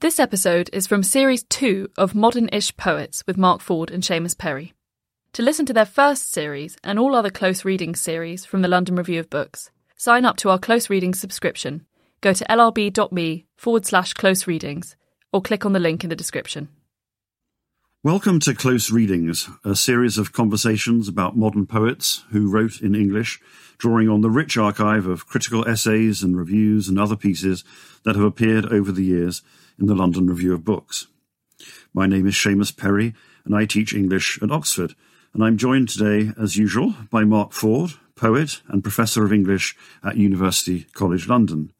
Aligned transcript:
This 0.00 0.18
episode 0.18 0.70
is 0.72 0.86
from 0.86 1.02
Series 1.02 1.42
2 1.42 1.90
of 1.98 2.14
Modern 2.14 2.48
Ish 2.54 2.74
Poets 2.78 3.22
with 3.26 3.36
Mark 3.36 3.60
Ford 3.60 3.90
and 3.90 4.02
Seamus 4.02 4.36
Perry. 4.36 4.72
To 5.34 5.42
listen 5.42 5.66
to 5.66 5.74
their 5.74 5.84
first 5.84 6.32
series 6.32 6.78
and 6.82 6.98
all 6.98 7.14
other 7.14 7.28
close 7.28 7.66
reading 7.66 7.94
series 7.94 8.46
from 8.46 8.62
the 8.62 8.68
London 8.68 8.96
Review 8.96 9.20
of 9.20 9.28
Books, 9.28 9.70
sign 9.96 10.24
up 10.24 10.38
to 10.38 10.48
our 10.48 10.58
close 10.58 10.88
reading 10.88 11.12
subscription. 11.12 11.84
Go 12.22 12.32
to 12.32 12.46
lrb.me 12.46 13.44
forward 13.58 13.84
slash 13.84 14.14
close 14.14 14.46
readings 14.46 14.96
or 15.34 15.42
click 15.42 15.66
on 15.66 15.74
the 15.74 15.78
link 15.78 16.02
in 16.02 16.08
the 16.08 16.16
description. 16.16 16.70
Welcome 18.02 18.40
to 18.40 18.54
Close 18.54 18.90
Readings, 18.90 19.50
a 19.66 19.76
series 19.76 20.16
of 20.16 20.32
conversations 20.32 21.08
about 21.08 21.36
modern 21.36 21.66
poets 21.66 22.24
who 22.30 22.50
wrote 22.50 22.80
in 22.80 22.94
English, 22.94 23.38
drawing 23.76 24.08
on 24.08 24.22
the 24.22 24.30
rich 24.30 24.56
archive 24.56 25.04
of 25.04 25.26
critical 25.26 25.68
essays 25.68 26.22
and 26.22 26.38
reviews 26.38 26.88
and 26.88 26.98
other 26.98 27.16
pieces 27.16 27.64
that 28.04 28.16
have 28.16 28.24
appeared 28.24 28.64
over 28.64 28.90
the 28.90 29.04
years 29.04 29.42
in 29.80 29.86
the 29.86 29.94
London 29.94 30.26
Review 30.26 30.52
of 30.52 30.64
Books. 30.64 31.06
My 31.94 32.06
name 32.06 32.26
is 32.26 32.34
Seamus 32.34 32.76
Perry, 32.76 33.14
and 33.44 33.56
I 33.56 33.64
teach 33.64 33.94
English 33.94 34.38
at 34.42 34.50
Oxford. 34.50 34.94
And 35.32 35.42
I'm 35.42 35.56
joined 35.56 35.88
today, 35.88 36.32
as 36.40 36.56
usual, 36.56 36.94
by 37.10 37.24
Mark 37.24 37.52
Ford, 37.52 37.92
poet 38.14 38.60
and 38.68 38.82
professor 38.82 39.24
of 39.24 39.32
English 39.32 39.74
at 40.04 40.16
University 40.16 40.84
College 40.92 41.26
London. 41.26 41.72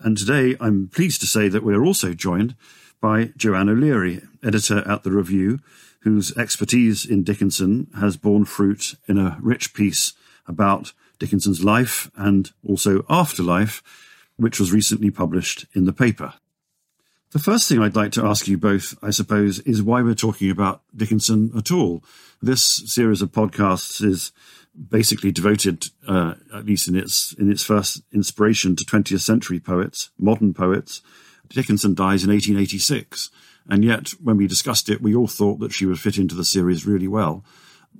And 0.00 0.18
today 0.18 0.56
I'm 0.60 0.88
pleased 0.88 1.20
to 1.22 1.26
say 1.26 1.48
that 1.48 1.64
we're 1.64 1.84
also 1.84 2.12
joined 2.12 2.56
by 3.00 3.32
Joanne 3.36 3.70
O'Leary, 3.70 4.22
editor 4.42 4.86
at 4.86 5.02
The 5.02 5.12
Review, 5.12 5.60
whose 6.00 6.36
expertise 6.36 7.06
in 7.06 7.22
Dickinson 7.22 7.88
has 7.98 8.18
borne 8.18 8.44
fruit 8.44 8.96
in 9.08 9.16
a 9.16 9.38
rich 9.40 9.72
piece 9.72 10.12
about 10.46 10.92
Dickinson's 11.18 11.64
life 11.64 12.10
and 12.16 12.52
also 12.66 13.06
afterlife, 13.08 13.82
which 14.36 14.60
was 14.60 14.72
recently 14.72 15.10
published 15.10 15.64
in 15.74 15.84
the 15.84 15.92
paper. 15.92 16.34
The 17.34 17.40
first 17.40 17.68
thing 17.68 17.80
I'd 17.80 17.96
like 17.96 18.12
to 18.12 18.24
ask 18.24 18.46
you 18.46 18.56
both, 18.56 18.96
I 19.02 19.10
suppose, 19.10 19.58
is 19.58 19.82
why 19.82 20.02
we're 20.02 20.14
talking 20.14 20.52
about 20.52 20.82
Dickinson 20.96 21.50
at 21.58 21.72
all. 21.72 22.04
This 22.40 22.62
series 22.62 23.22
of 23.22 23.32
podcasts 23.32 24.00
is 24.04 24.30
basically 24.88 25.32
devoted, 25.32 25.86
uh, 26.06 26.34
at 26.54 26.64
least 26.64 26.86
in 26.86 26.94
its 26.94 27.32
in 27.32 27.50
its 27.50 27.64
first 27.64 28.02
inspiration, 28.12 28.76
to 28.76 28.84
20th 28.84 29.22
century 29.22 29.58
poets, 29.58 30.10
modern 30.16 30.54
poets. 30.54 31.02
Dickinson 31.48 31.94
dies 31.94 32.22
in 32.22 32.30
1886, 32.30 33.30
and 33.68 33.84
yet 33.84 34.10
when 34.22 34.36
we 34.36 34.46
discussed 34.46 34.88
it, 34.88 35.02
we 35.02 35.12
all 35.12 35.26
thought 35.26 35.58
that 35.58 35.72
she 35.72 35.86
would 35.86 35.98
fit 35.98 36.18
into 36.18 36.36
the 36.36 36.44
series 36.44 36.86
really 36.86 37.08
well. 37.08 37.44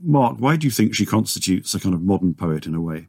Mark, 0.01 0.37
why 0.39 0.55
do 0.55 0.65
you 0.65 0.71
think 0.71 0.95
she 0.95 1.05
constitutes 1.05 1.75
a 1.75 1.81
kind 1.81 1.97
of 1.97 2.03
modern 2.03 2.35
poet 2.35 2.67
in 2.67 2.75
a 2.77 2.81
way? 2.81 3.09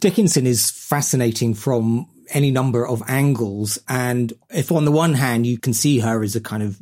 Dickinson 0.00 0.46
is 0.46 0.70
fascinating 0.70 1.52
from 1.52 2.06
any 2.30 2.50
number 2.50 2.86
of 2.86 3.02
angles. 3.08 3.78
And 3.88 4.32
if 4.50 4.72
on 4.72 4.84
the 4.84 4.92
one 4.92 5.14
hand, 5.14 5.46
you 5.46 5.58
can 5.58 5.72
see 5.72 5.98
her 6.00 6.22
as 6.22 6.36
a 6.36 6.40
kind 6.40 6.62
of 6.62 6.78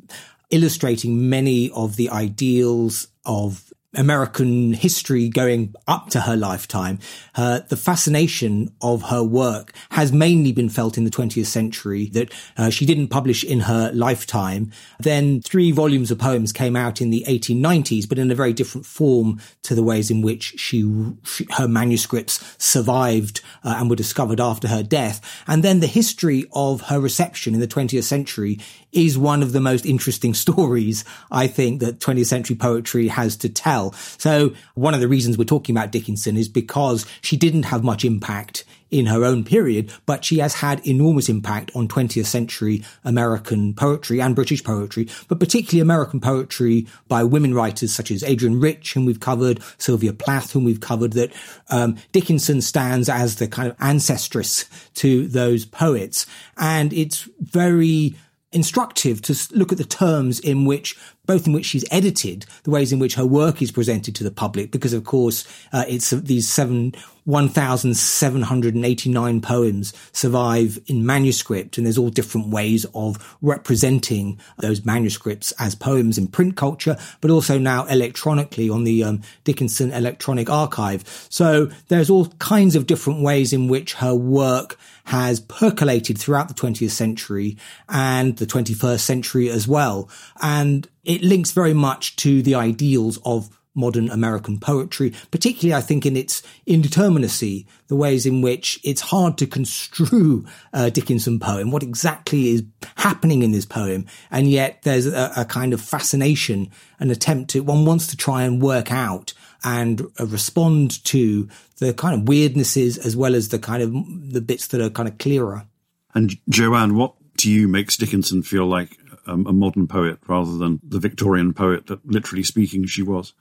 illustrating 0.50 1.28
many 1.28 1.70
of 1.70 1.96
the 1.96 2.10
ideals 2.10 3.08
of 3.24 3.71
American 3.94 4.72
history 4.72 5.28
going 5.28 5.74
up 5.86 6.08
to 6.10 6.20
her 6.20 6.36
lifetime, 6.36 6.98
the 7.34 7.76
fascination 7.76 8.72
of 8.80 9.02
her 9.02 9.22
work 9.22 9.72
has 9.90 10.12
mainly 10.12 10.52
been 10.52 10.68
felt 10.68 10.96
in 10.96 11.04
the 11.04 11.10
20th 11.10 11.46
century 11.46 12.06
that 12.06 12.32
uh, 12.56 12.70
she 12.70 12.86
didn't 12.86 13.08
publish 13.08 13.44
in 13.44 13.60
her 13.60 13.90
lifetime. 13.92 14.70
Then 15.00 15.40
three 15.42 15.72
volumes 15.72 16.10
of 16.10 16.18
poems 16.18 16.52
came 16.52 16.76
out 16.76 17.00
in 17.00 17.10
the 17.10 17.24
1890s, 17.28 18.08
but 18.08 18.18
in 18.18 18.30
a 18.30 18.34
very 18.34 18.52
different 18.52 18.86
form 18.86 19.40
to 19.62 19.74
the 19.74 19.82
ways 19.82 20.10
in 20.10 20.22
which 20.22 20.54
she, 20.58 20.82
she 21.24 21.46
her 21.56 21.68
manuscripts 21.68 22.42
survived 22.58 23.40
uh, 23.64 23.76
and 23.78 23.90
were 23.90 23.96
discovered 23.96 24.40
after 24.40 24.68
her 24.68 24.82
death. 24.82 25.20
And 25.46 25.62
then 25.62 25.80
the 25.80 25.86
history 25.86 26.46
of 26.52 26.82
her 26.82 27.00
reception 27.00 27.54
in 27.54 27.60
the 27.60 27.68
20th 27.68 28.04
century 28.04 28.58
is 28.92 29.18
one 29.18 29.42
of 29.42 29.52
the 29.52 29.60
most 29.60 29.86
interesting 29.86 30.34
stories 30.46 31.04
I 31.30 31.46
think 31.46 31.80
that 31.80 31.98
20th 31.98 32.26
century 32.26 32.56
poetry 32.56 33.08
has 33.08 33.36
to 33.36 33.48
tell. 33.48 33.81
So 33.90 34.54
one 34.74 34.94
of 34.94 35.00
the 35.00 35.08
reasons 35.08 35.36
we're 35.36 35.44
talking 35.44 35.76
about 35.76 35.90
Dickinson 35.90 36.36
is 36.36 36.48
because 36.48 37.04
she 37.20 37.36
didn't 37.36 37.64
have 37.64 37.84
much 37.84 38.04
impact 38.04 38.64
in 38.92 39.06
her 39.06 39.24
own 39.24 39.42
period, 39.42 39.90
but 40.04 40.24
she 40.24 40.38
has 40.38 40.54
had 40.54 40.86
enormous 40.86 41.28
impact 41.28 41.70
on 41.74 41.88
20th 41.88 42.26
century 42.26 42.84
American 43.04 43.74
poetry 43.74 44.20
and 44.20 44.36
British 44.36 44.62
poetry, 44.62 45.08
but 45.28 45.40
particularly 45.40 45.80
American 45.80 46.20
poetry 46.20 46.86
by 47.08 47.24
women 47.24 47.54
writers 47.54 47.92
such 47.92 48.10
as 48.10 48.22
Adrienne 48.22 48.60
Rich, 48.60 48.92
whom 48.92 49.06
we've 49.06 49.18
covered, 49.18 49.60
Sylvia 49.78 50.12
Plath, 50.12 50.52
whom 50.52 50.64
we've 50.64 50.80
covered, 50.80 51.14
that 51.14 51.32
um, 51.70 51.96
Dickinson 52.12 52.60
stands 52.60 53.08
as 53.08 53.36
the 53.36 53.48
kind 53.48 53.70
of 53.70 53.76
ancestress 53.78 54.68
to 54.94 55.26
those 55.26 55.64
poets. 55.64 56.26
And 56.58 56.92
it's 56.92 57.28
very 57.40 58.14
instructive 58.52 59.22
to 59.22 59.34
look 59.56 59.72
at 59.72 59.78
the 59.78 59.84
terms 59.84 60.38
in 60.38 60.66
which 60.66 60.98
both 61.26 61.46
in 61.46 61.52
which 61.52 61.66
she's 61.66 61.84
edited 61.90 62.46
the 62.64 62.70
ways 62.70 62.92
in 62.92 62.98
which 62.98 63.14
her 63.14 63.26
work 63.26 63.62
is 63.62 63.70
presented 63.70 64.14
to 64.14 64.24
the 64.24 64.30
public 64.30 64.70
because 64.70 64.92
of 64.92 65.04
course 65.04 65.46
uh, 65.72 65.84
it's 65.88 66.10
these 66.10 66.48
seven 66.48 66.92
1789 67.24 69.40
poems 69.40 69.92
survive 70.10 70.80
in 70.86 71.06
manuscript 71.06 71.78
and 71.78 71.86
there's 71.86 71.98
all 71.98 72.10
different 72.10 72.48
ways 72.48 72.84
of 72.94 73.36
representing 73.40 74.40
those 74.58 74.84
manuscripts 74.84 75.52
as 75.60 75.76
poems 75.76 76.18
in 76.18 76.26
print 76.26 76.56
culture 76.56 76.96
but 77.20 77.30
also 77.30 77.58
now 77.58 77.86
electronically 77.86 78.68
on 78.68 78.82
the 78.82 79.04
um, 79.04 79.22
dickinson 79.44 79.92
electronic 79.92 80.50
archive 80.50 81.04
so 81.28 81.66
there's 81.88 82.10
all 82.10 82.26
kinds 82.40 82.74
of 82.74 82.86
different 82.86 83.22
ways 83.22 83.52
in 83.52 83.68
which 83.68 83.94
her 83.94 84.14
work 84.14 84.76
has 85.04 85.40
percolated 85.40 86.18
throughout 86.18 86.48
the 86.48 86.54
20th 86.54 86.90
century 86.90 87.56
and 87.88 88.36
the 88.36 88.46
21st 88.46 89.00
century 89.00 89.50
as 89.50 89.66
well. 89.66 90.08
And 90.40 90.88
it 91.04 91.22
links 91.22 91.52
very 91.52 91.74
much 91.74 92.16
to 92.16 92.42
the 92.42 92.54
ideals 92.54 93.18
of 93.24 93.50
modern 93.74 94.10
American 94.10 94.58
poetry, 94.58 95.12
particularly 95.30 95.74
I 95.74 95.80
think 95.80 96.04
in 96.04 96.16
its 96.16 96.42
indeterminacy, 96.66 97.66
the 97.88 97.96
ways 97.96 98.26
in 98.26 98.42
which 98.42 98.78
it's 98.84 99.00
hard 99.00 99.38
to 99.38 99.46
construe 99.46 100.44
a 100.72 100.90
Dickinson 100.90 101.40
poem, 101.40 101.70
what 101.70 101.82
exactly 101.82 102.48
is 102.48 102.64
happening 102.96 103.42
in 103.42 103.52
this 103.52 103.64
poem. 103.64 104.06
And 104.30 104.50
yet 104.50 104.82
there's 104.82 105.06
a, 105.06 105.32
a 105.36 105.44
kind 105.44 105.72
of 105.72 105.80
fascination, 105.80 106.70
an 106.98 107.10
attempt 107.10 107.50
to, 107.50 107.60
one 107.60 107.84
wants 107.84 108.06
to 108.08 108.16
try 108.16 108.42
and 108.42 108.60
work 108.60 108.92
out 108.92 109.32
and 109.64 110.02
uh, 110.20 110.26
respond 110.26 111.02
to 111.04 111.48
the 111.78 111.94
kind 111.94 112.20
of 112.20 112.26
weirdnesses 112.26 112.98
as 112.98 113.16
well 113.16 113.34
as 113.34 113.48
the 113.48 113.58
kind 113.58 113.82
of 113.82 113.92
the 114.32 114.40
bits 114.40 114.66
that 114.68 114.80
are 114.80 114.90
kind 114.90 115.08
of 115.08 115.18
clearer. 115.18 115.66
And 116.14 116.36
Joanne, 116.48 116.94
what 116.96 117.14
do 117.36 117.50
you 117.50 117.68
makes 117.68 117.96
Dickinson 117.96 118.42
feel 118.42 118.66
like 118.66 118.98
a 119.26 119.36
modern 119.36 119.86
poet 119.86 120.18
rather 120.26 120.56
than 120.56 120.80
the 120.82 120.98
Victorian 120.98 121.52
poet 121.52 121.86
that, 121.86 122.04
literally 122.06 122.42
speaking, 122.42 122.86
she 122.86 123.02
was? 123.02 123.34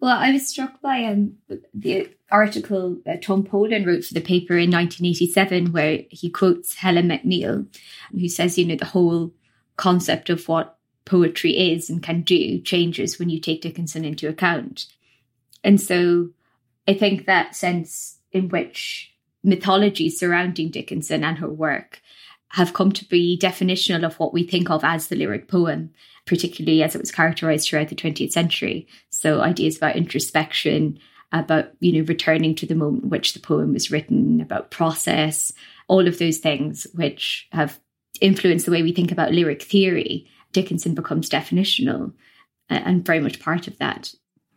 Well, 0.00 0.18
I 0.18 0.32
was 0.32 0.48
struck 0.48 0.80
by 0.80 1.04
um, 1.04 1.36
the 1.72 2.10
article 2.30 2.98
Tom 3.22 3.44
Paulin 3.44 3.86
wrote 3.86 4.04
for 4.04 4.14
the 4.14 4.20
paper 4.20 4.54
in 4.54 4.70
1987, 4.70 5.72
where 5.72 6.00
he 6.10 6.28
quotes 6.28 6.74
Helen 6.74 7.08
McNeil, 7.08 7.66
who 8.12 8.28
says, 8.28 8.58
you 8.58 8.66
know, 8.66 8.76
the 8.76 8.84
whole 8.84 9.32
concept 9.76 10.30
of 10.30 10.46
what 10.48 10.76
poetry 11.04 11.72
is 11.72 11.88
and 11.90 12.02
can 12.02 12.22
do 12.22 12.60
changes 12.60 13.18
when 13.18 13.30
you 13.30 13.40
take 13.40 13.62
Dickinson 13.62 14.04
into 14.04 14.28
account. 14.28 14.86
And 15.62 15.80
so 15.80 16.30
I 16.86 16.94
think 16.94 17.26
that 17.26 17.54
sense 17.56 18.18
in 18.32 18.48
which 18.48 19.14
mythology 19.42 20.10
surrounding 20.10 20.70
Dickinson 20.70 21.24
and 21.24 21.38
her 21.38 21.48
work 21.48 22.00
have 22.54 22.72
come 22.72 22.92
to 22.92 23.04
be 23.06 23.36
definitional 23.36 24.04
of 24.04 24.14
what 24.20 24.32
we 24.32 24.44
think 24.44 24.70
of 24.70 24.84
as 24.84 25.08
the 25.08 25.16
lyric 25.16 25.48
poem, 25.48 25.90
particularly 26.24 26.84
as 26.84 26.94
it 26.94 27.00
was 27.00 27.10
characterized 27.10 27.68
throughout 27.68 27.88
the 27.88 27.96
20th 27.96 28.30
century. 28.30 28.86
So 29.10 29.40
ideas 29.40 29.76
about 29.76 29.96
introspection, 29.96 31.00
about, 31.32 31.70
you 31.80 31.92
know, 31.92 32.06
returning 32.06 32.54
to 32.54 32.66
the 32.66 32.76
moment 32.76 33.02
in 33.02 33.10
which 33.10 33.32
the 33.32 33.40
poem 33.40 33.72
was 33.72 33.90
written, 33.90 34.40
about 34.40 34.70
process, 34.70 35.52
all 35.88 36.06
of 36.06 36.20
those 36.20 36.38
things 36.38 36.86
which 36.94 37.48
have 37.50 37.80
influenced 38.20 38.66
the 38.66 38.72
way 38.72 38.84
we 38.84 38.92
think 38.92 39.10
about 39.10 39.32
lyric 39.32 39.60
theory. 39.60 40.30
Dickinson 40.52 40.94
becomes 40.94 41.28
definitional 41.28 42.12
and 42.68 43.04
very 43.04 43.18
much 43.18 43.40
part 43.40 43.66
of 43.66 43.76
that. 43.78 44.14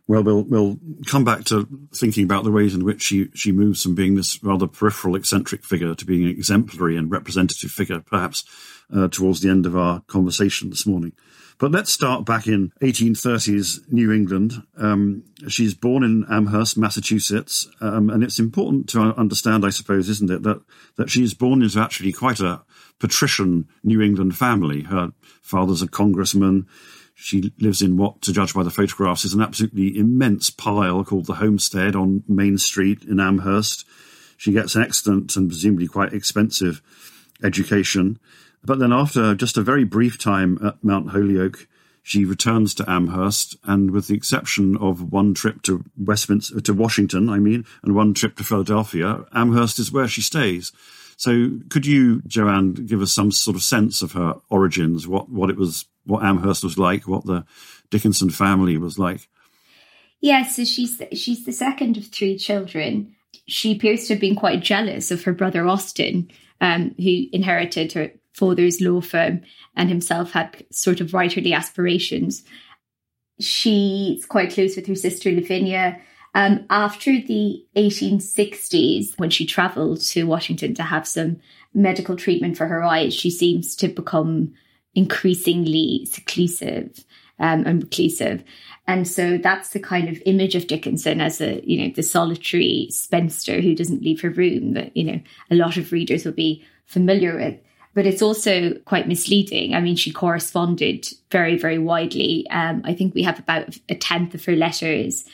Well, 0.08 0.22
we'll 0.22 0.42
we'll 0.44 0.78
come 1.06 1.24
back 1.24 1.44
to 1.44 1.68
thinking 1.94 2.24
about 2.24 2.44
the 2.44 2.50
ways 2.50 2.74
in 2.74 2.82
which 2.82 3.02
she 3.02 3.28
she 3.34 3.52
moves 3.52 3.82
from 3.82 3.94
being 3.94 4.14
this 4.14 4.42
rather 4.42 4.66
peripheral, 4.66 5.14
eccentric 5.14 5.64
figure 5.64 5.94
to 5.94 6.04
being 6.06 6.24
an 6.24 6.30
exemplary 6.30 6.96
and 6.96 7.10
representative 7.10 7.70
figure, 7.70 8.00
perhaps 8.00 8.44
uh, 8.94 9.08
towards 9.08 9.40
the 9.40 9.50
end 9.50 9.66
of 9.66 9.76
our 9.76 10.00
conversation 10.06 10.70
this 10.70 10.86
morning. 10.86 11.12
But 11.58 11.72
let's 11.72 11.92
start 11.92 12.24
back 12.24 12.46
in 12.46 12.72
1830s 12.80 13.92
New 13.92 14.10
England. 14.12 14.62
Um, 14.78 15.24
she's 15.48 15.74
born 15.74 16.04
in 16.04 16.24
Amherst, 16.30 16.78
Massachusetts, 16.78 17.68
um, 17.80 18.08
and 18.08 18.22
it's 18.22 18.38
important 18.38 18.88
to 18.90 19.00
understand, 19.00 19.66
I 19.66 19.70
suppose, 19.70 20.08
isn't 20.08 20.30
it, 20.30 20.42
that 20.44 20.62
that 20.96 21.10
she's 21.10 21.34
born 21.34 21.60
into 21.60 21.80
actually 21.80 22.12
quite 22.12 22.40
a 22.40 22.62
patrician 22.98 23.68
New 23.84 24.00
England 24.00 24.38
family. 24.38 24.84
Her 24.84 25.12
father's 25.42 25.82
a 25.82 25.88
congressman. 25.88 26.66
She 27.20 27.52
lives 27.58 27.82
in 27.82 27.96
what, 27.96 28.22
to 28.22 28.32
judge 28.32 28.54
by 28.54 28.62
the 28.62 28.70
photographs, 28.70 29.24
is 29.24 29.34
an 29.34 29.42
absolutely 29.42 29.98
immense 29.98 30.50
pile 30.50 31.02
called 31.02 31.26
the 31.26 31.34
Homestead 31.34 31.96
on 31.96 32.22
Main 32.28 32.58
Street 32.58 33.02
in 33.02 33.18
Amherst. 33.18 33.84
She 34.36 34.52
gets 34.52 34.76
an 34.76 34.82
excellent 34.82 35.34
and 35.34 35.48
presumably 35.48 35.88
quite 35.88 36.12
expensive 36.12 36.80
education. 37.42 38.20
But 38.64 38.78
then, 38.78 38.92
after 38.92 39.34
just 39.34 39.56
a 39.56 39.62
very 39.62 39.82
brief 39.82 40.16
time 40.16 40.60
at 40.64 40.82
Mount 40.84 41.10
Holyoke, 41.10 41.66
she 42.04 42.24
returns 42.24 42.72
to 42.74 42.88
Amherst, 42.88 43.56
and 43.64 43.90
with 43.90 44.06
the 44.06 44.14
exception 44.14 44.76
of 44.76 45.12
one 45.12 45.34
trip 45.34 45.62
to 45.62 45.84
Westminster, 45.96 46.60
to 46.60 46.72
Washington, 46.72 47.28
I 47.28 47.40
mean, 47.40 47.66
and 47.82 47.96
one 47.96 48.14
trip 48.14 48.36
to 48.36 48.44
Philadelphia, 48.44 49.24
Amherst 49.34 49.80
is 49.80 49.90
where 49.90 50.06
she 50.06 50.22
stays. 50.22 50.70
So, 51.16 51.58
could 51.68 51.84
you, 51.84 52.22
Joanne, 52.28 52.74
give 52.74 53.02
us 53.02 53.10
some 53.10 53.32
sort 53.32 53.56
of 53.56 53.64
sense 53.64 54.02
of 54.02 54.12
her 54.12 54.36
origins, 54.50 55.08
what 55.08 55.28
what 55.28 55.50
it 55.50 55.56
was, 55.56 55.86
what 56.08 56.24
Amherst 56.24 56.64
was 56.64 56.78
like, 56.78 57.06
what 57.06 57.24
the 57.26 57.44
Dickinson 57.90 58.30
family 58.30 58.78
was 58.78 58.98
like? 58.98 59.28
Yes, 60.20 60.56
so 60.56 60.64
she's 60.64 61.00
she's 61.12 61.44
the 61.44 61.52
second 61.52 61.96
of 61.96 62.06
three 62.06 62.36
children. 62.36 63.14
She 63.46 63.76
appears 63.76 64.06
to 64.06 64.14
have 64.14 64.20
been 64.20 64.34
quite 64.34 64.62
jealous 64.62 65.10
of 65.10 65.22
her 65.24 65.32
brother 65.32 65.66
Austin, 65.66 66.30
um, 66.60 66.94
who 66.98 67.26
inherited 67.32 67.92
her 67.92 68.10
father's 68.32 68.80
law 68.80 69.00
firm 69.00 69.42
and 69.76 69.88
himself 69.88 70.32
had 70.32 70.64
sort 70.70 71.00
of 71.00 71.08
writerly 71.10 71.54
aspirations. 71.54 72.42
She's 73.38 74.24
quite 74.24 74.52
close 74.52 74.76
with 74.76 74.86
her 74.86 74.94
sister 74.94 75.30
Lavinia. 75.30 76.00
Um, 76.34 76.66
after 76.70 77.12
the 77.12 77.64
1860s, 77.76 79.18
when 79.18 79.30
she 79.30 79.46
travelled 79.46 80.00
to 80.00 80.24
Washington 80.24 80.74
to 80.74 80.82
have 80.82 81.06
some 81.06 81.40
medical 81.74 82.16
treatment 82.16 82.56
for 82.56 82.66
her 82.66 82.82
eyes, 82.82 83.14
she 83.14 83.30
seems 83.30 83.74
to 83.76 83.88
become 83.88 84.54
increasingly 84.94 86.06
seclusive 86.06 87.04
um, 87.38 87.64
and 87.66 87.82
reclusive. 87.82 88.42
And 88.86 89.06
so 89.06 89.36
that's 89.36 89.70
the 89.70 89.80
kind 89.80 90.08
of 90.08 90.22
image 90.24 90.54
of 90.54 90.66
Dickinson 90.66 91.20
as 91.20 91.40
a, 91.40 91.60
you 91.64 91.82
know, 91.82 91.92
the 91.94 92.02
solitary 92.02 92.88
spinster 92.90 93.60
who 93.60 93.74
doesn't 93.74 94.02
leave 94.02 94.20
her 94.22 94.30
room 94.30 94.72
that, 94.72 94.96
you 94.96 95.04
know, 95.04 95.20
a 95.50 95.54
lot 95.54 95.76
of 95.76 95.92
readers 95.92 96.24
will 96.24 96.32
be 96.32 96.64
familiar 96.86 97.36
with. 97.36 97.60
But 97.94 98.06
it's 98.06 98.22
also 98.22 98.74
quite 98.86 99.08
misleading. 99.08 99.74
I 99.74 99.80
mean, 99.80 99.96
she 99.96 100.12
corresponded 100.12 101.06
very, 101.30 101.58
very 101.58 101.78
widely. 101.78 102.46
Um, 102.50 102.82
I 102.84 102.94
think 102.94 103.14
we 103.14 103.24
have 103.24 103.38
about 103.38 103.76
a 103.88 103.94
tenth 103.94 104.34
of 104.34 104.44
her 104.46 104.56
letters 104.56 105.24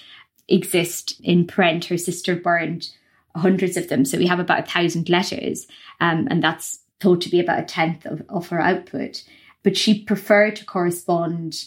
exist 0.48 1.20
in 1.22 1.46
print. 1.46 1.86
Her 1.86 1.98
sister 1.98 2.34
burned 2.34 2.88
hundreds 3.36 3.76
of 3.76 3.88
them. 3.88 4.04
So 4.04 4.18
we 4.18 4.26
have 4.26 4.40
about 4.40 4.60
a 4.60 4.70
thousand 4.70 5.08
letters. 5.08 5.66
Um, 6.00 6.26
and 6.30 6.42
that's 6.42 6.80
thought 7.00 7.20
to 7.22 7.30
be 7.30 7.40
about 7.40 7.60
a 7.60 7.64
tenth 7.64 8.06
of, 8.06 8.22
of 8.28 8.48
her 8.48 8.60
output. 8.60 9.24
But 9.64 9.76
she 9.76 10.04
preferred 10.04 10.56
to 10.56 10.64
correspond 10.64 11.64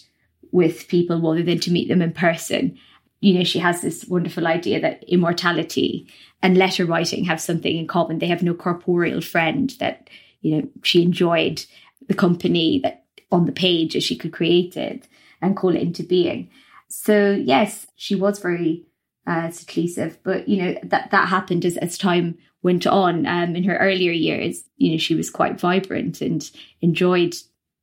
with 0.52 0.88
people 0.88 1.22
rather 1.22 1.44
than 1.44 1.60
to 1.60 1.72
meet 1.72 1.90
them 1.90 2.02
in 2.02 2.14
person. 2.14 2.78
You 3.20 3.34
know, 3.34 3.44
she 3.44 3.60
has 3.60 3.82
this 3.82 4.06
wonderful 4.06 4.48
idea 4.48 4.80
that 4.80 5.04
immortality 5.08 6.08
and 6.42 6.58
letter 6.58 6.86
writing 6.86 7.26
have 7.26 7.42
something 7.42 7.76
in 7.76 7.88
common. 7.88 8.20
They 8.20 8.28
have 8.28 8.44
no 8.44 8.54
corporeal 8.54 9.22
friend 9.22 9.74
that, 9.80 10.10
you 10.42 10.56
know, 10.56 10.70
she 10.84 11.02
enjoyed 11.02 11.66
the 12.08 12.14
company 12.14 12.80
that 12.84 13.04
on 13.32 13.46
the 13.46 13.52
page 13.52 13.96
as 13.96 14.04
she 14.04 14.16
could 14.16 14.32
create 14.32 14.78
it 14.78 15.08
and 15.42 15.58
call 15.58 15.76
it 15.76 15.82
into 15.82 16.04
being. 16.04 16.50
So 16.88 17.32
yes, 17.32 17.88
she 17.96 18.16
was 18.16 18.40
very 18.40 18.86
uh, 19.26 19.52
seclusive, 19.52 20.18
but 20.24 20.48
you 20.48 20.64
know 20.64 20.80
that 20.84 21.12
that 21.12 21.28
happened 21.28 21.66
as 21.66 21.76
as 21.78 21.98
time 21.98 22.38
went 22.64 22.88
on. 22.88 23.26
Um, 23.26 23.56
in 23.56 23.66
her 23.66 23.78
earlier 23.78 24.12
years, 24.12 24.64
you 24.78 24.92
know, 24.92 24.98
she 24.98 25.16
was 25.16 25.30
quite 25.30 25.60
vibrant 25.60 26.22
and 26.22 26.50
enjoyed 26.82 27.36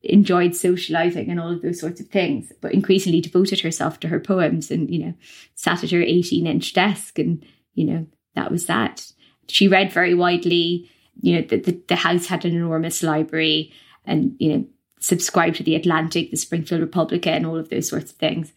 enjoyed 0.04 0.54
socializing 0.54 1.30
and 1.30 1.40
all 1.40 1.50
of 1.50 1.62
those 1.62 1.80
sorts 1.80 2.00
of 2.00 2.08
things, 2.08 2.52
but 2.60 2.72
increasingly 2.72 3.20
devoted 3.20 3.60
herself 3.60 4.00
to 4.00 4.08
her 4.08 4.20
poems 4.20 4.70
and, 4.70 4.90
you 4.90 4.98
know, 5.04 5.14
sat 5.54 5.82
at 5.84 5.90
her 5.90 6.02
18 6.02 6.46
inch 6.46 6.72
desk 6.72 7.18
and, 7.18 7.44
you 7.74 7.84
know, 7.84 8.06
that 8.34 8.50
was 8.50 8.66
that. 8.66 9.10
She 9.48 9.68
read 9.68 9.92
very 9.92 10.14
widely. 10.14 10.90
You 11.20 11.36
know, 11.36 11.42
the, 11.42 11.56
the, 11.56 11.82
the 11.88 11.96
house 11.96 12.26
had 12.26 12.44
an 12.44 12.54
enormous 12.54 13.02
library 13.02 13.72
and, 14.04 14.34
you 14.38 14.52
know, 14.52 14.64
subscribed 15.00 15.56
to 15.56 15.62
the 15.62 15.74
Atlantic, 15.74 16.30
the 16.30 16.36
Springfield 16.36 16.80
Republican, 16.80 17.34
and 17.34 17.46
all 17.46 17.58
of 17.58 17.68
those 17.68 17.88
sorts 17.88 18.10
of 18.10 18.16
things. 18.16 18.52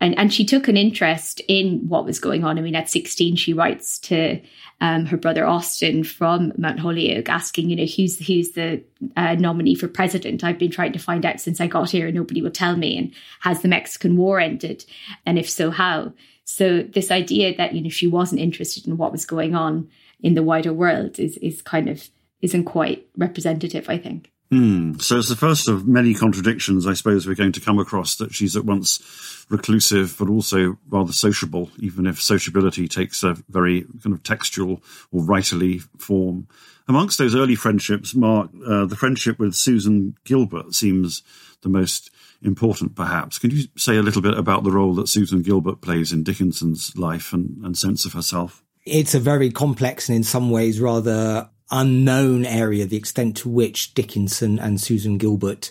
And, 0.00 0.18
and 0.18 0.32
she 0.32 0.44
took 0.44 0.68
an 0.68 0.76
interest 0.76 1.40
in 1.48 1.88
what 1.88 2.04
was 2.04 2.18
going 2.18 2.44
on. 2.44 2.58
I 2.58 2.60
mean, 2.60 2.74
at 2.74 2.90
16, 2.90 3.36
she 3.36 3.54
writes 3.54 3.98
to 4.00 4.40
um, 4.80 5.06
her 5.06 5.16
brother 5.16 5.46
Austin 5.46 6.04
from 6.04 6.52
Mount 6.58 6.80
Holyoke, 6.80 7.30
asking, 7.30 7.70
you 7.70 7.76
know, 7.76 7.86
who's 7.86 8.18
who's 8.18 8.50
the 8.50 8.82
uh, 9.16 9.34
nominee 9.36 9.74
for 9.74 9.88
president? 9.88 10.44
I've 10.44 10.58
been 10.58 10.70
trying 10.70 10.92
to 10.92 10.98
find 10.98 11.24
out 11.24 11.40
since 11.40 11.60
I 11.60 11.66
got 11.66 11.90
here, 11.90 12.06
and 12.06 12.14
nobody 12.14 12.42
will 12.42 12.50
tell 12.50 12.76
me. 12.76 12.98
And 12.98 13.12
has 13.40 13.62
the 13.62 13.68
Mexican 13.68 14.16
War 14.16 14.38
ended? 14.38 14.84
And 15.24 15.38
if 15.38 15.48
so, 15.48 15.70
how? 15.70 16.12
So 16.44 16.82
this 16.82 17.10
idea 17.10 17.56
that 17.56 17.74
you 17.74 17.82
know 17.82 17.88
she 17.88 18.06
wasn't 18.06 18.42
interested 18.42 18.86
in 18.86 18.98
what 18.98 19.12
was 19.12 19.24
going 19.24 19.54
on 19.54 19.88
in 20.20 20.34
the 20.34 20.42
wider 20.42 20.74
world 20.74 21.18
is 21.18 21.38
is 21.38 21.62
kind 21.62 21.88
of 21.88 22.10
isn't 22.42 22.64
quite 22.64 23.08
representative, 23.16 23.88
I 23.88 23.96
think. 23.96 24.30
Mm. 24.52 25.02
So 25.02 25.18
it's 25.18 25.28
the 25.28 25.36
first 25.36 25.68
of 25.68 25.88
many 25.88 26.14
contradictions, 26.14 26.86
I 26.86 26.94
suppose, 26.94 27.26
we're 27.26 27.34
going 27.34 27.52
to 27.52 27.60
come 27.60 27.78
across 27.78 28.16
that 28.16 28.32
she's 28.32 28.56
at 28.56 28.64
once 28.64 29.44
reclusive 29.48 30.16
but 30.18 30.28
also 30.28 30.78
rather 30.88 31.12
sociable, 31.12 31.70
even 31.78 32.06
if 32.06 32.20
sociability 32.20 32.88
takes 32.88 33.22
a 33.22 33.36
very 33.48 33.86
kind 34.02 34.14
of 34.14 34.22
textual 34.22 34.82
or 35.12 35.22
writerly 35.22 35.82
form. 35.98 36.46
Amongst 36.88 37.18
those 37.18 37.34
early 37.34 37.56
friendships, 37.56 38.14
Mark, 38.14 38.50
uh, 38.66 38.86
the 38.86 38.96
friendship 38.96 39.38
with 39.38 39.54
Susan 39.54 40.16
Gilbert 40.24 40.74
seems 40.74 41.22
the 41.62 41.68
most 41.68 42.10
important, 42.42 42.94
perhaps. 42.94 43.38
Can 43.38 43.50
you 43.50 43.64
say 43.76 43.96
a 43.96 44.02
little 44.02 44.22
bit 44.22 44.38
about 44.38 44.62
the 44.62 44.70
role 44.70 44.94
that 44.94 45.08
Susan 45.08 45.42
Gilbert 45.42 45.80
plays 45.80 46.12
in 46.12 46.22
Dickinson's 46.22 46.96
life 46.96 47.32
and, 47.32 47.64
and 47.64 47.76
sense 47.76 48.04
of 48.04 48.12
herself? 48.12 48.62
It's 48.84 49.14
a 49.14 49.20
very 49.20 49.50
complex 49.50 50.08
and 50.08 50.16
in 50.16 50.22
some 50.22 50.50
ways 50.50 50.80
rather 50.80 51.50
unknown 51.70 52.44
area, 52.44 52.86
the 52.86 52.96
extent 52.96 53.36
to 53.38 53.48
which 53.48 53.94
Dickinson 53.94 54.58
and 54.58 54.80
Susan 54.80 55.18
Gilbert, 55.18 55.70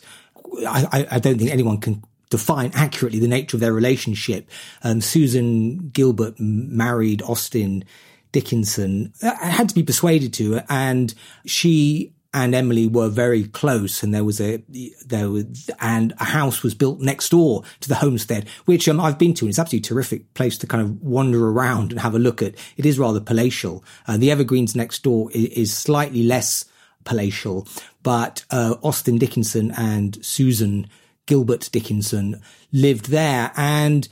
I, 0.68 1.08
I 1.12 1.20
don't 1.20 1.38
think 1.38 1.52
anyone 1.52 1.80
can 1.80 2.04
define 2.30 2.72
accurately 2.74 3.20
the 3.20 3.28
nature 3.28 3.58
of 3.58 3.62
their 3.62 3.74
relationship. 3.74 4.50
Um, 4.84 5.02
Susan 5.02 5.90
Gilbert 5.90 6.40
married 6.40 7.22
Austin 7.22 7.84
Dickinson, 8.32 9.14
uh, 9.24 9.36
had 9.36 9.70
to 9.70 9.76
be 9.76 9.84
persuaded 9.84 10.34
to, 10.34 10.62
and 10.70 11.14
she 11.46 12.15
and 12.36 12.54
Emily 12.54 12.86
were 12.86 13.08
very 13.08 13.46
close, 13.46 14.04
and 14.04 14.14
there 14.14 14.26
was 14.26 14.42
a 14.42 14.62
there 15.06 15.30
was 15.30 15.70
and 15.80 16.14
a 16.20 16.26
house 16.26 16.64
was 16.64 16.76
built 16.76 17.00
next 17.00 17.30
door 17.30 17.64
to 17.80 17.88
the 17.88 17.96
homestead, 17.96 18.48
which 18.66 18.90
um, 18.90 19.00
I've 19.00 19.18
been 19.18 19.34
to, 19.36 19.46
and 19.46 19.50
it's 19.50 19.58
absolutely 19.58 19.88
terrific 19.88 20.34
place 20.34 20.58
to 20.58 20.68
kind 20.68 20.84
of 20.84 21.02
wander 21.02 21.50
around 21.50 21.92
and 21.92 22.02
have 22.02 22.14
a 22.14 22.20
look 22.20 22.42
at. 22.44 22.56
It 22.76 22.86
is 22.86 23.00
rather 23.00 23.22
palatial. 23.22 23.86
Uh, 24.06 24.18
the 24.18 24.32
Evergreens 24.32 24.76
next 24.76 25.02
door 25.02 25.32
is, 25.32 25.46
is 25.46 25.74
slightly 25.74 26.24
less 26.24 26.66
palatial, 27.06 27.70
but 28.04 28.44
uh, 28.52 28.76
Austin 28.84 29.18
Dickinson 29.18 29.72
and 29.78 30.24
Susan 30.24 30.88
Gilbert 31.28 31.70
Dickinson 31.72 32.42
lived 32.74 33.12
there, 33.12 33.54
and 33.56 34.10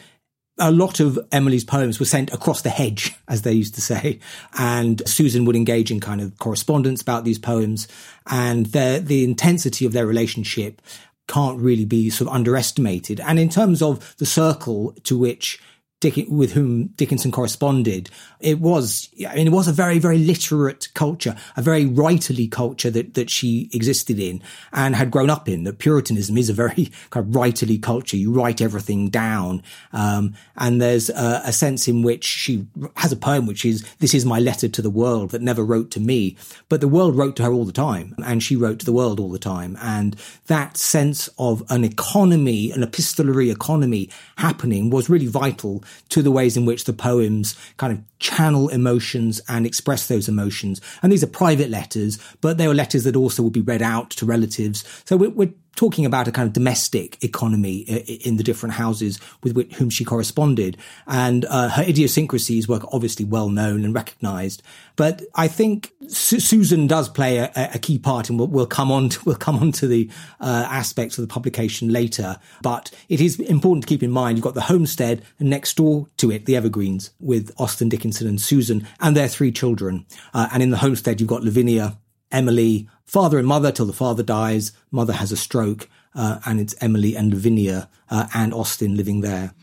a 0.63 0.71
lot 0.71 1.01
of 1.01 1.19
Emily's 1.33 1.65
poems 1.65 1.99
were 1.99 2.05
sent 2.05 2.31
across 2.31 2.61
the 2.61 2.69
hedge, 2.69 3.13
as 3.27 3.41
they 3.41 3.51
used 3.51 3.75
to 3.75 3.81
say. 3.81 4.19
And 4.57 5.05
Susan 5.07 5.43
would 5.43 5.57
engage 5.57 5.91
in 5.91 5.99
kind 5.99 6.21
of 6.21 6.39
correspondence 6.39 7.01
about 7.01 7.25
these 7.25 7.37
poems. 7.37 7.85
And 8.27 8.67
the, 8.67 9.01
the 9.03 9.25
intensity 9.25 9.85
of 9.85 9.91
their 9.91 10.07
relationship 10.07 10.81
can't 11.27 11.59
really 11.59 11.83
be 11.83 12.09
sort 12.09 12.29
of 12.29 12.35
underestimated. 12.35 13.19
And 13.19 13.39
in 13.39 13.49
terms 13.49 13.81
of 13.81 14.15
the 14.19 14.25
circle 14.25 14.93
to 15.03 15.17
which 15.17 15.59
Dick, 16.03 16.25
with 16.27 16.51
whom 16.51 16.87
Dickinson 16.97 17.31
corresponded, 17.31 18.09
it 18.41 18.59
was, 18.59 19.07
I 19.25 19.35
mean, 19.35 19.47
it 19.47 19.53
was 19.53 19.69
a 19.69 19.71
very, 19.71 19.99
very 19.99 20.17
literate 20.17 20.89
culture, 20.93 21.33
a 21.55 21.61
very 21.61 21.85
writerly 21.85 22.51
culture 22.51 22.89
that, 22.89 23.13
that 23.13 23.29
she 23.29 23.69
existed 23.71 24.19
in 24.19 24.41
and 24.73 24.97
had 24.97 25.11
grown 25.11 25.29
up 25.29 25.47
in. 25.47 25.63
That 25.63 25.79
Puritanism 25.79 26.37
is 26.37 26.49
a 26.49 26.53
very 26.53 26.91
kind 27.09 27.25
of 27.25 27.33
writerly 27.33 27.81
culture. 27.81 28.17
You 28.17 28.33
write 28.33 28.59
everything 28.59 29.07
down. 29.07 29.63
Um, 29.93 30.33
and 30.57 30.81
there's 30.81 31.09
a, 31.09 31.41
a, 31.45 31.53
sense 31.53 31.87
in 31.87 32.03
which 32.03 32.25
she 32.25 32.67
has 32.97 33.13
a 33.13 33.15
poem, 33.15 33.45
which 33.45 33.63
is, 33.63 33.89
this 33.99 34.13
is 34.13 34.25
my 34.25 34.39
letter 34.39 34.67
to 34.67 34.81
the 34.81 34.89
world 34.89 35.29
that 35.29 35.41
never 35.41 35.63
wrote 35.63 35.89
to 35.91 36.01
me, 36.01 36.35
but 36.67 36.81
the 36.81 36.89
world 36.89 37.15
wrote 37.15 37.37
to 37.37 37.43
her 37.43 37.53
all 37.53 37.63
the 37.63 37.71
time 37.71 38.13
and 38.25 38.43
she 38.43 38.57
wrote 38.57 38.79
to 38.79 38.85
the 38.85 38.91
world 38.91 39.21
all 39.21 39.31
the 39.31 39.39
time. 39.39 39.77
And 39.81 40.17
that 40.47 40.75
sense 40.75 41.29
of 41.39 41.63
an 41.69 41.85
economy, 41.85 42.71
an 42.71 42.83
epistolary 42.83 43.49
economy 43.49 44.09
happening 44.37 44.89
was 44.89 45.09
really 45.09 45.27
vital 45.27 45.81
to 46.09 46.21
the 46.21 46.31
ways 46.31 46.57
in 46.57 46.65
which 46.65 46.85
the 46.85 46.93
poems 46.93 47.55
kind 47.77 47.93
of 47.93 48.01
channel 48.19 48.69
emotions 48.69 49.41
and 49.47 49.65
express 49.65 50.07
those 50.07 50.27
emotions. 50.27 50.81
And 51.01 51.11
these 51.11 51.23
are 51.23 51.27
private 51.27 51.69
letters, 51.69 52.19
but 52.41 52.57
they 52.57 52.67
were 52.67 52.73
letters 52.73 53.03
that 53.03 53.15
also 53.15 53.43
would 53.43 53.53
be 53.53 53.61
read 53.61 53.81
out 53.81 54.11
to 54.11 54.25
relatives. 54.25 54.83
So 55.05 55.17
we're, 55.17 55.29
we're 55.29 55.53
talking 55.75 56.05
about 56.05 56.27
a 56.27 56.31
kind 56.31 56.47
of 56.47 56.53
domestic 56.53 57.23
economy 57.23 57.79
in 57.79 58.37
the 58.37 58.43
different 58.43 58.75
houses 58.75 59.19
with 59.41 59.55
which, 59.55 59.73
whom 59.73 59.89
she 59.89 60.05
corresponded. 60.05 60.77
And 61.07 61.45
uh, 61.45 61.69
her 61.69 61.83
idiosyncrasies 61.83 62.67
were 62.67 62.79
obviously 62.91 63.25
well 63.25 63.49
known 63.49 63.83
and 63.83 63.93
recognized. 63.93 64.61
But 64.95 65.23
I 65.33 65.47
think 65.47 65.91
Su- 66.07 66.39
Susan 66.39 66.85
does 66.85 67.09
play 67.09 67.39
a, 67.39 67.51
a, 67.55 67.79
key 67.79 67.97
part, 67.97 68.29
and 68.29 68.37
we'll, 68.37 68.47
we'll, 68.47 68.67
come 68.67 68.91
on 68.91 69.09
to, 69.09 69.19
we'll 69.25 69.35
come 69.35 69.57
on 69.57 69.71
to 69.73 69.87
the 69.87 70.09
uh, 70.39 70.67
aspects 70.69 71.17
of 71.17 71.23
the 71.23 71.33
publication 71.33 71.89
later. 71.89 72.37
But 72.61 72.91
it 73.09 73.19
is 73.19 73.39
important 73.39 73.83
to 73.83 73.87
keep 73.87 74.03
in 74.03 74.11
mind 74.11 74.37
you've 74.37 74.43
got 74.43 74.53
the 74.53 74.61
homestead, 74.61 75.23
and 75.39 75.49
next 75.49 75.75
door 75.77 76.07
to 76.17 76.31
it, 76.31 76.45
the 76.45 76.55
Evergreens, 76.55 77.11
with 77.19 77.51
Austin 77.57 77.89
Dickinson 77.89 78.27
and 78.27 78.39
Susan 78.39 78.87
and 78.99 79.17
their 79.17 79.27
three 79.27 79.51
children. 79.51 80.05
Uh, 80.33 80.49
and 80.53 80.61
in 80.61 80.69
the 80.69 80.77
homestead, 80.77 81.19
you've 81.19 81.29
got 81.29 81.43
Lavinia, 81.43 81.97
Emily, 82.31 82.87
father 83.05 83.37
and 83.37 83.47
mother 83.47 83.71
till 83.71 83.85
the 83.85 83.93
father 83.93 84.23
dies. 84.23 84.71
Mother 84.91 85.13
has 85.13 85.31
a 85.31 85.37
stroke, 85.37 85.89
uh, 86.15 86.39
and 86.45 86.59
it's 86.59 86.75
Emily 86.81 87.15
and 87.15 87.31
Lavinia 87.33 87.89
uh, 88.09 88.27
and 88.33 88.53
Austin 88.53 88.95
living 88.95 89.21
there. 89.21 89.53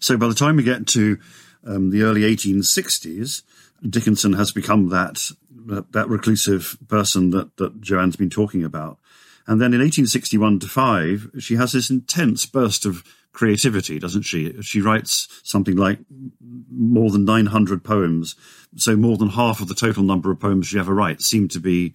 So 0.00 0.16
by 0.16 0.28
the 0.28 0.34
time 0.34 0.56
we 0.56 0.62
get 0.62 0.86
to 0.88 1.18
um, 1.66 1.90
the 1.90 2.02
early 2.02 2.22
1860s, 2.22 3.42
Dickinson 3.88 4.34
has 4.34 4.50
become 4.52 4.88
that 4.88 5.30
that, 5.66 6.08
reclusive 6.08 6.76
person 6.88 7.30
that, 7.30 7.56
that 7.58 7.80
Joanne's 7.80 8.16
been 8.16 8.30
talking 8.30 8.64
about. 8.64 8.98
And 9.46 9.60
then 9.60 9.72
in 9.72 9.80
1861 9.80 10.60
to 10.60 10.68
5, 10.68 11.30
she 11.38 11.56
has 11.56 11.72
this 11.72 11.90
intense 11.90 12.46
burst 12.46 12.84
of 12.84 13.04
creativity, 13.32 13.98
doesn't 13.98 14.22
she? 14.22 14.60
She 14.62 14.80
writes 14.80 15.28
something 15.42 15.76
like 15.76 15.98
more 16.70 17.10
than 17.10 17.24
900 17.24 17.84
poems. 17.84 18.36
So 18.76 18.96
more 18.96 19.16
than 19.16 19.30
half 19.30 19.60
of 19.60 19.68
the 19.68 19.74
total 19.74 20.02
number 20.02 20.30
of 20.30 20.40
poems 20.40 20.68
she 20.68 20.78
ever 20.78 20.94
writes 20.94 21.26
seem 21.26 21.48
to 21.48 21.60
be 21.60 21.94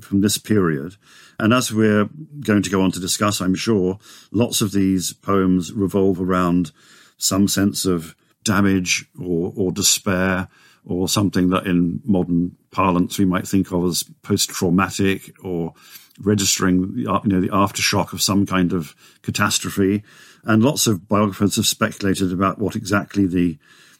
from 0.00 0.20
this 0.20 0.38
period. 0.38 0.96
And 1.38 1.52
as 1.52 1.72
we're 1.72 2.08
going 2.40 2.62
to 2.62 2.70
go 2.70 2.82
on 2.82 2.92
to 2.92 3.00
discuss, 3.00 3.40
I'm 3.40 3.54
sure, 3.54 3.98
lots 4.30 4.60
of 4.60 4.72
these 4.72 5.12
poems 5.12 5.72
revolve 5.72 6.20
around 6.20 6.70
some 7.16 7.48
sense 7.48 7.84
of 7.84 8.14
damage 8.44 9.06
or, 9.20 9.52
or 9.56 9.72
despair 9.72 10.48
or 10.84 11.08
something 11.08 11.50
that 11.50 11.66
in 11.66 12.00
modern 12.04 12.56
parlance 12.70 13.18
we 13.18 13.24
might 13.24 13.46
think 13.46 13.72
of 13.72 13.84
as 13.84 14.02
post-traumatic 14.22 15.34
or 15.44 15.74
registering 16.22 16.92
you 16.96 17.04
know 17.04 17.40
the 17.40 17.48
aftershock 17.48 18.12
of 18.12 18.22
some 18.22 18.46
kind 18.46 18.72
of 18.72 18.94
catastrophe 19.22 20.02
and 20.44 20.62
lots 20.62 20.86
of 20.86 21.08
biographers 21.08 21.56
have 21.56 21.66
speculated 21.66 22.32
about 22.32 22.58
what 22.58 22.76
exactly 22.76 23.26
the 23.26 23.58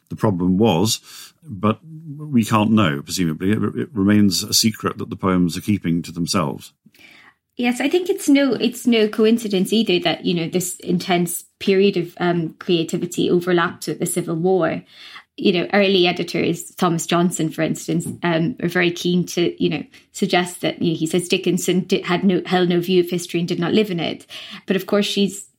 the 0.09 0.17
problem 0.17 0.59
was 0.59 1.01
but 1.43 1.81
we 2.17 2.45
can't 2.45 2.71
know 2.71 3.03
presumably. 3.03 3.53
It, 3.53 3.63
it 3.77 3.89
remains 3.93 4.43
a 4.43 4.55
secret 4.55 4.99
that 4.99 5.11
the 5.11 5.17
poems 5.17 5.57
are 5.57 5.63
keeping 5.63 6.03
to 6.03 6.13
themselves. 6.13 6.73
Yes 7.57 7.81
i 7.81 7.91
think 7.91 8.09
it's 8.09 8.29
no 8.29 8.55
it's 8.55 8.87
no 8.87 9.07
coincidence 9.07 9.71
either 9.71 9.99
that 9.99 10.25
you 10.25 10.33
know 10.33 10.49
this 10.49 10.77
intense 10.81 11.45
period 11.61 11.97
of 11.97 12.15
um, 12.19 12.55
creativity 12.55 13.31
overlapped 13.31 13.87
with 13.87 14.01
the 14.01 14.07
civil 14.07 14.35
war. 14.35 14.83
You 15.37 15.53
know, 15.53 15.69
early 15.73 16.07
editors, 16.07 16.75
Thomas 16.75 17.07
Johnson, 17.07 17.51
for 17.51 17.63
instance, 17.63 18.07
um, 18.23 18.57
are 18.63 18.69
very 18.69 18.91
keen 18.91 19.25
to, 19.27 19.63
you 19.63 19.71
know, 19.71 19.83
suggest 20.13 20.61
that 20.63 20.83
you 20.83 20.93
know, 20.93 20.99
he 20.99 21.07
says 21.07 21.29
Dickinson 21.29 21.81
did, 21.81 22.05
had 22.05 22.25
no 22.25 22.43
held 22.45 22.69
no 22.69 22.81
view 22.81 23.01
of 23.01 23.09
history 23.09 23.41
and 23.41 23.49
did 23.49 23.61
not 23.61 23.73
live 23.73 23.91
in 23.91 24.01
it. 24.01 24.27
But 24.67 24.77
of 24.77 24.87
course, 24.87 25.07
she's 25.07 25.50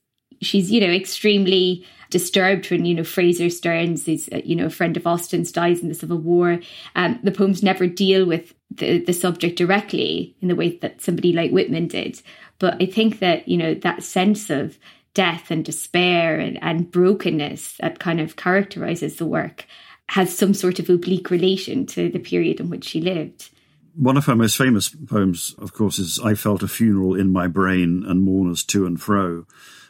she's 0.42 0.70
you 0.70 0.80
know 0.80 0.92
extremely 0.92 1.86
disturbed 2.10 2.70
when 2.70 2.84
you 2.84 2.94
know 2.94 3.02
Frazar 3.02 3.50
Stearns 3.50 4.06
is 4.06 4.28
uh, 4.32 4.40
you 4.44 4.54
know 4.54 4.66
a 4.66 4.70
friend 4.70 4.96
of 4.96 5.06
Austin's 5.06 5.50
dies 5.50 5.80
in 5.80 5.88
the 5.88 5.94
Civil 5.94 6.18
War. 6.18 6.60
Um, 6.94 7.18
the 7.22 7.32
poems 7.32 7.62
never 7.62 7.86
deal 7.86 8.26
with 8.26 8.54
the 8.70 8.98
the 8.98 9.12
subject 9.12 9.56
directly 9.56 10.36
in 10.40 10.48
the 10.48 10.56
way 10.56 10.76
that 10.78 11.00
somebody 11.00 11.32
like 11.32 11.50
Whitman 11.50 11.88
did. 11.88 12.20
But 12.58 12.80
I 12.80 12.86
think 12.86 13.18
that 13.20 13.48
you 13.48 13.56
know 13.56 13.74
that 13.74 14.02
sense 14.02 14.50
of 14.50 14.78
death 15.14 15.50
and 15.50 15.64
despair 15.64 16.38
and, 16.38 16.58
and 16.62 16.90
brokenness 16.90 17.76
that 17.80 17.98
kind 17.98 18.20
of 18.20 18.36
characterizes 18.36 19.16
the 19.16 19.26
work 19.26 19.66
has 20.08 20.36
some 20.36 20.54
sort 20.54 20.78
of 20.78 20.88
oblique 20.88 21.30
relation 21.30 21.86
to 21.86 22.10
the 22.10 22.18
period 22.18 22.60
in 22.60 22.70
which 22.70 22.84
she 22.84 23.00
lived. 23.00 23.50
One 23.94 24.16
of 24.16 24.24
her 24.24 24.34
most 24.34 24.56
famous 24.56 24.88
poems, 24.88 25.54
of 25.58 25.74
course, 25.74 25.98
is 25.98 26.18
I 26.22 26.34
Felt 26.34 26.62
a 26.62 26.68
Funeral 26.68 27.14
in 27.14 27.30
My 27.30 27.46
Brain 27.46 28.04
and 28.06 28.22
Mourners 28.22 28.62
to 28.64 28.86
and 28.86 29.00
Fro, 29.00 29.46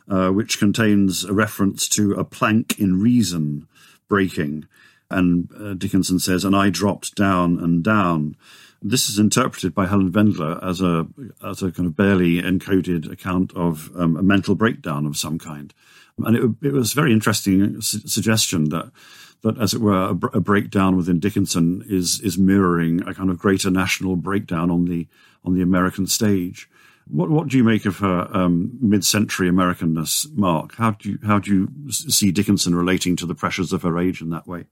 uh, 0.08 0.30
which 0.30 0.58
contains 0.58 1.24
a 1.24 1.32
reference 1.32 1.88
to 1.88 2.12
a 2.12 2.24
plank 2.24 2.78
in 2.78 3.00
reason 3.00 3.66
breaking. 4.08 4.66
And 5.10 5.48
uh, 5.58 5.74
Dickinson 5.74 6.18
says, 6.18 6.44
and 6.44 6.56
I 6.56 6.70
dropped 6.70 7.14
down 7.14 7.58
and 7.58 7.82
down. 7.84 8.36
This 8.80 9.08
is 9.08 9.18
interpreted 9.18 9.74
by 9.74 9.86
Helen 9.86 10.10
Vendler 10.10 10.62
as 10.62 10.80
a 10.80 11.06
as 11.44 11.62
a 11.62 11.70
kind 11.70 11.86
of 11.86 11.96
barely 11.96 12.42
encoded 12.42 13.10
account 13.10 13.54
of 13.54 13.90
um, 13.96 14.16
a 14.16 14.22
mental 14.22 14.56
breakdown 14.56 15.06
of 15.06 15.16
some 15.16 15.38
kind, 15.38 15.72
and 16.18 16.36
it, 16.36 16.66
it 16.66 16.72
was 16.72 16.92
a 16.92 16.96
very 16.96 17.12
interesting 17.12 17.80
su- 17.80 18.08
suggestion 18.08 18.70
that 18.70 18.90
that, 19.42 19.58
as 19.58 19.74
it 19.74 19.80
were, 19.80 20.10
a, 20.10 20.36
a, 20.36 20.40
breakdown 20.40 20.96
within 20.96 21.20
Dickinson 21.20 21.84
is 21.88 22.20
is 22.20 22.38
mirroring 22.38 23.02
a 23.06 23.14
kind 23.14 23.30
of 23.30 23.38
greater 23.38 23.70
national 23.70 24.16
breakdown 24.16 24.70
on 24.70 24.86
the 24.86 25.06
on 25.44 25.54
the 25.54 25.62
American 25.62 26.06
stage. 26.06 26.68
What 27.06 27.30
what 27.30 27.48
do 27.48 27.56
you 27.56 27.64
make 27.64 27.84
of 27.84 27.98
her 27.98 28.28
um, 28.32 28.72
mid-century 28.80 29.50
Americanness, 29.50 30.26
Mark? 30.34 30.76
How 30.76 30.92
do 30.92 31.10
you 31.10 31.18
how 31.24 31.38
do 31.38 31.50
you 31.52 31.90
see 31.90 32.32
Dickinson 32.32 32.74
relating 32.74 33.16
to 33.16 33.26
the 33.26 33.34
pressures 33.34 33.72
of 33.72 33.82
her 33.82 33.98
age 33.98 34.20
in 34.20 34.30
that 34.30 34.46
way? 34.46 34.66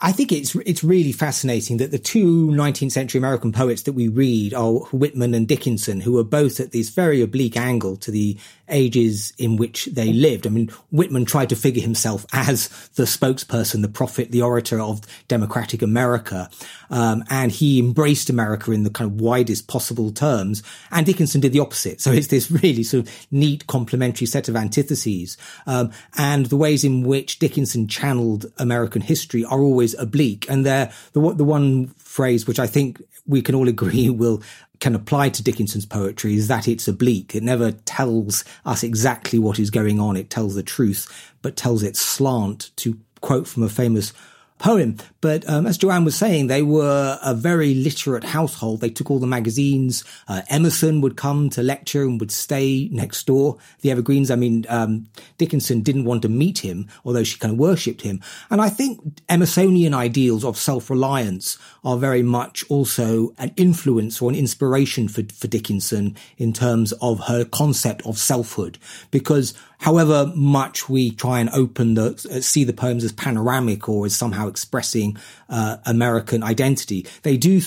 I 0.00 0.12
think 0.12 0.32
it's 0.32 0.54
it's 0.54 0.84
really 0.84 1.12
fascinating 1.12 1.78
that 1.78 1.90
the 1.90 1.98
two 1.98 2.48
19th 2.48 2.92
century 2.92 3.18
American 3.18 3.52
poets 3.52 3.82
that 3.82 3.94
we 3.94 4.08
read 4.08 4.52
are 4.52 4.72
Whitman 4.92 5.32
and 5.34 5.48
Dickinson, 5.48 6.00
who 6.00 6.18
are 6.18 6.24
both 6.24 6.60
at 6.60 6.72
this 6.72 6.90
very 6.90 7.22
oblique 7.22 7.56
angle 7.56 7.96
to 7.98 8.10
the 8.10 8.36
ages 8.70 9.32
in 9.38 9.56
which 9.56 9.86
they 9.86 10.12
lived. 10.12 10.46
I 10.46 10.50
mean, 10.50 10.68
Whitman 10.90 11.24
tried 11.24 11.48
to 11.50 11.56
figure 11.56 11.82
himself 11.82 12.26
as 12.32 12.68
the 12.96 13.04
spokesperson, 13.04 13.82
the 13.82 13.88
prophet, 13.88 14.30
the 14.30 14.42
orator 14.42 14.80
of 14.80 15.00
democratic 15.26 15.82
America. 15.82 16.50
Um, 16.90 17.24
and 17.30 17.52
he 17.52 17.78
embraced 17.78 18.30
America 18.30 18.72
in 18.72 18.82
the 18.82 18.90
kind 18.90 19.10
of 19.10 19.20
widest 19.20 19.68
possible 19.68 20.10
terms. 20.10 20.62
And 20.90 21.06
Dickinson 21.06 21.40
did 21.40 21.52
the 21.52 21.60
opposite. 21.60 22.00
So 22.00 22.12
it's 22.12 22.28
this 22.28 22.50
really 22.50 22.82
sort 22.82 23.06
of 23.06 23.26
neat 23.30 23.66
complementary 23.66 24.26
set 24.26 24.48
of 24.48 24.56
antitheses. 24.56 25.36
Um, 25.66 25.92
and 26.16 26.46
the 26.46 26.56
ways 26.56 26.84
in 26.84 27.02
which 27.02 27.38
Dickinson 27.38 27.88
channeled 27.88 28.46
American 28.58 29.02
history 29.02 29.44
are 29.44 29.60
always 29.60 29.77
oblique. 29.98 30.46
And 30.48 30.64
the, 30.64 30.92
the 31.12 31.44
one 31.44 31.88
phrase 31.98 32.46
which 32.46 32.58
I 32.58 32.66
think 32.66 33.02
we 33.26 33.42
can 33.42 33.54
all 33.54 33.68
agree 33.68 34.10
will 34.22 34.42
can 34.80 34.94
apply 34.94 35.28
to 35.28 35.42
Dickinson's 35.42 35.86
poetry 35.86 36.34
is 36.34 36.48
that 36.48 36.68
it's 36.68 36.86
oblique. 36.86 37.34
It 37.34 37.42
never 37.42 37.72
tells 37.72 38.44
us 38.64 38.84
exactly 38.84 39.38
what 39.38 39.58
is 39.58 39.70
going 39.70 39.98
on. 39.98 40.16
It 40.16 40.30
tells 40.30 40.54
the 40.54 40.62
truth, 40.62 41.34
but 41.42 41.56
tells 41.56 41.82
it 41.82 41.96
slant 41.96 42.70
to 42.76 42.96
quote 43.20 43.48
from 43.48 43.64
a 43.64 43.68
famous 43.68 44.12
poem. 44.58 44.96
But 45.20 45.48
um, 45.48 45.66
as 45.66 45.78
Joanne 45.78 46.04
was 46.04 46.16
saying, 46.16 46.46
they 46.46 46.62
were 46.62 47.18
a 47.22 47.34
very 47.34 47.74
literate 47.74 48.24
household. 48.24 48.80
They 48.80 48.90
took 48.90 49.10
all 49.10 49.18
the 49.18 49.26
magazines. 49.26 50.04
Uh, 50.28 50.42
Emerson 50.48 51.00
would 51.00 51.16
come 51.16 51.50
to 51.50 51.62
lecture 51.62 52.02
and 52.02 52.20
would 52.20 52.30
stay 52.30 52.88
next 52.92 53.26
door. 53.26 53.58
The 53.80 53.90
Evergreens. 53.90 54.30
I 54.30 54.36
mean, 54.36 54.64
um, 54.68 55.08
Dickinson 55.38 55.82
didn't 55.82 56.04
want 56.04 56.22
to 56.22 56.28
meet 56.28 56.58
him, 56.58 56.88
although 57.04 57.24
she 57.24 57.38
kind 57.38 57.52
of 57.52 57.58
worshipped 57.58 58.02
him. 58.02 58.20
And 58.50 58.60
I 58.60 58.68
think 58.68 59.22
Emersonian 59.28 59.94
ideals 59.94 60.44
of 60.44 60.56
self-reliance 60.56 61.58
are 61.84 61.96
very 61.96 62.22
much 62.22 62.64
also 62.68 63.32
an 63.38 63.52
influence 63.56 64.20
or 64.20 64.30
an 64.30 64.36
inspiration 64.36 65.08
for, 65.08 65.22
for 65.34 65.48
Dickinson 65.48 66.16
in 66.36 66.52
terms 66.52 66.92
of 67.00 67.20
her 67.26 67.44
concept 67.44 68.04
of 68.06 68.18
selfhood, 68.18 68.78
because 69.10 69.54
however 69.78 70.32
much 70.34 70.88
we 70.88 71.10
try 71.10 71.40
and 71.40 71.50
open 71.50 71.94
the, 71.94 72.16
see 72.42 72.64
the 72.64 72.72
poems 72.72 73.04
as 73.04 73.12
panoramic 73.12 73.88
or 73.88 74.06
as 74.06 74.14
somehow 74.14 74.48
expressing 74.48 75.16
uh, 75.48 75.78
American 75.86 76.42
identity, 76.42 77.06
they 77.22 77.36
do 77.36 77.60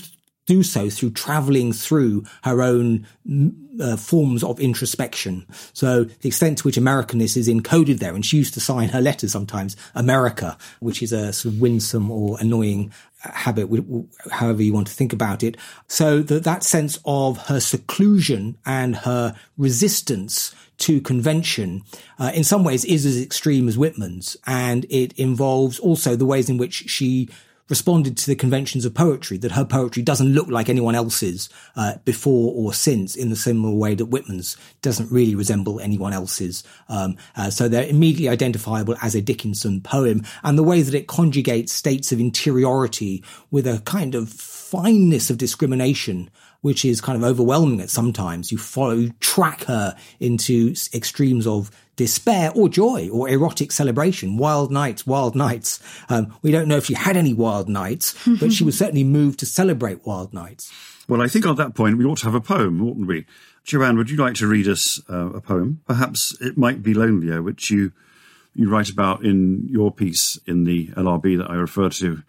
do 0.48 0.64
so 0.64 0.90
through 0.90 1.12
traveling 1.12 1.72
through 1.72 2.26
her 2.44 2.62
own 2.62 3.06
uh, 3.80 3.96
forms 3.96 4.44
of 4.44 4.60
introspection. 4.60 5.46
So 5.72 6.04
the 6.04 6.28
extent 6.28 6.58
to 6.58 6.64
which 6.64 6.78
Americanness 6.78 7.38
is 7.38 7.48
encoded 7.48 8.00
there, 8.00 8.16
and 8.16 8.26
she 8.26 8.38
used 8.38 8.56
to 8.56 8.60
sign 8.60 8.90
her 8.90 9.02
letters 9.02 9.32
sometimes 9.32 9.78
America, 9.96 10.58
which 10.80 11.02
is 11.02 11.14
a 11.14 11.32
sort 11.32 11.54
of 11.54 11.62
winsome 11.62 12.12
or 12.12 12.38
annoying 12.40 12.92
habit, 13.20 13.70
however 14.32 14.64
you 14.64 14.74
want 14.74 14.88
to 14.88 14.94
think 14.94 15.14
about 15.14 15.44
it. 15.44 15.58
So 15.88 16.22
that, 16.24 16.44
that 16.44 16.64
sense 16.64 17.00
of 17.06 17.38
her 17.48 17.60
seclusion 17.60 18.58
and 18.66 18.96
her 18.96 19.36
resistance 19.58 20.56
to 20.82 21.02
convention, 21.02 21.84
uh, 22.20 22.32
in 22.34 22.44
some 22.44 22.64
ways 22.64 22.86
is 22.86 23.06
as 23.06 23.22
extreme 23.22 23.68
as 23.68 23.78
Whitman's. 23.78 24.38
And 24.46 24.86
it 24.90 25.14
involves 25.14 25.80
also 25.80 26.16
the 26.16 26.26
ways 26.26 26.50
in 26.50 26.58
which 26.58 26.90
she 26.90 27.30
responded 27.72 28.18
to 28.18 28.28
the 28.28 28.36
conventions 28.36 28.84
of 28.84 28.94
poetry, 28.94 29.38
that 29.38 29.54
her 29.54 29.64
poetry 29.64 30.04
doesn't 30.04 30.34
look 30.34 30.50
like 30.50 30.68
anyone 30.68 30.94
else's 30.94 31.48
uh, 31.78 31.94
before 32.04 32.54
or 32.54 32.74
since 32.74 33.16
in 33.16 33.30
the 33.30 33.36
similar 33.36 33.74
way 33.74 33.96
that 33.96 34.08
Whitman's 34.08 34.58
doesn't 34.82 35.10
really 35.10 35.36
resemble 35.36 35.80
anyone 35.80 36.12
else's. 36.12 36.66
Um, 36.90 37.16
uh, 37.38 37.50
so 37.50 37.70
they're 37.70 37.88
immediately 37.88 38.28
identifiable 38.28 38.98
as 39.02 39.16
a 39.16 39.22
Dickinson 39.22 39.80
poem 39.80 40.24
and 40.44 40.58
the 40.58 40.64
way 40.64 40.82
that 40.82 40.94
it 40.94 41.08
conjugates 41.08 41.70
states 41.70 42.12
of 42.12 42.20
interiority 42.20 43.24
with 43.52 43.66
a 43.66 43.82
kind 43.86 44.16
of 44.16 44.28
fineness 44.30 45.30
of 45.30 45.38
discrimination 45.38 46.30
which 46.62 46.86
is 46.86 47.02
kind 47.02 47.18
of 47.18 47.24
overwhelming 47.24 47.82
at 47.82 47.90
sometimes. 47.90 48.52
You 48.52 48.58
follow, 48.58 48.94
you 48.94 49.12
track 49.20 49.64
her 49.66 49.96
into 50.20 50.74
extremes 50.94 51.46
of 51.46 51.72
despair 51.96 52.52
or 52.56 52.70
joy 52.70 53.10
or 53.10 53.30
erotic 53.30 53.72
celebration. 53.72 54.38
Wild 54.38 54.72
nights, 54.72 55.06
wild 55.06 55.36
nights. 55.36 55.80
Um, 56.10 56.36
we 56.42 56.52
don't 56.52 56.68
know 56.68 56.78
if 56.78 56.86
she 56.86 56.94
had 56.94 57.18
any 57.18 57.34
wild 57.34 57.68
nights, 57.68 58.16
but 58.40 58.54
she 58.54 58.64
was 58.64 58.78
certainly 58.78 59.04
moved 59.04 59.40
to 59.40 59.46
celebrate 59.46 60.06
wild 60.06 60.34
nights. 60.34 60.72
Well, 61.08 61.22
I 61.22 61.28
think 61.28 61.46
on 61.46 61.56
that 61.58 61.76
point 61.76 61.98
we 61.98 62.06
ought 62.06 62.20
to 62.20 62.26
have 62.26 62.36
a 62.36 62.42
poem, 62.42 62.82
oughtn't 62.82 63.08
we? 63.08 63.26
Joanne, 63.64 63.98
would 63.98 64.10
you 64.10 64.18
like 64.18 64.36
to 64.36 64.48
read 64.48 64.68
us 64.68 65.02
uh, 65.10 65.32
a 65.34 65.42
poem? 65.42 65.82
Perhaps 65.88 66.36
it 66.42 66.58
might 66.58 66.82
be 66.82 66.94
lonelier, 66.94 67.42
which 67.42 67.70
you 67.70 67.92
you 68.54 68.70
write 68.70 68.90
about 68.90 69.24
in 69.24 69.66
your 69.70 69.92
piece 69.92 70.38
in 70.46 70.66
the 70.66 70.88
LRB 70.88 71.38
that 71.38 71.50
I 71.50 71.56
referred 71.56 71.94
to 71.94 72.22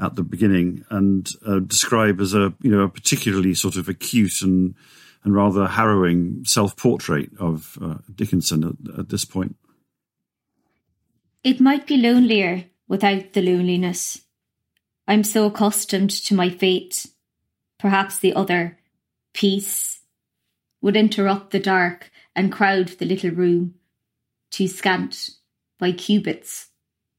at 0.00 0.16
the 0.16 0.22
beginning 0.22 0.84
and 0.90 1.28
uh, 1.46 1.60
describe 1.60 2.20
as 2.20 2.34
a 2.34 2.52
you 2.60 2.70
know 2.70 2.82
a 2.82 2.88
particularly 2.88 3.54
sort 3.54 3.76
of 3.76 3.88
acute 3.88 4.42
and 4.42 4.74
and 5.22 5.34
rather 5.34 5.66
harrowing 5.66 6.44
self-portrait 6.44 7.30
of 7.38 7.78
uh, 7.80 7.94
Dickinson 8.14 8.64
at, 8.64 8.98
at 8.98 9.08
this 9.08 9.24
point. 9.24 9.56
It 11.42 11.60
might 11.60 11.86
be 11.86 11.96
lonelier 11.96 12.64
without 12.88 13.32
the 13.32 13.42
loneliness. 13.42 14.22
I'm 15.08 15.24
so 15.24 15.46
accustomed 15.46 16.10
to 16.10 16.34
my 16.34 16.50
fate. 16.50 17.06
Perhaps 17.78 18.18
the 18.18 18.34
other, 18.34 18.78
peace, 19.32 20.00
would 20.80 20.96
interrupt 20.96 21.50
the 21.50 21.60
dark 21.60 22.10
and 22.36 22.52
crowd 22.52 22.88
the 22.88 23.06
little 23.06 23.30
room, 23.30 23.74
too 24.50 24.68
scant 24.68 25.30
by 25.78 25.92
cubits 25.92 26.68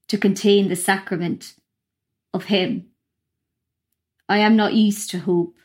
to 0.07 0.17
contain 0.17 0.69
the 0.69 0.75
sacrament 0.75 1.55
of 2.35 2.45
him. 2.45 2.87
I 4.27 4.39
am 4.39 4.55
not 4.55 4.73
used 4.73 5.09
to 5.11 5.19
hope. 5.19 5.55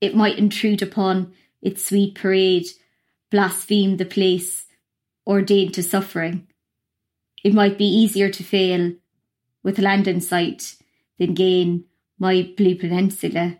It 0.00 0.16
might 0.16 0.38
intrude 0.38 0.82
upon 0.82 1.34
its 1.60 1.84
sweet 1.84 2.14
parade, 2.14 2.66
blaspheme 3.30 3.98
the 3.98 4.04
place 4.04 4.64
ordained 5.26 5.74
to 5.74 5.82
suffering. 5.82 6.46
It 7.44 7.52
might 7.52 7.76
be 7.76 7.84
easier 7.84 8.30
to 8.30 8.42
fail 8.42 8.92
with 9.62 9.78
land 9.78 10.08
in 10.08 10.20
sight 10.20 10.76
than 11.18 11.34
gain 11.34 11.84
my 12.18 12.50
blue 12.56 12.76
peninsula 12.76 13.58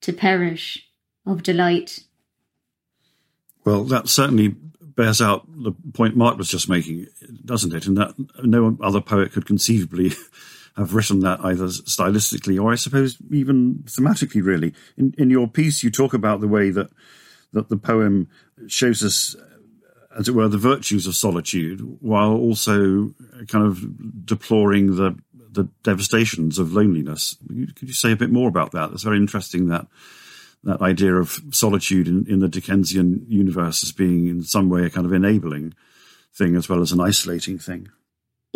to 0.00 0.12
perish 0.12 0.88
of 1.26 1.42
delight. 1.42 2.00
Well, 3.64 3.84
that 3.84 4.08
certainly 4.08 4.56
bears 4.80 5.20
out 5.20 5.46
the 5.48 5.72
point 5.92 6.16
Mark 6.16 6.36
was 6.36 6.48
just 6.48 6.68
making, 6.68 7.06
doesn't 7.44 7.74
it? 7.74 7.86
In 7.86 7.94
that 7.94 8.14
no 8.42 8.76
other 8.82 9.00
poet 9.00 9.32
could 9.32 9.46
conceivably 9.46 10.12
have 10.76 10.94
written 10.94 11.20
that 11.20 11.44
either 11.44 11.66
stylistically 11.66 12.60
or 12.60 12.72
I 12.72 12.74
suppose 12.74 13.16
even 13.30 13.84
thematically, 13.84 14.44
really. 14.44 14.74
In, 14.96 15.14
in 15.16 15.30
your 15.30 15.46
piece, 15.46 15.82
you 15.82 15.90
talk 15.90 16.14
about 16.14 16.40
the 16.40 16.48
way 16.48 16.70
that, 16.70 16.90
that 17.52 17.68
the 17.68 17.76
poem 17.76 18.28
shows 18.66 19.02
us, 19.02 19.36
uh, 19.36 20.18
as 20.18 20.28
it 20.28 20.34
were, 20.34 20.48
the 20.48 20.58
virtues 20.58 21.06
of 21.06 21.14
solitude 21.14 21.80
while 22.00 22.32
also 22.32 23.14
kind 23.48 23.66
of 23.66 24.26
deploring 24.26 24.96
the, 24.96 25.16
the 25.32 25.68
devastations 25.82 26.58
of 26.58 26.72
loneliness. 26.72 27.36
Could 27.76 27.88
you 27.88 27.94
say 27.94 28.12
a 28.12 28.16
bit 28.16 28.30
more 28.30 28.48
about 28.48 28.72
that? 28.72 28.90
It's 28.90 29.04
very 29.04 29.18
interesting 29.18 29.68
that 29.68 29.86
that 30.64 30.80
idea 30.80 31.14
of 31.14 31.40
solitude 31.50 32.08
in, 32.08 32.26
in 32.26 32.40
the 32.40 32.48
Dickensian 32.48 33.26
universe 33.28 33.82
as 33.82 33.92
being 33.92 34.28
in 34.28 34.42
some 34.42 34.70
way 34.70 34.84
a 34.84 34.90
kind 34.90 35.06
of 35.06 35.12
enabling 35.12 35.74
thing 36.32 36.56
as 36.56 36.68
well 36.68 36.80
as 36.80 36.90
an 36.90 37.00
isolating 37.00 37.58
thing. 37.58 37.88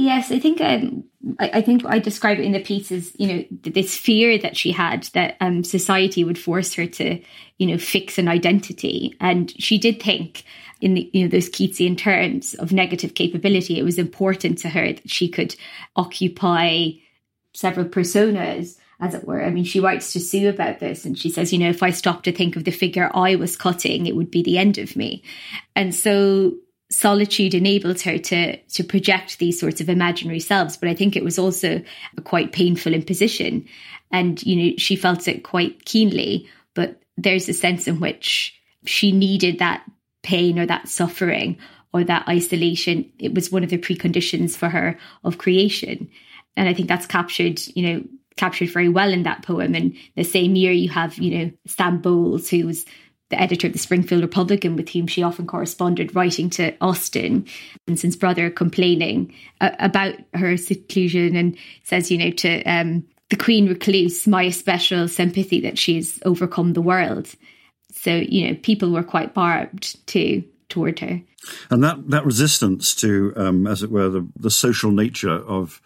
Yes, 0.01 0.31
I 0.31 0.39
think 0.39 0.61
um, 0.61 1.03
I, 1.41 1.51
I, 1.55 1.61
think 1.61 1.85
I 1.85 1.99
describe 1.99 2.39
it 2.39 2.45
in 2.45 2.53
the 2.53 2.61
piece 2.61 2.93
as 2.93 3.11
you 3.19 3.27
know 3.27 3.45
this 3.63 3.97
fear 3.97 4.39
that 4.39 4.57
she 4.57 4.71
had 4.71 5.03
that 5.15 5.37
um, 5.41 5.65
society 5.65 6.23
would 6.23 6.39
force 6.39 6.73
her 6.75 6.87
to 6.87 7.21
you 7.59 7.67
know 7.67 7.79
fix 7.79 8.17
an 8.17 8.29
identity, 8.29 9.17
and 9.21 9.53
she 9.61 9.77
did 9.77 10.01
think 10.01 10.45
in 10.81 10.95
the, 10.95 11.11
you 11.13 11.23
know 11.25 11.29
those 11.29 11.51
Keatsian 11.51 11.99
terms 11.99 12.55
of 12.55 12.73
negative 12.73 13.15
capability. 13.15 13.77
It 13.77 13.83
was 13.83 13.99
important 13.99 14.59
to 14.59 14.69
her 14.69 14.93
that 14.93 15.11
she 15.11 15.29
could 15.29 15.57
occupy 15.97 16.91
several 17.53 17.87
personas 17.87 18.79
as 19.01 19.15
it 19.15 19.27
were. 19.27 19.45
I 19.45 19.51
mean, 19.51 19.65
she 19.65 19.81
writes 19.81 20.13
to 20.13 20.21
Sue 20.21 20.49
about 20.49 20.79
this 20.79 21.05
and 21.05 21.19
she 21.19 21.31
says, 21.31 21.53
you 21.53 21.59
know, 21.59 21.71
if 21.71 21.83
I 21.83 21.91
stopped 21.91 22.25
to 22.25 22.33
think 22.33 22.55
of 22.55 22.65
the 22.65 22.73
figure 22.73 23.11
I 23.15 23.37
was 23.37 23.57
cutting, 23.57 24.07
it 24.07 24.17
would 24.17 24.31
be 24.31 24.43
the 24.43 24.59
end 24.59 24.79
of 24.79 24.97
me. 24.97 25.23
And 25.77 25.95
so 25.95 26.55
solitude 26.91 27.55
enabled 27.55 28.01
her 28.01 28.19
to 28.19 28.57
to 28.57 28.83
project 28.83 29.39
these 29.39 29.61
sorts 29.61 29.81
of 29.81 29.91
imaginary 29.91 30.41
selves 30.41 30.77
but 30.77 30.89
i 30.89 30.95
think 30.95 31.15
it 31.15 31.25
was 31.25 31.39
also 31.39 31.83
a 32.17 32.21
quite 32.23 32.53
painful 32.53 32.95
imposition. 32.95 33.67
And 34.11 34.43
you 34.43 34.57
know 34.57 34.75
she 34.79 34.97
felt 34.97 35.29
it 35.29 35.45
quite 35.45 35.85
keenly 35.85 36.49
but 36.75 37.01
there's 37.17 37.49
a 37.49 37.53
sense 37.53 37.87
in 37.87 38.01
which 38.01 38.59
she 38.87 39.13
needed 39.13 39.59
that 39.59 39.85
pain 40.23 40.59
or 40.59 40.67
that 40.67 40.89
suffering 40.89 41.59
or 41.93 42.05
that 42.05 42.29
isolation. 42.29 43.11
It 43.19 43.35
was 43.35 43.51
one 43.51 43.65
of 43.65 43.71
the 43.71 43.79
preconditions 43.79 44.57
for 44.57 44.69
her 44.69 44.99
of 45.25 45.39
creation. 45.39 46.09
And 46.57 46.69
i 46.69 46.75
think 46.75 46.89
that's 46.89 47.07
captured 47.07 47.61
you 47.75 47.83
know 47.83 48.05
captured 48.39 48.71
very 48.71 48.89
well 48.89 49.13
in 49.13 49.25
that 49.25 49.43
poem. 49.43 49.75
And 49.75 49.95
the 50.17 50.25
same 50.25 50.57
year, 50.57 50.73
you 50.73 50.89
have, 50.89 51.19
you 51.19 51.37
know, 51.37 51.53
Sam 51.67 52.01
Bowles, 52.01 52.49
who 52.49 52.67
was 52.67 52.87
the 53.31 53.41
editor 53.41 53.67
of 53.67 53.73
the 53.73 53.79
Springfield 53.79 54.23
Republican, 54.23 54.77
with 54.77 54.89
whom 54.89 55.07
she 55.07 55.23
often 55.23 55.47
corresponded, 55.47 56.15
writing 56.15 56.49
to 56.51 56.75
Austin, 56.81 57.47
Vincent's 57.87 58.17
brother, 58.17 58.51
complaining 58.51 59.35
uh, 59.61 59.71
about 59.79 60.15
her 60.35 60.57
seclusion 60.57 61.37
and 61.37 61.57
says, 61.85 62.11
you 62.11 62.19
know, 62.19 62.31
to 62.31 62.63
um, 62.65 63.05
the 63.31 63.37
Queen 63.37 63.69
Recluse, 63.69 64.27
my 64.27 64.45
especial 64.45 65.09
sympathy 65.09 65.61
that 65.61 65.79
she's 65.79 66.19
overcome 66.25 66.73
the 66.73 66.81
world. 66.81 67.35
So, 67.93 68.15
you 68.15 68.49
know, 68.49 68.55
people 68.63 68.91
were 68.91 69.03
quite 69.03 69.35
barbed 69.35 70.07
too 70.07 70.45
toward 70.69 70.99
her. 71.01 71.21
And 71.71 71.85
that, 71.85 72.09
that 72.11 72.25
resistance 72.25 72.95
to, 72.97 73.33
um, 73.37 73.67
as 73.67 73.83
it 73.83 73.91
were, 73.91 74.09
the, 74.09 74.27
the 74.37 74.51
social 74.51 74.91
nature 74.91 75.31
of 75.31 75.81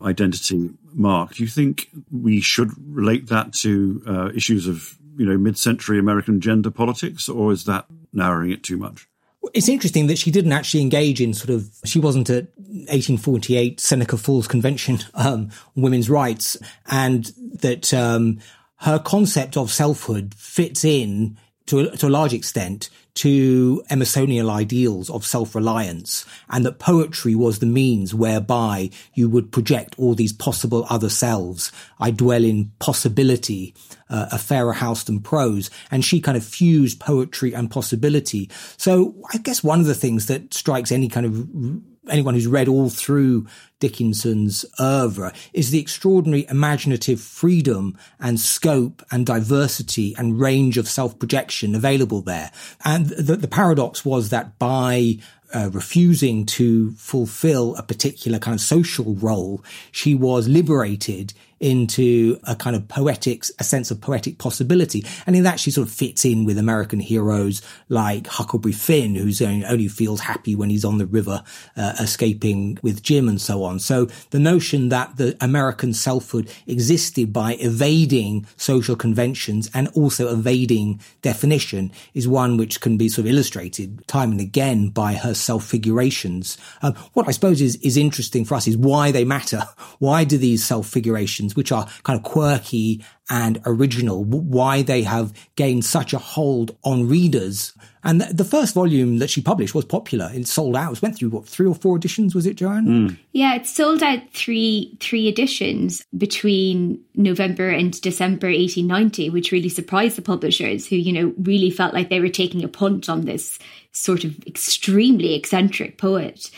identity 0.00 0.70
mark. 0.92 1.34
Do 1.34 1.42
you 1.44 1.48
think 1.48 1.88
we 2.10 2.40
should 2.40 2.70
relate 2.92 3.28
that 3.28 3.52
to 3.54 4.02
uh, 4.06 4.30
issues 4.34 4.66
of 4.66 4.98
you 5.16 5.26
know 5.26 5.38
mid-century 5.38 5.98
American 5.98 6.40
gender 6.40 6.70
politics, 6.70 7.28
or 7.28 7.52
is 7.52 7.64
that 7.64 7.86
narrowing 8.12 8.50
it 8.50 8.62
too 8.62 8.76
much? 8.76 9.08
It's 9.54 9.68
interesting 9.68 10.06
that 10.06 10.18
she 10.18 10.30
didn't 10.30 10.52
actually 10.52 10.82
engage 10.82 11.20
in 11.20 11.34
sort 11.34 11.50
of, 11.50 11.68
she 11.84 11.98
wasn't 11.98 12.30
at 12.30 12.44
1848 12.56 13.80
Seneca 13.80 14.16
Falls 14.16 14.46
Convention 14.46 15.00
um, 15.14 15.50
women's 15.74 16.08
rights, 16.08 16.56
and 16.86 17.32
that 17.60 17.92
um, 17.92 18.38
her 18.76 18.98
concept 18.98 19.56
of 19.56 19.70
selfhood 19.70 20.34
fits 20.34 20.84
in 20.84 21.36
to 21.66 21.80
a, 21.80 21.96
to 21.96 22.08
a 22.08 22.10
large 22.10 22.32
extent 22.32 22.90
to 23.14 23.82
Emersonian 23.90 24.48
ideals 24.50 25.10
of 25.10 25.26
self-reliance 25.26 26.24
and 26.48 26.64
that 26.64 26.78
poetry 26.78 27.34
was 27.34 27.58
the 27.58 27.66
means 27.66 28.14
whereby 28.14 28.88
you 29.12 29.28
would 29.28 29.52
project 29.52 29.94
all 29.98 30.14
these 30.14 30.32
possible 30.32 30.86
other 30.88 31.10
selves. 31.10 31.70
I 32.00 32.10
dwell 32.10 32.42
in 32.42 32.72
possibility, 32.78 33.74
uh, 34.08 34.28
a 34.32 34.38
fairer 34.38 34.72
house 34.72 35.04
than 35.04 35.20
prose. 35.20 35.68
And 35.90 36.04
she 36.04 36.20
kind 36.20 36.38
of 36.38 36.44
fused 36.44 37.00
poetry 37.00 37.54
and 37.54 37.70
possibility. 37.70 38.50
So 38.78 39.14
I 39.32 39.38
guess 39.38 39.62
one 39.62 39.80
of 39.80 39.86
the 39.86 39.94
things 39.94 40.26
that 40.26 40.54
strikes 40.54 40.90
any 40.90 41.08
kind 41.08 41.26
of 41.26 41.91
anyone 42.08 42.34
who's 42.34 42.46
read 42.46 42.68
all 42.68 42.90
through 42.90 43.46
Dickinson's 43.80 44.64
oeuvre 44.80 45.32
is 45.52 45.70
the 45.70 45.80
extraordinary 45.80 46.46
imaginative 46.48 47.20
freedom 47.20 47.96
and 48.20 48.38
scope 48.38 49.04
and 49.10 49.26
diversity 49.26 50.14
and 50.16 50.40
range 50.40 50.78
of 50.78 50.88
self-projection 50.88 51.74
available 51.74 52.20
there. 52.20 52.50
And 52.84 53.06
the, 53.06 53.36
the 53.36 53.48
paradox 53.48 54.04
was 54.04 54.30
that 54.30 54.58
by 54.58 55.18
uh, 55.54 55.70
refusing 55.72 56.46
to 56.46 56.92
fulfill 56.92 57.76
a 57.76 57.82
particular 57.82 58.38
kind 58.38 58.54
of 58.54 58.60
social 58.60 59.14
role, 59.16 59.62
she 59.90 60.14
was 60.14 60.48
liberated 60.48 61.34
into 61.62 62.38
a 62.42 62.56
kind 62.56 62.74
of 62.74 62.88
poetic, 62.88 63.44
a 63.58 63.64
sense 63.64 63.90
of 63.90 64.00
poetic 64.00 64.36
possibility. 64.38 65.06
And 65.26 65.36
in 65.36 65.44
that 65.44 65.60
she 65.60 65.70
sort 65.70 65.86
of 65.86 65.94
fits 65.94 66.24
in 66.24 66.44
with 66.44 66.58
American 66.58 66.98
heroes 66.98 67.62
like 67.88 68.26
Huckleberry 68.26 68.72
Finn, 68.72 69.14
who's 69.14 69.40
only, 69.40 69.64
only 69.64 69.88
feels 69.88 70.20
happy 70.20 70.56
when 70.56 70.70
he's 70.70 70.84
on 70.84 70.98
the 70.98 71.06
river, 71.06 71.44
uh, 71.76 71.94
escaping 72.00 72.78
with 72.82 73.02
Jim 73.02 73.28
and 73.28 73.40
so 73.40 73.62
on. 73.62 73.78
So 73.78 74.06
the 74.30 74.40
notion 74.40 74.88
that 74.88 75.16
the 75.16 75.36
American 75.40 75.94
selfhood 75.94 76.50
existed 76.66 77.32
by 77.32 77.54
evading 77.54 78.44
social 78.56 78.96
conventions 78.96 79.70
and 79.72 79.86
also 79.94 80.32
evading 80.32 81.00
definition 81.22 81.92
is 82.12 82.26
one 82.26 82.56
which 82.56 82.80
can 82.80 82.96
be 82.96 83.08
sort 83.08 83.26
of 83.26 83.32
illustrated 83.32 84.06
time 84.08 84.32
and 84.32 84.40
again 84.40 84.88
by 84.88 85.14
her 85.14 85.32
self-figurations. 85.32 86.58
Um, 86.82 86.94
what 87.12 87.28
I 87.28 87.30
suppose 87.30 87.62
is, 87.62 87.76
is 87.76 87.96
interesting 87.96 88.44
for 88.44 88.56
us 88.56 88.66
is 88.66 88.76
why 88.76 89.12
they 89.12 89.24
matter. 89.24 89.62
Why 89.98 90.24
do 90.24 90.36
these 90.36 90.64
self-figurations 90.64 91.51
which 91.56 91.72
are 91.72 91.88
kind 92.02 92.18
of 92.18 92.24
quirky 92.24 93.04
and 93.30 93.60
original, 93.64 94.24
why 94.24 94.82
they 94.82 95.02
have 95.02 95.32
gained 95.56 95.84
such 95.84 96.12
a 96.12 96.18
hold 96.18 96.76
on 96.84 97.08
readers. 97.08 97.72
And 98.04 98.20
the 98.20 98.44
first 98.44 98.74
volume 98.74 99.18
that 99.18 99.30
she 99.30 99.40
published 99.40 99.74
was 99.74 99.84
popular. 99.84 100.30
It 100.34 100.46
sold 100.48 100.76
out. 100.76 100.92
It 100.96 101.02
went 101.02 101.16
through 101.16 101.30
what 101.30 101.46
three 101.46 101.66
or 101.66 101.74
four 101.74 101.96
editions, 101.96 102.34
was 102.34 102.46
it, 102.46 102.56
Joanne? 102.56 102.86
Mm. 102.86 103.18
Yeah, 103.32 103.54
it 103.54 103.66
sold 103.66 104.02
out 104.02 104.18
three 104.32 104.98
three 105.00 105.28
editions 105.28 106.04
between 106.18 107.00
November 107.14 107.68
and 107.68 107.98
December 108.00 108.48
1890, 108.48 109.30
which 109.30 109.52
really 109.52 109.68
surprised 109.68 110.16
the 110.16 110.22
publishers, 110.22 110.86
who 110.86 110.96
you 110.96 111.12
know 111.12 111.32
really 111.38 111.70
felt 111.70 111.94
like 111.94 112.10
they 112.10 112.20
were 112.20 112.28
taking 112.28 112.64
a 112.64 112.68
punt 112.68 113.08
on 113.08 113.24
this 113.24 113.58
sort 113.92 114.24
of 114.24 114.36
extremely 114.46 115.34
eccentric 115.34 115.96
poet 115.96 116.50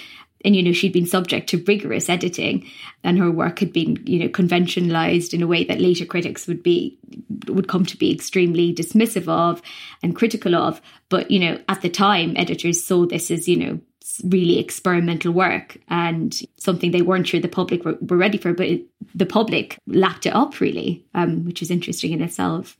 and 0.44 0.54
you 0.54 0.62
know 0.62 0.72
she'd 0.72 0.92
been 0.92 1.06
subject 1.06 1.48
to 1.48 1.62
rigorous 1.66 2.08
editing 2.08 2.68
and 3.02 3.18
her 3.18 3.30
work 3.30 3.58
had 3.58 3.72
been 3.72 4.02
you 4.06 4.18
know 4.18 4.28
conventionalized 4.28 5.34
in 5.34 5.42
a 5.42 5.46
way 5.46 5.64
that 5.64 5.80
later 5.80 6.04
critics 6.04 6.46
would 6.46 6.62
be 6.62 6.98
would 7.46 7.68
come 7.68 7.84
to 7.86 7.96
be 7.96 8.12
extremely 8.12 8.74
dismissive 8.74 9.28
of 9.28 9.62
and 10.02 10.16
critical 10.16 10.54
of 10.54 10.80
but 11.08 11.30
you 11.30 11.38
know 11.38 11.58
at 11.68 11.80
the 11.82 11.90
time 11.90 12.34
editors 12.36 12.82
saw 12.82 13.06
this 13.06 13.30
as 13.30 13.48
you 13.48 13.56
know 13.56 13.80
really 14.24 14.58
experimental 14.58 15.32
work 15.32 15.78
and 15.88 16.34
something 16.58 16.90
they 16.90 17.02
weren't 17.02 17.26
sure 17.26 17.40
the 17.40 17.48
public 17.48 17.84
were, 17.84 17.96
were 18.00 18.16
ready 18.16 18.38
for, 18.38 18.52
but 18.52 18.66
it, 18.66 18.82
the 19.14 19.26
public 19.26 19.78
lapped 19.86 20.26
it 20.26 20.34
up 20.34 20.60
really, 20.60 21.04
um, 21.14 21.44
which 21.44 21.62
is 21.62 21.70
interesting 21.70 22.12
in 22.12 22.20
itself. 22.20 22.76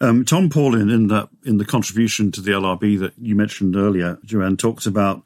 Um, 0.00 0.24
Tom 0.24 0.48
Paulin, 0.48 0.88
in 0.90 1.08
the 1.08 1.28
in 1.44 1.58
the 1.58 1.64
contribution 1.64 2.30
to 2.32 2.40
the 2.40 2.52
LRB 2.52 2.98
that 3.00 3.14
you 3.18 3.34
mentioned 3.34 3.76
earlier, 3.76 4.18
Joanne 4.24 4.56
talks 4.56 4.86
about 4.86 5.24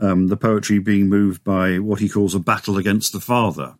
um, 0.00 0.28
the 0.28 0.36
poetry 0.36 0.78
being 0.78 1.08
moved 1.08 1.44
by 1.44 1.78
what 1.78 2.00
he 2.00 2.08
calls 2.08 2.34
a 2.34 2.40
battle 2.40 2.76
against 2.76 3.12
the 3.12 3.20
father. 3.20 3.74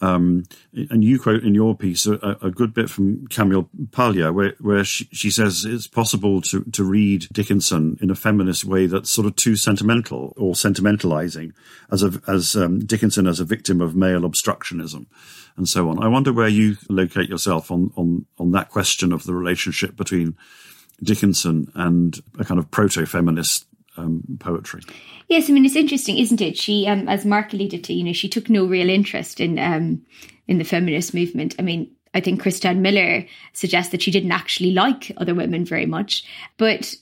Um, 0.00 0.44
and 0.74 1.02
you 1.02 1.18
quote 1.18 1.42
in 1.42 1.54
your 1.54 1.74
piece 1.74 2.06
a, 2.06 2.36
a 2.42 2.50
good 2.50 2.74
bit 2.74 2.90
from 2.90 3.26
Camille 3.28 3.70
Paglia, 3.92 4.30
where, 4.30 4.54
where 4.60 4.84
she, 4.84 5.08
she, 5.10 5.30
says 5.30 5.64
it's 5.64 5.86
possible 5.86 6.42
to, 6.42 6.64
to 6.64 6.84
read 6.84 7.26
Dickinson 7.32 7.96
in 8.02 8.10
a 8.10 8.14
feminist 8.14 8.66
way 8.66 8.86
that's 8.86 9.08
sort 9.08 9.26
of 9.26 9.36
too 9.36 9.56
sentimental 9.56 10.34
or 10.36 10.52
sentimentalizing, 10.52 11.52
as 11.90 12.02
a, 12.02 12.20
as 12.28 12.54
um, 12.56 12.80
Dickinson 12.80 13.26
as 13.26 13.40
a 13.40 13.46
victim 13.46 13.80
of 13.80 13.96
male 13.96 14.20
obstructionism, 14.20 15.06
and 15.56 15.66
so 15.66 15.88
on. 15.88 16.02
I 16.02 16.08
wonder 16.08 16.30
where 16.30 16.48
you 16.48 16.76
locate 16.90 17.30
yourself 17.30 17.70
on 17.70 17.90
on 17.96 18.26
on 18.38 18.50
that 18.50 18.68
question 18.68 19.14
of 19.14 19.24
the 19.24 19.32
relationship 19.32 19.96
between 19.96 20.36
Dickinson 21.02 21.72
and 21.74 22.20
a 22.38 22.44
kind 22.44 22.58
of 22.58 22.70
proto-feminist 22.70 23.66
um, 23.96 24.22
poetry. 24.38 24.82
Yes, 25.28 25.48
I 25.48 25.52
mean 25.52 25.64
it's 25.64 25.76
interesting, 25.76 26.18
isn't 26.18 26.40
it? 26.40 26.56
She, 26.56 26.86
um, 26.86 27.08
as 27.08 27.24
Mark 27.24 27.52
alluded 27.52 27.84
to, 27.84 27.92
you 27.92 28.04
know, 28.04 28.12
she 28.12 28.28
took 28.28 28.48
no 28.48 28.64
real 28.64 28.88
interest 28.88 29.40
in 29.40 29.58
um, 29.58 30.02
in 30.46 30.58
the 30.58 30.64
feminist 30.64 31.14
movement. 31.14 31.54
I 31.58 31.62
mean, 31.62 31.90
I 32.14 32.20
think 32.20 32.40
Cristanne 32.40 32.82
Miller 32.82 33.26
suggests 33.52 33.92
that 33.92 34.02
she 34.02 34.10
didn't 34.10 34.32
actually 34.32 34.72
like 34.72 35.12
other 35.16 35.34
women 35.34 35.64
very 35.64 35.86
much, 35.86 36.24
but 36.56 36.94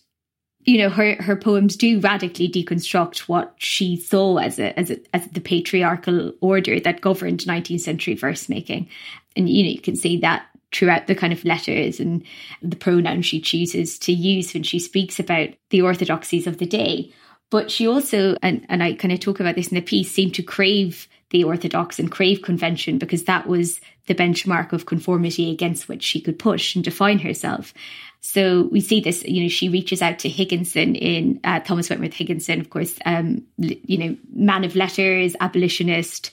you 0.65 0.79
know, 0.79 0.89
her 0.89 1.17
her 1.17 1.37
poems 1.37 1.77
do 1.77 2.01
radically 2.01 2.49
deconstruct 2.49 3.21
what 3.21 3.55
she 3.59 3.97
saw 3.97 4.39
as 4.39 4.59
a 4.59 4.79
as 4.79 4.91
a, 4.91 4.99
as 5.15 5.29
the 5.29 5.41
patriarchal 5.41 6.33
order 6.41 6.81
that 6.81 7.03
governed 7.03 7.41
19th 7.41 7.81
century 7.81 8.15
verse 8.15 8.49
making, 8.49 8.89
and 9.37 9.49
you 9.49 9.63
know 9.65 9.71
you 9.71 9.81
can 9.81 9.97
see 9.97 10.19
that 10.19 10.47
throughout 10.75 11.07
the 11.07 11.15
kind 11.15 11.33
of 11.33 11.45
letters 11.45 12.01
and 12.01 12.25
the 12.61 12.77
pronouns 12.77 13.25
she 13.25 13.41
chooses 13.41 13.99
to 13.99 14.13
use 14.13 14.53
when 14.53 14.63
she 14.63 14.79
speaks 14.79 15.19
about 15.19 15.49
the 15.71 15.81
orthodoxies 15.81 16.47
of 16.47 16.59
the 16.59 16.67
day 16.67 17.13
but 17.55 17.71
she 17.71 17.87
also, 17.87 18.37
and, 18.43 18.67
and 18.69 18.83
I 18.83 18.95
kind 18.95 19.13
of 19.13 19.21
talk 19.21 19.39
about 19.39 19.55
this 19.55 19.69
in 19.69 19.77
the 19.77 19.81
piece, 19.81 20.11
seemed 20.11 20.35
to 20.35 20.43
crave 20.43 21.07
the 21.31 21.45
orthodox 21.45 22.01
and 22.01 22.11
crave 22.11 22.43
convention 22.43 22.99
because 22.99 23.25
that 23.27 23.47
was 23.47 23.81
the 24.09 24.15
benchmark 24.17 24.73
of 24.73 24.87
conformity 24.87 25.53
against 25.53 25.89
which 25.89 26.03
she 26.03 26.21
could 26.21 26.37
push 26.37 26.75
and 26.75 26.83
define 26.83 27.21
herself. 27.21 27.73
So 28.21 28.69
we 28.73 28.81
see 28.81 29.01
this, 29.01 29.23
you 29.25 29.43
know, 29.43 29.49
she 29.49 29.69
reaches 29.69 30.03
out 30.03 30.19
to 30.21 30.29
Higginson 30.29 30.97
in 30.97 31.39
uh, 31.45 31.61
Thomas 31.61 31.89
Wentworth 31.89 32.15
Higginson, 32.15 32.61
of 32.61 32.71
course, 32.71 32.99
um, 33.05 33.45
you 33.59 33.99
know, 33.99 34.17
man 34.33 34.65
of 34.65 34.75
letters, 34.75 35.37
abolitionist, 35.41 36.33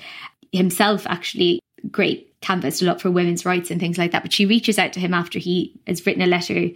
himself 0.51 1.06
actually 1.06 1.60
great 1.91 2.31
canvassed 2.41 2.82
a 2.82 2.86
lot 2.86 3.01
for 3.01 3.12
women's 3.12 3.45
rights 3.45 3.71
and 3.71 3.80
things 3.80 3.97
like 3.97 4.12
that. 4.12 4.23
But 4.23 4.34
she 4.34 4.45
reaches 4.45 4.77
out 4.77 4.93
to 4.93 4.99
him 4.99 5.13
after 5.13 5.39
he 5.39 5.80
has 5.88 6.06
written 6.06 6.21
a 6.21 6.27
letter 6.27 6.69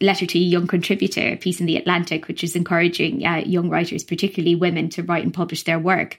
letter 0.00 0.26
to 0.26 0.38
a 0.38 0.42
young 0.42 0.66
contributor, 0.66 1.28
a 1.28 1.36
piece 1.36 1.60
in 1.60 1.66
the 1.66 1.76
Atlantic, 1.76 2.26
which 2.26 2.42
is 2.42 2.56
encouraging 2.56 3.24
uh, 3.24 3.36
young 3.46 3.70
writers, 3.70 4.02
particularly 4.02 4.56
women, 4.56 4.88
to 4.90 5.04
write 5.04 5.22
and 5.22 5.32
publish 5.32 5.62
their 5.62 5.78
work. 5.78 6.18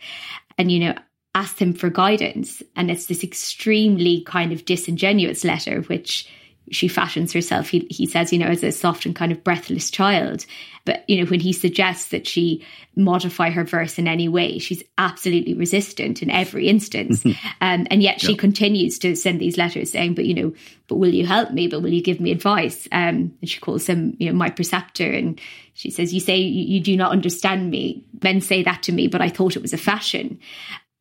And, 0.57 0.71
you 0.71 0.79
know, 0.79 0.95
asked 1.33 1.59
him 1.59 1.73
for 1.73 1.89
guidance. 1.89 2.63
And 2.75 2.89
it's 2.89 3.07
this 3.07 3.23
extremely 3.23 4.21
kind 4.21 4.53
of 4.53 4.63
disingenuous 4.63 5.43
letter, 5.43 5.81
which 5.81 6.27
she 6.71 6.87
fashions 6.87 7.31
herself, 7.33 7.69
he, 7.69 7.87
he 7.89 8.07
says, 8.07 8.33
you 8.33 8.39
know, 8.39 8.47
as 8.47 8.63
a 8.63 8.71
soft 8.71 9.05
and 9.05 9.15
kind 9.15 9.31
of 9.31 9.43
breathless 9.43 9.91
child. 9.91 10.45
But, 10.83 11.07
you 11.07 11.19
know, 11.19 11.29
when 11.29 11.39
he 11.39 11.53
suggests 11.53 12.09
that 12.09 12.27
she 12.27 12.63
modify 12.95 13.49
her 13.49 13.63
verse 13.63 13.97
in 13.97 14.07
any 14.07 14.27
way, 14.27 14.59
she's 14.59 14.83
absolutely 14.97 15.53
resistant 15.53 16.21
in 16.21 16.29
every 16.29 16.67
instance. 16.67 17.25
um, 17.61 17.87
and 17.89 18.01
yet 18.01 18.21
she 18.21 18.31
yep. 18.31 18.39
continues 18.39 18.99
to 18.99 19.15
send 19.15 19.39
these 19.39 19.57
letters 19.57 19.91
saying, 19.91 20.15
but, 20.15 20.25
you 20.25 20.33
know, 20.33 20.53
but 20.87 20.95
will 20.95 21.13
you 21.13 21.25
help 21.25 21.51
me? 21.51 21.67
But 21.67 21.81
will 21.81 21.93
you 21.93 22.03
give 22.03 22.19
me 22.19 22.31
advice? 22.31 22.87
Um, 22.91 23.35
and 23.41 23.49
she 23.49 23.59
calls 23.59 23.87
him, 23.87 24.15
you 24.19 24.27
know, 24.29 24.35
my 24.35 24.49
preceptor. 24.49 25.09
And 25.09 25.39
she 25.73 25.89
says, 25.89 26.13
you 26.13 26.19
say 26.19 26.37
you, 26.37 26.63
you 26.75 26.79
do 26.79 26.95
not 26.97 27.11
understand 27.11 27.69
me. 27.69 28.03
Men 28.23 28.41
say 28.41 28.63
that 28.63 28.83
to 28.83 28.91
me, 28.91 29.07
but 29.07 29.21
I 29.21 29.29
thought 29.29 29.55
it 29.55 29.61
was 29.61 29.73
a 29.73 29.77
fashion 29.77 30.39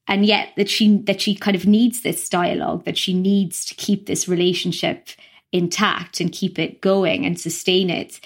and 0.07 0.27
yet 0.27 0.51
that 0.57 0.69
she 0.69 0.99
that 0.99 1.21
she 1.21 1.35
kind 1.35 1.57
of 1.57 1.67
needs 1.67 2.03
this 2.03 2.29
dialogue 2.29 2.85
that 2.85 2.99
she 2.99 3.15
needs 3.15 3.65
to 3.65 3.75
keep 3.75 4.07
this 4.07 4.29
relationship 4.29 5.09
intact 5.55 6.21
and 6.21 6.33
keep 6.33 6.59
it 6.59 6.81
going 6.81 7.25
and 7.25 7.41
sustain 7.41 7.89
it 7.89 8.21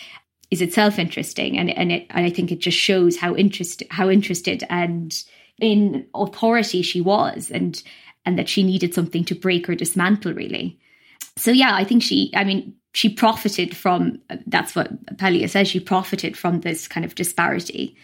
is 0.51 0.63
itself 0.63 0.99
interesting. 0.99 1.59
And 1.59 1.71
and, 1.71 1.93
it, 1.93 2.07
and 2.11 2.25
I 2.25 2.31
think 2.31 2.51
it 2.51 2.59
just 2.59 2.79
shows 2.79 3.17
how 3.17 3.37
interested 3.37 3.87
how 3.91 4.09
interested 4.09 4.65
and 4.69 5.15
in 5.61 6.07
authority 6.15 6.83
she 6.83 7.01
was 7.01 7.51
and 7.51 7.81
and 8.25 8.39
that 8.39 8.49
she 8.49 8.63
needed 8.63 8.95
something 8.95 9.25
to 9.27 9.35
break 9.35 9.69
or 9.69 9.75
dismantle 9.75 10.33
really. 10.33 10.81
So 11.37 11.51
yeah 11.51 11.75
I 11.75 11.85
think 11.85 12.03
she 12.03 12.33
I 12.35 12.45
mean 12.45 12.75
she 12.95 13.11
profited 13.11 13.77
from 13.77 14.19
that's 14.47 14.75
what 14.75 15.19
Paglia 15.19 15.49
says 15.49 15.69
she 15.69 15.81
profited 15.81 16.37
from 16.37 16.61
this 16.63 16.89
kind 16.89 17.05
of 17.05 17.15
disparity. 17.15 17.95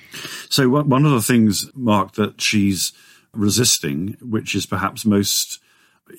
So 0.51 0.69
one 0.69 1.07
of 1.07 1.13
the 1.13 1.23
things 1.23 1.71
Mark 1.75 2.13
that 2.13 2.43
she's 2.43 2.93
resisting 3.33 4.19
which 4.21 4.55
is 4.55 4.67
perhaps 4.67 5.07
most 5.07 5.61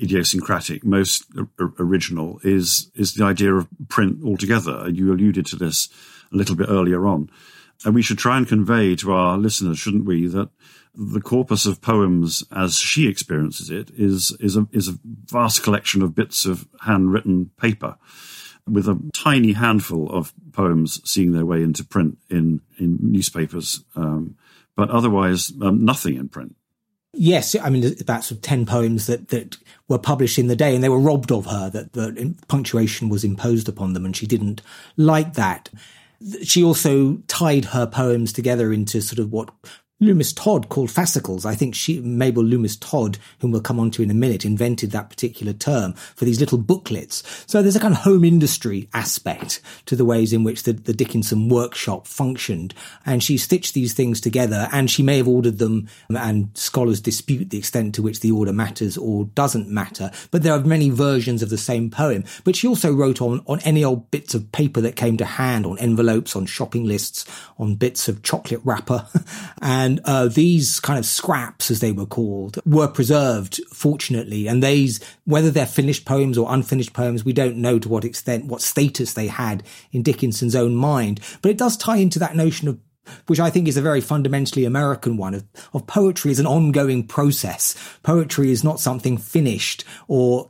idiosyncratic, 0.01 0.83
most 0.83 1.25
original 1.79 2.39
is 2.43 2.91
is 2.95 3.13
the 3.13 3.23
idea 3.23 3.53
of 3.53 3.67
print 3.87 4.23
altogether. 4.23 4.89
You 4.89 5.13
alluded 5.13 5.45
to 5.47 5.55
this 5.55 5.89
a 6.31 6.35
little 6.35 6.55
bit 6.55 6.69
earlier 6.69 7.07
on, 7.07 7.29
and 7.83 7.95
we 7.95 8.01
should 8.01 8.17
try 8.17 8.37
and 8.37 8.47
convey 8.47 8.95
to 8.97 9.11
our 9.11 9.37
listeners, 9.37 9.79
shouldn't 9.79 10.05
we, 10.05 10.27
that 10.27 10.49
the 10.95 11.21
corpus 11.21 11.65
of 11.65 11.81
poems, 11.81 12.43
as 12.51 12.77
she 12.77 13.07
experiences 13.07 13.69
it, 13.69 13.91
is 13.91 14.35
is 14.39 14.55
a 14.55 14.67
is 14.71 14.87
a 14.87 14.97
vast 15.25 15.63
collection 15.63 16.01
of 16.01 16.15
bits 16.15 16.45
of 16.45 16.67
handwritten 16.81 17.51
paper, 17.59 17.97
with 18.67 18.87
a 18.87 18.99
tiny 19.13 19.53
handful 19.53 20.09
of 20.09 20.33
poems 20.53 21.01
seeing 21.09 21.31
their 21.31 21.45
way 21.45 21.61
into 21.61 21.83
print 21.83 22.17
in 22.29 22.61
in 22.79 22.97
newspapers, 23.01 23.83
um, 23.95 24.35
but 24.75 24.89
otherwise 24.89 25.51
um, 25.61 25.83
nothing 25.83 26.15
in 26.15 26.29
print. 26.29 26.55
Yes, 27.17 27.55
I 27.55 27.69
mean 27.69 27.95
about 28.01 28.23
sort 28.23 28.37
of 28.37 28.41
ten 28.41 28.65
poems 28.65 29.07
that 29.07 29.29
that 29.29 29.57
were 29.87 29.97
published 29.97 30.37
in 30.37 30.47
the 30.47 30.55
day, 30.55 30.75
and 30.75 30.83
they 30.83 30.89
were 30.89 30.99
robbed 30.99 31.31
of 31.31 31.45
her. 31.45 31.69
That 31.69 31.93
the 31.93 32.35
punctuation 32.47 33.09
was 33.09 33.23
imposed 33.23 33.69
upon 33.69 33.93
them, 33.93 34.05
and 34.05 34.15
she 34.15 34.27
didn't 34.27 34.61
like 34.97 35.33
that. 35.33 35.69
She 36.43 36.63
also 36.63 37.17
tied 37.27 37.65
her 37.65 37.85
poems 37.85 38.33
together 38.33 38.73
into 38.73 39.01
sort 39.01 39.19
of 39.19 39.31
what 39.31 39.49
Loomis 40.01 40.33
Todd 40.33 40.67
called 40.67 40.91
fascicles. 40.91 41.45
I 41.45 41.55
think 41.55 41.73
she, 41.73 42.01
Mabel 42.01 42.43
Loomis 42.43 42.75
Todd, 42.75 43.17
whom 43.39 43.51
we'll 43.51 43.61
come 43.61 43.79
on 43.79 43.91
to 43.91 44.03
in 44.03 44.11
a 44.11 44.13
minute, 44.13 44.43
invented 44.43 44.91
that 44.91 45.09
particular 45.09 45.53
term 45.53 45.93
for 45.93 46.25
these 46.25 46.41
little 46.41 46.57
booklets. 46.57 47.23
So 47.47 47.61
there's 47.61 47.77
a 47.77 47.79
kind 47.79 47.93
of 47.93 48.01
home 48.01 48.25
industry 48.25 48.89
aspect 48.93 49.61
to 49.85 49.95
the 49.95 50.03
ways 50.03 50.33
in 50.33 50.43
which 50.43 50.63
the, 50.63 50.73
the 50.73 50.93
Dickinson 50.93 51.47
workshop 51.47 52.07
functioned. 52.07 52.73
And 53.05 53.23
she 53.23 53.37
stitched 53.37 53.73
these 53.73 53.93
things 53.93 54.19
together 54.19 54.67
and 54.73 54.91
she 54.91 55.01
may 55.01 55.15
have 55.15 55.29
ordered 55.29 55.59
them 55.59 55.87
and 56.09 56.49
scholars 56.55 56.99
dispute 56.99 57.49
the 57.49 57.57
extent 57.57 57.95
to 57.95 58.01
which 58.01 58.19
the 58.19 58.31
order 58.31 58.51
matters 58.51 58.97
or 58.97 59.25
doesn't 59.33 59.69
matter. 59.69 60.11
But 60.29 60.43
there 60.43 60.51
are 60.51 60.59
many 60.59 60.89
versions 60.89 61.41
of 61.41 61.49
the 61.49 61.57
same 61.57 61.89
poem. 61.89 62.25
But 62.43 62.57
she 62.57 62.67
also 62.67 62.91
wrote 62.91 63.21
on, 63.21 63.41
on 63.47 63.61
any 63.61 63.85
old 63.85 64.11
bits 64.11 64.35
of 64.35 64.51
paper 64.51 64.81
that 64.81 64.97
came 64.97 65.15
to 65.17 65.25
hand, 65.25 65.65
on 65.65 65.79
envelopes, 65.79 66.35
on 66.35 66.47
shopping 66.47 66.83
lists, 66.83 67.25
on 67.57 67.75
bits 67.75 68.09
of 68.09 68.23
chocolate 68.23 68.61
wrapper. 68.65 69.07
and 69.61 69.84
And 69.85 70.01
uh, 70.03 70.29
these 70.29 70.79
kind 70.79 70.97
of 70.97 71.05
scraps, 71.05 71.69
as 71.69 71.79
they 71.79 71.91
were 71.91 72.07
called, 72.07 72.59
were 72.65 72.87
preserved, 72.87 73.61
fortunately. 73.71 74.47
And 74.47 74.63
these, 74.63 74.99
whether 75.25 75.51
they're 75.51 75.67
finished 75.67 76.05
poems 76.05 76.39
or 76.39 76.51
unfinished 76.51 76.93
poems, 76.93 77.23
we 77.23 77.33
don't 77.33 77.57
know 77.57 77.77
to 77.77 77.87
what 77.87 78.03
extent, 78.03 78.45
what 78.45 78.63
status 78.63 79.13
they 79.13 79.27
had 79.27 79.61
in 79.91 80.01
Dickinson's 80.01 80.55
own 80.55 80.75
mind. 80.75 81.19
But 81.43 81.51
it 81.51 81.59
does 81.59 81.77
tie 81.77 81.97
into 81.97 82.17
that 82.17 82.35
notion 82.35 82.67
of 82.67 82.79
which 83.27 83.39
I 83.39 83.49
think 83.49 83.67
is 83.67 83.77
a 83.77 83.81
very 83.81 84.01
fundamentally 84.01 84.65
American 84.65 85.17
one 85.17 85.33
of, 85.33 85.43
of 85.73 85.87
poetry 85.87 86.31
is 86.31 86.39
an 86.39 86.47
ongoing 86.47 87.05
process. 87.05 87.75
Poetry 88.03 88.51
is 88.51 88.63
not 88.63 88.79
something 88.79 89.17
finished 89.17 89.83
or 90.07 90.49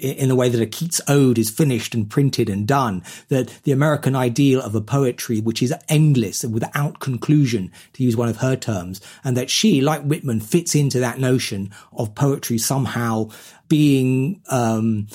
in 0.00 0.28
the 0.28 0.36
way 0.36 0.48
that 0.48 0.60
a 0.60 0.66
Keats 0.66 1.00
ode 1.08 1.38
is 1.38 1.50
finished 1.50 1.94
and 1.94 2.08
printed 2.08 2.48
and 2.48 2.66
done. 2.66 3.02
That 3.28 3.48
the 3.64 3.72
American 3.72 4.16
ideal 4.16 4.60
of 4.60 4.74
a 4.74 4.80
poetry, 4.80 5.40
which 5.40 5.62
is 5.62 5.74
endless 5.88 6.44
and 6.44 6.52
without 6.52 7.00
conclusion, 7.00 7.70
to 7.94 8.02
use 8.02 8.16
one 8.16 8.28
of 8.28 8.38
her 8.38 8.56
terms, 8.56 9.00
and 9.24 9.36
that 9.36 9.50
she, 9.50 9.80
like 9.80 10.02
Whitman, 10.02 10.40
fits 10.40 10.74
into 10.74 11.00
that 11.00 11.18
notion 11.18 11.70
of 11.92 12.14
poetry 12.14 12.58
somehow 12.58 13.30
being, 13.68 14.40
um, 14.50 15.06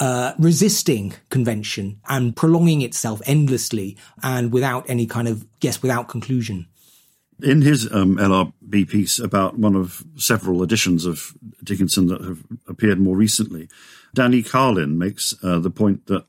uh, 0.00 0.32
resisting 0.38 1.14
convention 1.30 2.00
and 2.08 2.36
prolonging 2.36 2.82
itself 2.82 3.20
endlessly 3.26 3.96
and 4.22 4.52
without 4.52 4.88
any 4.88 5.06
kind 5.06 5.28
of, 5.28 5.46
yes, 5.60 5.82
without 5.82 6.08
conclusion. 6.08 6.66
In 7.42 7.62
his 7.62 7.90
um, 7.92 8.16
LRB 8.16 8.88
piece 8.88 9.18
about 9.18 9.58
one 9.58 9.76
of 9.76 10.04
several 10.16 10.62
editions 10.62 11.04
of 11.04 11.34
Dickinson 11.62 12.06
that 12.06 12.22
have 12.22 12.42
appeared 12.66 12.98
more 12.98 13.16
recently, 13.16 13.68
Danny 14.14 14.42
Karlin 14.42 14.96
makes 14.96 15.34
uh, 15.42 15.58
the 15.58 15.70
point 15.70 16.06
that 16.06 16.24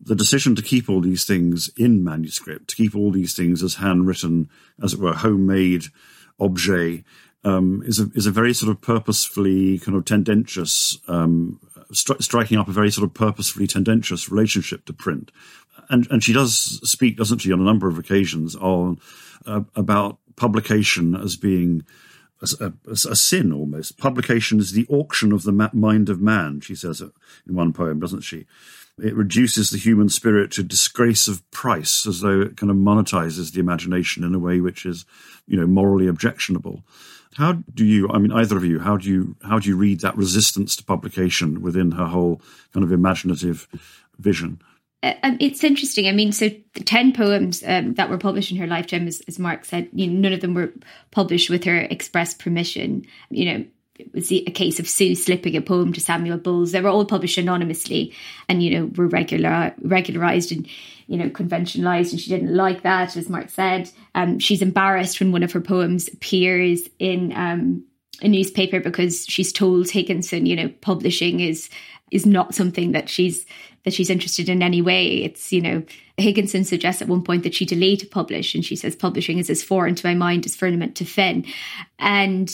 the 0.00 0.16
decision 0.16 0.54
to 0.56 0.62
keep 0.62 0.88
all 0.88 1.00
these 1.00 1.24
things 1.24 1.70
in 1.76 2.02
manuscript, 2.02 2.68
to 2.68 2.76
keep 2.76 2.94
all 2.96 3.10
these 3.10 3.34
things 3.34 3.62
as 3.62 3.76
handwritten, 3.76 4.48
as 4.82 4.94
it 4.94 5.00
were, 5.00 5.12
homemade 5.12 5.86
objet 6.40 7.04
um, 7.44 7.82
is 7.84 8.00
a 8.00 8.10
is 8.14 8.26
a 8.26 8.30
very 8.30 8.52
sort 8.52 8.70
of 8.70 8.80
purposefully 8.80 9.78
kind 9.78 9.96
of 9.96 10.04
tendentious, 10.04 10.98
um, 11.08 11.60
stri- 11.92 12.22
striking 12.22 12.58
up 12.58 12.68
a 12.68 12.72
very 12.72 12.90
sort 12.90 13.04
of 13.04 13.14
purposefully 13.14 13.66
tendentious 13.66 14.30
relationship 14.30 14.84
to 14.86 14.92
print, 14.92 15.30
and 15.88 16.06
and 16.10 16.22
she 16.22 16.32
does 16.32 16.80
speak, 16.88 17.16
doesn't 17.16 17.38
she, 17.38 17.52
on 17.52 17.60
a 17.60 17.64
number 17.64 17.88
of 17.88 17.98
occasions 17.98 18.54
on 18.56 18.98
uh, 19.46 19.62
about 19.74 20.18
publication 20.36 21.14
as 21.14 21.36
being 21.36 21.84
a, 22.40 22.66
a, 22.66 22.92
a, 22.92 23.16
sin 23.16 23.52
almost. 23.52 23.98
Publication 23.98 24.60
is 24.60 24.72
the 24.72 24.86
auction 24.88 25.32
of 25.32 25.42
the 25.42 25.52
ma- 25.52 25.70
mind 25.72 26.08
of 26.08 26.20
man, 26.20 26.60
she 26.60 26.74
says 26.74 27.00
in 27.00 27.10
one 27.46 27.72
poem, 27.72 28.00
doesn't 28.00 28.20
she? 28.22 28.46
It 29.02 29.14
reduces 29.14 29.70
the 29.70 29.78
human 29.78 30.08
spirit 30.08 30.50
to 30.52 30.62
disgrace 30.62 31.28
of 31.28 31.48
price, 31.50 32.06
as 32.06 32.20
though 32.20 32.40
it 32.40 32.56
kind 32.56 32.70
of 32.70 32.76
monetizes 32.76 33.52
the 33.52 33.60
imagination 33.60 34.24
in 34.24 34.34
a 34.34 34.38
way 34.38 34.60
which 34.60 34.84
is, 34.84 35.04
you 35.46 35.56
know, 35.56 35.66
morally 35.66 36.08
objectionable. 36.08 36.82
How 37.34 37.52
do 37.52 37.84
you, 37.84 38.08
I 38.10 38.18
mean, 38.18 38.32
either 38.32 38.56
of 38.56 38.64
you, 38.64 38.80
how 38.80 38.96
do 38.96 39.08
you, 39.08 39.36
how 39.42 39.58
do 39.58 39.68
you 39.68 39.76
read 39.76 40.00
that 40.00 40.16
resistance 40.16 40.74
to 40.76 40.84
publication 40.84 41.62
within 41.62 41.92
her 41.92 42.06
whole 42.06 42.40
kind 42.72 42.84
of 42.84 42.92
imaginative 42.92 43.68
vision? 44.18 44.60
Uh, 45.02 45.14
um, 45.22 45.36
it's 45.40 45.62
interesting. 45.62 46.08
I 46.08 46.12
mean, 46.12 46.32
so 46.32 46.48
the 46.74 46.82
10 46.82 47.12
poems 47.12 47.62
um, 47.66 47.94
that 47.94 48.10
were 48.10 48.18
published 48.18 48.50
in 48.50 48.56
her 48.56 48.66
lifetime, 48.66 49.06
as, 49.06 49.22
as 49.28 49.38
Mark 49.38 49.64
said, 49.64 49.88
you 49.92 50.08
know, 50.08 50.20
none 50.20 50.32
of 50.32 50.40
them 50.40 50.54
were 50.54 50.72
published 51.10 51.50
with 51.50 51.64
her 51.64 51.80
express 51.82 52.34
permission. 52.34 53.04
You 53.30 53.44
know, 53.44 53.64
it 53.98 54.14
was 54.14 54.30
a 54.30 54.42
case 54.42 54.78
of 54.78 54.88
Sue 54.88 55.14
slipping 55.14 55.56
a 55.56 55.60
poem 55.60 55.92
to 55.92 56.00
Samuel 56.00 56.38
Bowles. 56.38 56.72
They 56.72 56.80
were 56.80 56.88
all 56.88 57.04
published 57.04 57.36
anonymously 57.36 58.14
and, 58.48 58.62
you 58.62 58.70
know, 58.70 58.90
were 58.94 59.08
regular, 59.08 59.74
regularized 59.82 60.52
and, 60.52 60.68
you 61.08 61.16
know, 61.16 61.28
conventionalized. 61.28 62.12
And 62.12 62.20
she 62.20 62.30
didn't 62.30 62.54
like 62.54 62.82
that, 62.82 63.16
as 63.16 63.28
Mark 63.28 63.50
said. 63.50 63.90
Um, 64.14 64.38
she's 64.38 64.62
embarrassed 64.62 65.18
when 65.18 65.32
one 65.32 65.42
of 65.42 65.52
her 65.52 65.60
poems 65.60 66.08
appears 66.08 66.88
in 66.98 67.32
um, 67.34 67.84
a 68.22 68.28
newspaper 68.28 68.80
because 68.80 69.26
she's 69.26 69.52
told 69.52 69.90
Higginson, 69.90 70.46
you 70.46 70.56
know, 70.56 70.68
publishing 70.80 71.40
is 71.40 71.68
is 72.10 72.24
not 72.24 72.54
something 72.54 72.92
that 72.92 73.08
she's 73.08 73.44
that 73.84 73.92
she's 73.92 74.10
interested 74.10 74.48
in 74.48 74.62
any 74.62 74.82
way. 74.82 75.24
It's, 75.24 75.52
you 75.52 75.60
know, 75.60 75.82
Higginson 76.16 76.64
suggests 76.64 77.00
at 77.00 77.08
one 77.08 77.22
point 77.22 77.42
that 77.42 77.54
she 77.54 77.64
delay 77.64 77.96
to 77.96 78.06
publish, 78.06 78.54
and 78.54 78.64
she 78.64 78.76
says 78.76 78.96
publishing 78.96 79.38
is 79.38 79.50
as 79.50 79.62
foreign 79.62 79.94
to 79.94 80.06
my 80.06 80.14
mind 80.14 80.46
as 80.46 80.56
firmament 80.56 80.96
to 80.96 81.04
Fin. 81.04 81.44
And 81.98 82.50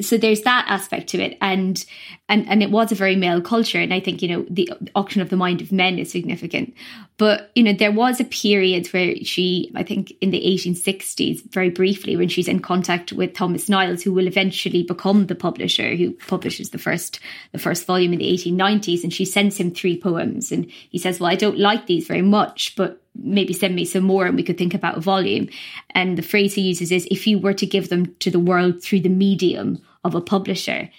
so 0.00 0.18
there's 0.18 0.42
that 0.42 0.66
aspect 0.68 1.08
to 1.08 1.20
it. 1.20 1.38
And 1.40 1.84
and 2.28 2.48
and 2.48 2.62
it 2.62 2.70
was 2.70 2.92
a 2.92 2.96
very 2.96 3.16
male 3.16 3.40
culture. 3.40 3.80
And 3.80 3.92
i 3.92 4.00
think 4.00 4.22
you 4.22 4.28
know 4.28 4.46
the 4.50 4.70
auction 4.94 5.22
of 5.22 5.30
the 5.30 5.36
mind 5.36 5.60
of 5.60 5.72
men 5.72 5.98
is 5.98 6.10
significant. 6.10 6.74
But 7.16 7.50
you 7.54 7.62
know 7.62 7.72
there 7.72 7.92
was 7.92 8.20
a 8.20 8.24
period 8.24 8.86
where 8.88 9.16
she 9.22 9.70
i 9.74 9.82
think 9.82 10.12
in 10.20 10.30
the 10.30 10.40
1860s 10.40 11.52
very 11.52 11.70
briefly 11.70 12.16
when 12.16 12.28
she's 12.28 12.48
in 12.48 12.60
contact 12.60 13.12
with 13.12 13.34
thomas 13.34 13.68
niles 13.68 14.02
who 14.02 14.12
will 14.12 14.26
eventually 14.26 14.82
become 14.82 15.26
the 15.26 15.34
publisher 15.34 15.94
who 15.94 16.12
publishes 16.12 16.70
the 16.70 16.78
first 16.78 17.20
the 17.52 17.58
first 17.58 17.86
volume 17.86 18.12
in 18.12 18.18
the 18.18 18.32
1890s 18.32 19.02
and 19.02 19.12
she 19.12 19.24
sends 19.24 19.56
him 19.56 19.70
three 19.70 20.00
poems. 20.00 20.52
And 20.52 20.70
he 20.90 20.98
says 20.98 21.18
well 21.18 21.30
i 21.30 21.36
don't 21.36 21.58
like 21.58 21.86
these 21.86 22.06
very 22.06 22.22
much 22.22 22.76
but 22.76 23.01
maybe 23.14 23.52
send 23.52 23.74
me 23.74 23.84
some 23.84 24.04
more 24.04 24.26
and 24.26 24.36
we 24.36 24.42
could 24.42 24.58
think 24.58 24.74
about 24.74 25.02
volume. 25.02 25.48
And 25.90 26.16
the 26.16 26.22
phrase 26.22 26.54
he 26.54 26.62
uses 26.62 26.90
is 26.90 27.06
if 27.10 27.26
you 27.26 27.38
were 27.38 27.54
to 27.54 27.66
give 27.66 27.88
them 27.88 28.14
to 28.16 28.30
the 28.30 28.40
world 28.40 28.82
through 28.82 29.00
the 29.00 29.08
medium 29.08 29.82
of 30.04 30.14
a 30.14 30.20
publisher. 30.20 30.90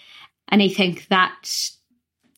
And 0.49 0.61
I 0.61 0.67
think 0.67 1.07
that 1.07 1.69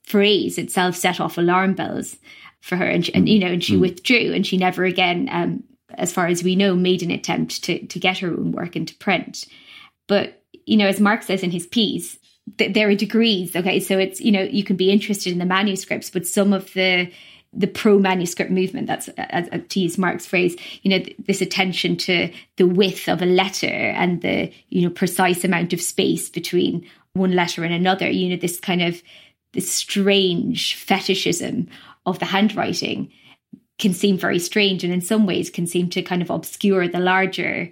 phrase 0.04 0.58
itself 0.58 0.96
set 0.96 1.20
off 1.20 1.38
alarm 1.38 1.74
bells 1.74 2.18
for 2.62 2.76
her. 2.78 2.86
And, 2.86 3.06
she, 3.06 3.14
and 3.14 3.28
you 3.28 3.40
know, 3.40 3.48
and 3.48 3.64
she 3.64 3.76
mm. 3.76 3.82
withdrew 3.82 4.34
and 4.34 4.46
she 4.46 4.58
never 4.58 4.86
again, 4.86 5.28
um, 5.32 5.64
as 5.96 6.14
far 6.14 6.28
as 6.28 6.44
we 6.44 6.56
know, 6.56 6.76
made 6.76 7.04
an 7.04 7.12
attempt 7.12 7.64
to, 7.66 7.86
to 7.88 8.00
get 8.00 8.20
her 8.20 8.30
own 8.30 8.52
work 8.52 8.76
into 8.76 8.96
print. 8.96 9.46
But, 10.08 10.44
you 10.66 10.78
know, 10.78 10.88
as 10.88 11.00
Mark 11.00 11.24
says 11.24 11.44
in 11.44 11.52
his 11.52 11.68
piece, 11.68 12.18
th- 12.58 12.74
there 12.74 12.90
are 12.90 12.96
degrees. 12.96 13.56
Okay. 13.56 13.80
So 13.80 13.98
it's, 13.98 14.22
you 14.22 14.32
know, 14.32 14.44
you 14.44 14.64
can 14.64 14.76
be 14.76 14.92
interested 14.92 15.34
in 15.34 15.40
the 15.40 15.46
manuscripts, 15.46 16.10
but 16.10 16.26
some 16.26 16.54
of 16.54 16.74
the, 16.74 17.12
the 17.56 17.68
pro 17.68 17.98
manuscript 17.98 18.52
movement 18.52 18.88
that's 18.88 19.08
as, 19.18 19.50
to 19.70 19.80
use 19.80 19.98
mark's 19.98 20.26
phrase 20.26 20.56
you 20.82 20.92
know 20.92 21.06
this 21.26 21.42
attention 21.42 21.96
to 21.96 22.32
the 22.58 22.68
width 22.68 23.08
of 23.08 23.22
a 23.22 23.26
letter 23.26 23.68
and 23.68 24.22
the 24.22 24.52
you 24.70 24.82
know 24.82 24.90
precise 24.90 25.44
amount 25.44 25.74
of 25.74 25.82
space 25.82 26.30
between 26.30 26.88
one 27.14 27.32
letter 27.34 27.64
and 27.64 27.74
another 27.74 28.10
you 28.10 28.30
know 28.30 28.36
this 28.36 28.60
kind 28.60 28.82
of 28.82 29.02
this 29.54 29.72
strange 29.72 30.76
fetishism 30.76 31.68
of 32.06 32.20
the 32.20 32.26
handwriting 32.26 33.12
can 33.80 33.94
seem 33.94 34.18
very 34.18 34.40
strange 34.40 34.84
and 34.84 34.94
in 34.94 35.02
some 35.02 35.26
ways 35.26 35.50
can 35.50 35.68
seem 35.68 35.90
to 35.90 36.02
kind 36.02 36.22
of 36.22 36.30
obscure 36.30 36.88
the 36.88 37.00
larger 37.00 37.72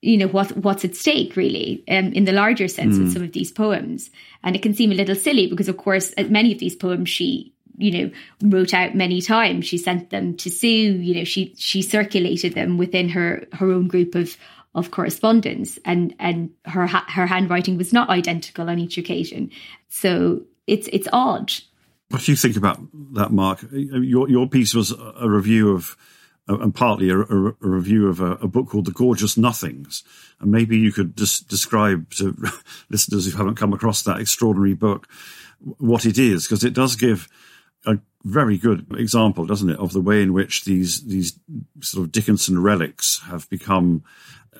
you 0.00 0.16
know 0.16 0.28
what 0.28 0.56
what's 0.58 0.84
at 0.84 0.94
stake 0.94 1.34
really 1.34 1.82
um, 1.88 2.12
in 2.12 2.24
the 2.24 2.32
larger 2.32 2.68
sense 2.68 2.96
mm. 2.96 3.04
with 3.04 3.12
some 3.12 3.22
of 3.22 3.32
these 3.32 3.50
poems 3.50 4.10
and 4.42 4.54
it 4.54 4.62
can 4.62 4.74
seem 4.74 4.92
a 4.92 4.94
little 4.94 5.14
silly 5.14 5.46
because 5.46 5.68
of 5.68 5.76
course 5.76 6.12
many 6.28 6.52
of 6.52 6.58
these 6.58 6.76
poems 6.76 7.08
she 7.08 7.53
you 7.76 7.90
know 7.90 8.10
wrote 8.42 8.74
out 8.74 8.94
many 8.94 9.20
times. 9.20 9.66
She 9.66 9.78
sent 9.78 10.10
them 10.10 10.36
to 10.38 10.50
sue 10.50 10.68
you 10.68 11.14
know 11.14 11.24
she 11.24 11.54
she 11.56 11.82
circulated 11.82 12.54
them 12.54 12.78
within 12.78 13.08
her 13.10 13.46
her 13.52 13.70
own 13.70 13.88
group 13.88 14.14
of 14.14 14.36
of 14.74 14.90
correspondence 14.90 15.78
and 15.84 16.14
and 16.18 16.50
her 16.64 16.86
her 16.86 17.26
handwriting 17.26 17.76
was 17.76 17.92
not 17.92 18.10
identical 18.10 18.68
on 18.68 18.78
each 18.78 18.98
occasion. 18.98 19.50
So 19.88 20.42
it's 20.66 20.88
it's 20.92 21.08
odd. 21.12 21.52
What 22.08 22.22
do 22.22 22.32
you 22.32 22.36
think 22.36 22.56
about 22.56 22.78
that 23.12 23.32
mark? 23.32 23.64
Your 23.72 24.28
your 24.28 24.48
piece 24.48 24.74
was 24.74 24.92
a 24.92 25.28
review 25.28 25.74
of 25.74 25.96
and 26.46 26.74
partly 26.74 27.08
a, 27.08 27.18
a, 27.18 27.46
a 27.48 27.54
review 27.60 28.08
of 28.08 28.20
a, 28.20 28.32
a, 28.32 28.46
book 28.46 28.68
called 28.68 28.84
The 28.84 28.92
Gorgeous 28.92 29.38
Nothings. 29.38 30.04
And 30.40 30.50
maybe 30.50 30.76
you 30.76 30.92
could 30.92 31.16
just 31.16 31.48
describe 31.48 32.10
to 32.16 32.36
listeners 32.90 33.24
who 33.24 33.36
haven't 33.36 33.54
come 33.54 33.72
across 33.72 34.02
that 34.02 34.20
extraordinary 34.20 34.74
book 34.74 35.08
what 35.78 36.04
it 36.04 36.18
is, 36.18 36.44
because 36.44 36.62
it 36.62 36.74
does 36.74 36.96
give 36.96 37.28
very 38.24 38.56
good 38.56 38.86
example, 38.98 39.46
doesn't 39.46 39.70
it, 39.70 39.78
of 39.78 39.92
the 39.92 40.00
way 40.00 40.22
in 40.22 40.32
which 40.32 40.64
these 40.64 41.04
these 41.04 41.38
sort 41.80 42.04
of 42.04 42.12
Dickinson 42.12 42.62
relics 42.62 43.20
have 43.26 43.48
become, 43.50 44.02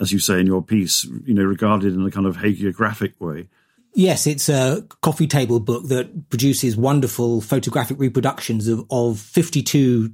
as 0.00 0.12
you 0.12 0.18
say 0.18 0.38
in 0.38 0.46
your 0.46 0.62
piece, 0.62 1.05
you 1.24 1.35
know, 1.35 1.44
regarded 1.44 1.94
in 1.94 2.05
a 2.05 2.11
kind 2.11 2.27
of 2.27 2.37
hagiographic 2.37 3.18
way. 3.20 3.48
Yes, 3.94 4.27
it's 4.27 4.48
a 4.48 4.85
coffee 5.03 5.29
table 5.29 5.61
book 5.61 5.87
that 5.88 6.29
produces 6.29 6.77
wonderful 6.77 7.40
photographic 7.40 7.98
reproductions 7.98 8.66
of, 8.66 8.85
of 8.90 9.20
52 9.20 10.12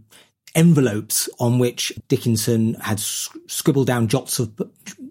envelopes 0.54 1.28
on 1.38 1.58
which 1.58 1.92
Dickinson 2.08 2.74
had 2.74 2.98
scribbled 2.98 3.86
down 3.86 4.08
jots 4.08 4.38
of 4.38 4.52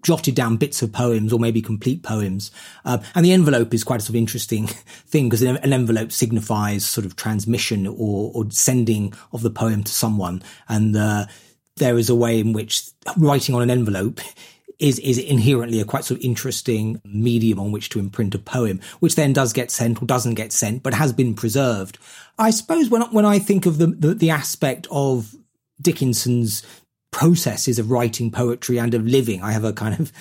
jotted 0.03 0.35
down 0.35 0.57
bits 0.57 0.81
of 0.81 0.91
poems 0.91 1.31
or 1.33 1.39
maybe 1.39 1.61
complete 1.61 2.03
poems. 2.03 2.51
Uh, 2.85 2.99
and 3.15 3.25
the 3.25 3.31
envelope 3.31 3.73
is 3.73 3.83
quite 3.83 3.99
a 3.99 4.03
sort 4.03 4.09
of 4.09 4.15
interesting 4.15 4.67
thing 5.07 5.29
because 5.29 5.41
an 5.41 5.73
envelope 5.73 6.11
signifies 6.11 6.85
sort 6.85 7.05
of 7.05 7.15
transmission 7.15 7.87
or, 7.87 8.31
or 8.33 8.45
sending 8.49 9.13
of 9.33 9.41
the 9.41 9.49
poem 9.49 9.83
to 9.83 9.91
someone. 9.91 10.41
And 10.67 10.95
uh, 10.95 11.25
there 11.77 11.97
is 11.97 12.09
a 12.09 12.15
way 12.15 12.39
in 12.39 12.53
which 12.53 12.89
writing 13.17 13.55
on 13.55 13.61
an 13.61 13.71
envelope 13.71 14.19
is 14.79 14.99
is 14.99 15.17
inherently 15.17 15.79
a 15.79 15.85
quite 15.85 16.05
sort 16.05 16.19
of 16.19 16.25
interesting 16.25 17.01
medium 17.05 17.59
on 17.59 17.71
which 17.71 17.89
to 17.89 17.99
imprint 17.99 18.35
a 18.35 18.39
poem, 18.39 18.79
which 18.99 19.15
then 19.15 19.33
does 19.33 19.53
get 19.53 19.71
sent 19.71 20.01
or 20.01 20.05
doesn't 20.05 20.35
get 20.35 20.51
sent, 20.51 20.83
but 20.83 20.93
has 20.93 21.13
been 21.13 21.35
preserved. 21.35 21.97
I 22.37 22.49
suppose 22.51 22.89
when 22.89 23.01
when 23.11 23.25
I 23.25 23.39
think 23.39 23.65
of 23.65 23.77
the 23.77 23.87
the, 23.87 24.13
the 24.13 24.29
aspect 24.29 24.87
of 24.89 25.35
Dickinson's 25.81 26.63
processes 27.11 27.79
of 27.79 27.91
writing 27.91 28.31
poetry 28.31 28.77
and 28.77 28.93
of 28.93 29.05
living. 29.05 29.41
I 29.41 29.51
have 29.51 29.63
a 29.63 29.73
kind 29.73 29.99
of, 29.99 30.11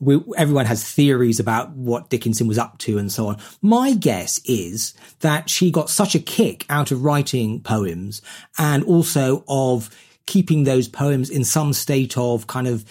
we, 0.00 0.20
everyone 0.36 0.66
has 0.66 0.84
theories 0.84 1.40
about 1.40 1.72
what 1.72 2.08
Dickinson 2.08 2.46
was 2.46 2.58
up 2.58 2.78
to 2.78 2.98
and 2.98 3.10
so 3.10 3.28
on. 3.28 3.38
My 3.62 3.94
guess 3.94 4.40
is 4.44 4.94
that 5.20 5.50
she 5.50 5.70
got 5.70 5.90
such 5.90 6.14
a 6.14 6.20
kick 6.20 6.64
out 6.68 6.92
of 6.92 7.02
writing 7.02 7.60
poems 7.60 8.22
and 8.58 8.84
also 8.84 9.44
of 9.48 9.90
keeping 10.26 10.64
those 10.64 10.88
poems 10.88 11.30
in 11.30 11.44
some 11.44 11.72
state 11.72 12.16
of 12.16 12.46
kind 12.46 12.68
of 12.68 12.84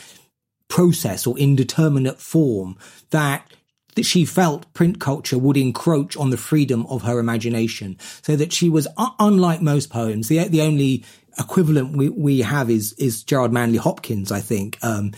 process 0.67 1.27
or 1.27 1.37
indeterminate 1.37 2.19
form 2.19 2.77
that 3.11 3.51
that 3.95 4.05
she 4.05 4.25
felt 4.25 4.71
print 4.73 4.99
culture 4.99 5.37
would 5.37 5.55
encroach 5.55 6.17
on 6.17 6.29
the 6.29 6.37
freedom 6.37 6.85
of 6.87 7.03
her 7.03 7.17
imagination 7.17 7.97
so 8.21 8.35
that 8.35 8.51
she 8.51 8.67
was 8.69 8.87
unlike 9.19 9.61
most 9.61 9.89
poems 9.89 10.27
the 10.27 10.47
the 10.47 10.61
only 10.61 11.03
equivalent 11.39 11.97
we, 11.97 12.09
we 12.09 12.41
have 12.41 12.69
is 12.69 12.93
is 12.93 13.23
Gerard 13.23 13.51
Manley 13.51 13.77
Hopkins, 13.77 14.31
I 14.31 14.39
think, 14.39 14.77
um, 14.81 15.11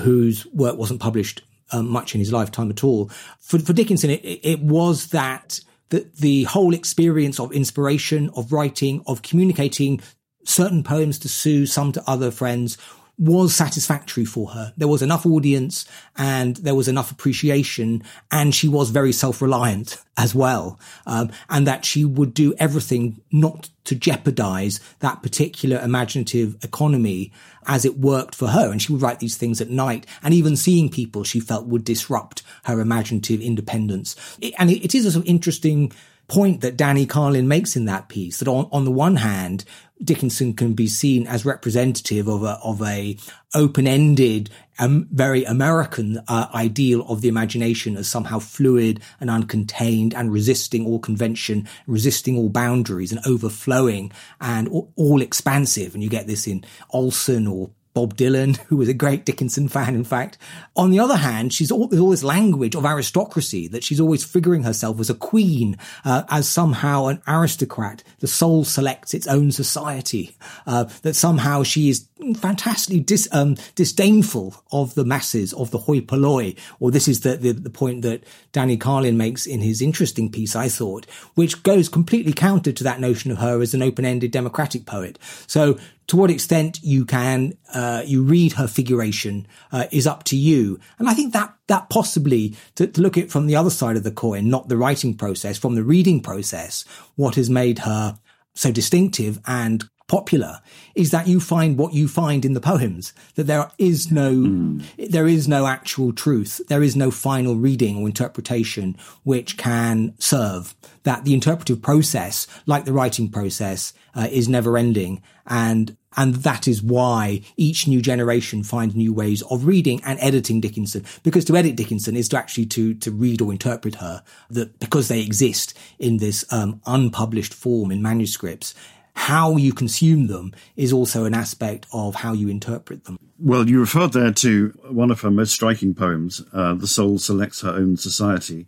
whose 0.00 0.46
work 0.46 0.76
wasn't 0.76 1.00
published 1.00 1.42
um, 1.72 1.88
much 1.88 2.14
in 2.14 2.20
his 2.20 2.32
lifetime 2.32 2.70
at 2.70 2.84
all. 2.84 3.10
For, 3.40 3.58
for 3.58 3.72
Dickinson, 3.72 4.10
it, 4.10 4.20
it 4.22 4.60
was 4.60 5.08
that 5.08 5.60
the, 5.88 6.08
the 6.18 6.44
whole 6.44 6.74
experience 6.74 7.40
of 7.40 7.52
inspiration, 7.52 8.30
of 8.36 8.52
writing, 8.52 9.02
of 9.06 9.22
communicating 9.22 10.00
certain 10.44 10.82
poems 10.82 11.18
to 11.20 11.28
Sue, 11.28 11.66
some 11.66 11.92
to 11.92 12.02
other 12.06 12.30
friends, 12.30 12.78
was 13.16 13.54
satisfactory 13.54 14.24
for 14.24 14.50
her. 14.50 14.72
There 14.76 14.88
was 14.88 15.02
enough 15.02 15.24
audience 15.24 15.86
and 16.16 16.56
there 16.56 16.74
was 16.74 16.88
enough 16.88 17.12
appreciation 17.12 18.02
and 18.30 18.54
she 18.54 18.66
was 18.66 18.90
very 18.90 19.12
self-reliant 19.12 19.98
as 20.16 20.34
well. 20.34 20.78
Um, 21.06 21.30
and 21.48 21.66
that 21.66 21.84
she 21.84 22.04
would 22.04 22.34
do 22.34 22.54
everything 22.58 23.20
not 23.30 23.70
to 23.84 23.94
jeopardize 23.94 24.80
that 25.00 25.22
particular 25.22 25.78
imaginative 25.80 26.56
economy 26.64 27.32
as 27.66 27.84
it 27.84 27.98
worked 27.98 28.34
for 28.34 28.48
her. 28.48 28.70
And 28.70 28.80
she 28.80 28.92
would 28.92 29.02
write 29.02 29.20
these 29.20 29.36
things 29.36 29.60
at 29.60 29.70
night 29.70 30.06
and 30.22 30.34
even 30.34 30.56
seeing 30.56 30.88
people 30.88 31.22
she 31.24 31.40
felt 31.40 31.66
would 31.66 31.84
disrupt 31.84 32.42
her 32.64 32.80
imaginative 32.80 33.40
independence. 33.40 34.16
It, 34.40 34.54
and 34.58 34.70
it, 34.70 34.84
it 34.84 34.94
is 34.94 35.06
a 35.06 35.12
sort 35.12 35.24
of 35.24 35.28
interesting 35.28 35.92
point 36.28 36.60
that 36.62 36.76
Danny 36.76 37.06
Karlin 37.06 37.46
makes 37.46 37.76
in 37.76 37.84
that 37.86 38.08
piece 38.08 38.38
that 38.38 38.48
on, 38.48 38.68
on 38.72 38.84
the 38.84 38.90
one 38.90 39.16
hand, 39.16 39.64
Dickinson 40.02 40.54
can 40.54 40.74
be 40.74 40.86
seen 40.86 41.26
as 41.26 41.44
representative 41.44 42.28
of 42.28 42.42
a, 42.42 42.58
of 42.62 42.82
a 42.82 43.16
open-ended, 43.54 44.50
um, 44.78 45.08
very 45.12 45.44
American 45.44 46.20
uh, 46.26 46.48
ideal 46.52 47.06
of 47.08 47.20
the 47.20 47.28
imagination 47.28 47.96
as 47.96 48.08
somehow 48.08 48.38
fluid 48.38 49.00
and 49.20 49.30
uncontained 49.30 50.14
and 50.14 50.32
resisting 50.32 50.84
all 50.84 50.98
convention, 50.98 51.68
resisting 51.86 52.36
all 52.36 52.48
boundaries 52.48 53.12
and 53.12 53.20
overflowing 53.24 54.10
and 54.40 54.68
all, 54.68 54.92
all 54.96 55.22
expansive. 55.22 55.94
And 55.94 56.02
you 56.02 56.10
get 56.10 56.26
this 56.26 56.46
in 56.46 56.64
Olson 56.90 57.46
or 57.46 57.70
Bob 57.94 58.16
Dylan, 58.16 58.56
who 58.66 58.76
was 58.76 58.88
a 58.88 58.94
great 58.94 59.24
Dickinson 59.24 59.68
fan, 59.68 59.94
in 59.94 60.04
fact. 60.04 60.36
On 60.76 60.90
the 60.90 60.98
other 60.98 61.16
hand, 61.16 61.54
she's 61.54 61.70
all, 61.70 61.88
all 61.98 62.10
this 62.10 62.24
language 62.24 62.74
of 62.74 62.84
aristocracy 62.84 63.68
that 63.68 63.84
she's 63.84 64.00
always 64.00 64.24
figuring 64.24 64.64
herself 64.64 65.00
as 65.00 65.08
a 65.08 65.14
queen, 65.14 65.78
uh, 66.04 66.24
as 66.28 66.48
somehow 66.48 67.06
an 67.06 67.22
aristocrat. 67.26 68.02
The 68.18 68.26
soul 68.26 68.64
selects 68.64 69.14
its 69.14 69.26
own 69.26 69.52
society. 69.52 70.36
Uh, 70.66 70.84
that 71.02 71.14
somehow 71.14 71.62
she 71.62 71.88
is 71.88 72.06
fantastically 72.36 73.00
dis, 73.00 73.28
um, 73.32 73.56
disdainful 73.74 74.54
of 74.72 74.94
the 74.94 75.04
masses, 75.04 75.52
of 75.52 75.70
the 75.70 75.78
hoi 75.78 76.00
polloi. 76.00 76.56
Or 76.80 76.90
this 76.90 77.08
is 77.08 77.20
the, 77.20 77.36
the, 77.36 77.52
the 77.52 77.70
point 77.70 78.02
that 78.02 78.24
Danny 78.52 78.76
Karlin 78.76 79.16
makes 79.16 79.46
in 79.46 79.60
his 79.60 79.80
interesting 79.80 80.30
piece, 80.30 80.56
I 80.56 80.68
thought, 80.68 81.06
which 81.34 81.62
goes 81.62 81.88
completely 81.88 82.32
counter 82.32 82.72
to 82.72 82.84
that 82.84 83.00
notion 83.00 83.30
of 83.30 83.38
her 83.38 83.60
as 83.60 83.74
an 83.74 83.82
open-ended 83.82 84.30
democratic 84.30 84.86
poet. 84.86 85.18
So 85.46 85.78
to 86.06 86.16
what 86.16 86.30
extent 86.30 86.80
you 86.82 87.04
can 87.04 87.54
uh, 87.72 88.02
you 88.04 88.22
read 88.22 88.52
her 88.52 88.66
figuration 88.66 89.46
uh, 89.72 89.86
is 89.90 90.06
up 90.06 90.24
to 90.24 90.36
you. 90.36 90.78
And 90.98 91.08
i 91.08 91.14
think 91.14 91.32
that 91.32 91.54
that 91.66 91.88
possibly 91.88 92.56
to, 92.74 92.86
to, 92.86 93.00
look 93.00 93.16
at 93.16 93.30
from 93.30 93.46
the 93.46 93.56
other 93.56 93.70
side 93.70 93.96
of 93.96 94.04
the 94.04 94.10
coin 94.10 94.48
not 94.48 94.68
the 94.68 94.76
writing 94.76 95.16
process 95.16 95.58
from 95.58 95.74
the 95.74 95.84
reading 95.84 96.20
process 96.20 96.84
what 97.16 97.36
has 97.36 97.48
made 97.48 97.80
her 97.80 98.18
so 98.54 98.70
distinctive 98.70 99.40
and 99.46 99.84
popular 100.06 100.60
is 100.94 101.10
that 101.12 101.26
you 101.26 101.40
find 101.40 101.78
what 101.78 101.94
you 101.94 102.06
find 102.06 102.44
in 102.44 102.52
the 102.52 102.60
poems 102.60 103.14
that 103.36 103.44
there 103.44 103.70
is 103.78 104.12
no 104.12 104.32
mm. 104.32 104.84
there 105.10 105.26
is 105.26 105.48
no 105.48 105.66
actual 105.66 106.12
truth 106.12 106.60
there 106.68 106.82
is 106.82 106.94
no 106.94 107.10
final 107.10 107.56
reading 107.56 107.96
or 107.96 108.06
interpretation 108.06 108.96
which 109.22 109.56
can 109.56 110.14
serve 110.18 110.74
that 111.04 111.24
the 111.24 111.32
interpretive 111.32 111.80
process 111.80 112.46
like 112.66 112.84
the 112.84 112.92
writing 112.92 113.30
process 113.30 113.94
uh, 114.14 114.28
is 114.30 114.46
never 114.46 114.76
ending 114.76 115.22
and 115.46 115.96
and 116.16 116.36
that 116.36 116.68
is 116.68 116.82
why 116.82 117.40
each 117.56 117.88
new 117.88 118.00
generation 118.00 118.62
finds 118.62 118.94
new 118.94 119.12
ways 119.12 119.42
of 119.42 119.66
reading 119.66 120.00
and 120.04 120.18
editing 120.20 120.60
Dickinson. 120.60 121.04
Because 121.22 121.44
to 121.46 121.56
edit 121.56 121.76
Dickinson 121.76 122.16
is 122.16 122.28
to 122.30 122.38
actually 122.38 122.66
to, 122.66 122.94
to 122.94 123.10
read 123.10 123.40
or 123.40 123.52
interpret 123.52 123.96
her, 123.96 124.22
that 124.50 124.78
because 124.78 125.08
they 125.08 125.20
exist 125.20 125.76
in 125.98 126.18
this 126.18 126.44
um, 126.52 126.80
unpublished 126.86 127.54
form 127.54 127.90
in 127.90 128.02
manuscripts, 128.02 128.74
how 129.14 129.56
you 129.56 129.72
consume 129.72 130.26
them 130.26 130.52
is 130.76 130.92
also 130.92 131.24
an 131.24 131.34
aspect 131.34 131.86
of 131.92 132.16
how 132.16 132.32
you 132.32 132.48
interpret 132.48 133.04
them. 133.04 133.18
Well, 133.38 133.68
you 133.68 133.80
referred 133.80 134.12
there 134.12 134.32
to 134.32 134.68
one 134.90 135.10
of 135.10 135.20
her 135.22 135.30
most 135.30 135.52
striking 135.52 135.94
poems, 135.94 136.42
uh, 136.52 136.74
The 136.74 136.86
Soul 136.86 137.18
Selects 137.18 137.62
Her 137.62 137.70
Own 137.70 137.96
Society. 137.96 138.66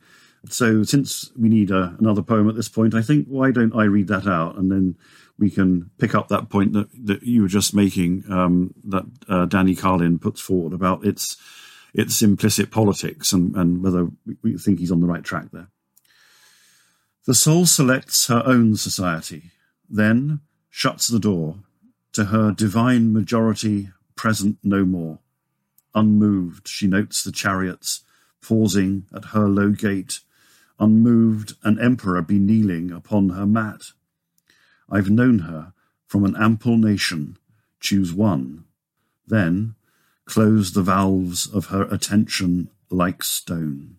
So, 0.49 0.85
since 0.85 1.31
we 1.37 1.49
need 1.49 1.73
uh, 1.73 1.91
another 1.99 2.23
poem 2.23 2.49
at 2.49 2.55
this 2.55 2.69
point, 2.69 2.95
I 2.95 3.03
think 3.03 3.27
why 3.27 3.51
don't 3.51 3.75
I 3.75 3.85
read 3.85 4.09
that 4.09 4.27
out 4.27 4.57
and 4.57 4.71
then 4.71 4.97
we 5.39 5.51
can 5.51 5.91
pick 5.99 6.15
up 6.15 6.29
that 6.29 6.49
point 6.49 6.73
that, 6.73 6.89
that 7.05 7.23
you 7.25 7.43
were 7.43 7.49
just 7.49 7.75
making, 7.75 8.25
um, 8.31 8.73
that 8.85 9.05
uh, 9.29 9.47
Danny 9.47 9.75
Karlin 9.75 10.21
puts 10.21 10.41
forward 10.41 10.73
about 10.73 11.05
its 11.05 11.37
its 11.97 12.21
implicit 12.21 12.71
politics 12.71 13.33
and, 13.33 13.57
and 13.57 13.83
whether 13.83 14.09
we 14.43 14.59
think 14.59 14.79
he's 14.79 14.93
on 14.93 15.01
the 15.01 15.07
right 15.07 15.25
track 15.25 15.47
there. 15.51 15.69
The 17.27 17.35
soul 17.35 17.65
selects 17.65 18.29
her 18.29 18.43
own 18.45 18.77
society, 18.77 19.51
then 19.89 20.41
shuts 20.71 21.09
the 21.09 21.19
door 21.19 21.57
to 22.13 22.27
her 22.27 22.53
divine 22.53 23.13
majority 23.13 23.91
present 24.15 24.59
no 24.63 24.85
more. 24.85 25.19
Unmoved, 25.95 26.69
she 26.69 26.87
notes 26.87 27.23
the 27.23 27.33
chariots 27.33 28.03
pausing 28.43 29.07
at 29.15 29.27
her 29.27 29.49
low 29.49 29.71
gate. 29.71 30.21
Unmoved, 30.79 31.55
an 31.63 31.79
emperor 31.79 32.23
be 32.23 32.39
kneeling 32.39 32.91
upon 32.91 33.31
her 33.31 33.47
mat. 33.47 33.93
I've 34.91 35.11
known 35.11 35.41
her 35.41 35.73
from 36.07 36.25
an 36.25 36.37
ample 36.37 36.77
nation. 36.77 37.39
Choose 37.81 38.13
one. 38.13 38.65
Then 39.27 39.75
close 40.25 40.73
the 40.73 40.83
valves 40.83 41.47
of 41.47 41.67
her 41.67 41.83
attention 41.85 42.71
like 42.91 43.23
stone. 43.23 43.97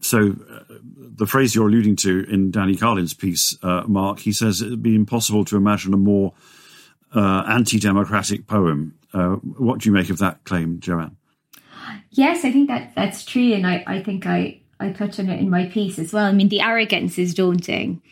So, 0.00 0.36
uh, 0.50 0.60
the 0.70 1.26
phrase 1.26 1.54
you're 1.54 1.68
alluding 1.68 1.96
to 1.96 2.24
in 2.30 2.50
Danny 2.50 2.76
Karlin's 2.76 3.14
piece, 3.14 3.56
uh, 3.62 3.82
Mark, 3.86 4.20
he 4.20 4.32
says 4.32 4.62
it'd 4.62 4.82
be 4.82 4.94
impossible 4.94 5.44
to 5.46 5.56
imagine 5.56 5.92
a 5.92 5.96
more 5.96 6.34
uh, 7.14 7.44
anti 7.48 7.78
democratic 7.78 8.46
poem. 8.46 8.98
Uh, 9.12 9.36
what 9.36 9.80
do 9.80 9.88
you 9.88 9.92
make 9.92 10.10
of 10.10 10.18
that 10.18 10.44
claim, 10.44 10.80
Joanne? 10.80 11.16
Yes, 12.10 12.44
I 12.44 12.52
think 12.52 12.68
that 12.68 12.92
that's 12.94 13.24
true. 13.24 13.52
And 13.54 13.66
I, 13.66 13.82
I 13.86 14.02
think 14.02 14.26
I, 14.26 14.60
I 14.78 14.90
touch 14.90 15.18
on 15.18 15.28
it 15.28 15.40
in 15.40 15.50
my 15.50 15.66
piece 15.66 15.98
as 15.98 16.12
well. 16.12 16.26
I 16.26 16.32
mean, 16.32 16.48
the 16.48 16.60
arrogance 16.60 17.18
is 17.18 17.34
daunting 17.34 18.02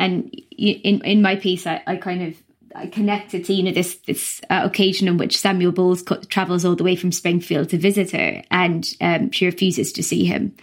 and 0.00 0.34
in 0.56 1.02
in 1.02 1.22
my 1.22 1.36
piece, 1.36 1.66
I, 1.66 1.82
I 1.86 1.96
kind 1.96 2.22
of 2.22 2.42
I 2.74 2.86
connected 2.86 3.44
to 3.44 3.52
you 3.52 3.62
know 3.62 3.72
this 3.72 3.96
this 4.06 4.40
uh, 4.48 4.62
occasion 4.64 5.06
in 5.06 5.18
which 5.18 5.38
Samuel 5.38 5.72
Bowles 5.72 6.02
co- 6.02 6.22
travels 6.22 6.64
all 6.64 6.74
the 6.74 6.84
way 6.84 6.96
from 6.96 7.12
Springfield 7.12 7.68
to 7.68 7.78
visit 7.78 8.10
her, 8.12 8.42
and 8.50 8.88
um, 9.02 9.30
she 9.30 9.44
refuses 9.44 9.92
to 9.92 10.02
see 10.02 10.24
him. 10.24 10.56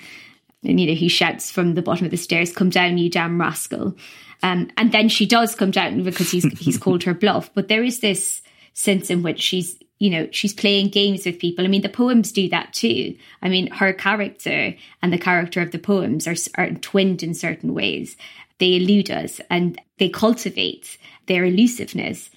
And 0.68 0.80
you 0.80 0.88
know 0.88 0.94
he 0.94 1.08
shouts 1.08 1.50
from 1.50 1.74
the 1.74 1.82
bottom 1.82 2.06
of 2.06 2.12
the 2.12 2.18
stairs, 2.18 2.54
"Come 2.54 2.70
down, 2.70 2.98
you 2.98 3.10
damn 3.10 3.40
rascal!" 3.40 3.96
Um, 4.44 4.70
and 4.78 4.92
then 4.92 5.10
she 5.10 5.26
does 5.26 5.56
come 5.56 5.72
down 5.72 6.04
because 6.04 6.30
he's 6.32 6.46
he's 6.60 6.78
called 6.84 7.04
her 7.04 7.14
bluff. 7.14 7.50
But 7.54 7.68
there 7.68 7.84
is 7.84 8.00
this 8.00 8.42
sense 8.74 9.10
in 9.10 9.24
which 9.24 9.42
she's 9.42 9.78
you 10.00 10.10
know 10.10 10.28
she's 10.32 10.54
playing 10.54 10.90
games 10.90 11.26
with 11.26 11.40
people. 11.40 11.66
I 11.66 11.68
mean, 11.68 11.82
the 11.82 11.90
poems 11.90 12.32
do 12.32 12.50
that 12.50 12.74
too. 12.74 13.16
I 13.42 13.50
mean, 13.50 13.72
her 13.72 13.94
character 13.94 14.76
and 15.02 15.12
the 15.12 15.18
character 15.18 15.62
of 15.62 15.72
the 15.72 15.80
poems 15.80 16.28
are 16.28 16.36
are 16.56 16.70
twinned 16.72 17.24
in 17.24 17.34
certain 17.34 17.74
ways, 17.74 18.18
they 18.60 18.76
elude 18.76 19.12
us 19.12 19.40
and 19.50 19.80
they 19.98 20.10
cultivate 20.10 20.98
their 21.28 21.46
elusiveness. 21.46 22.30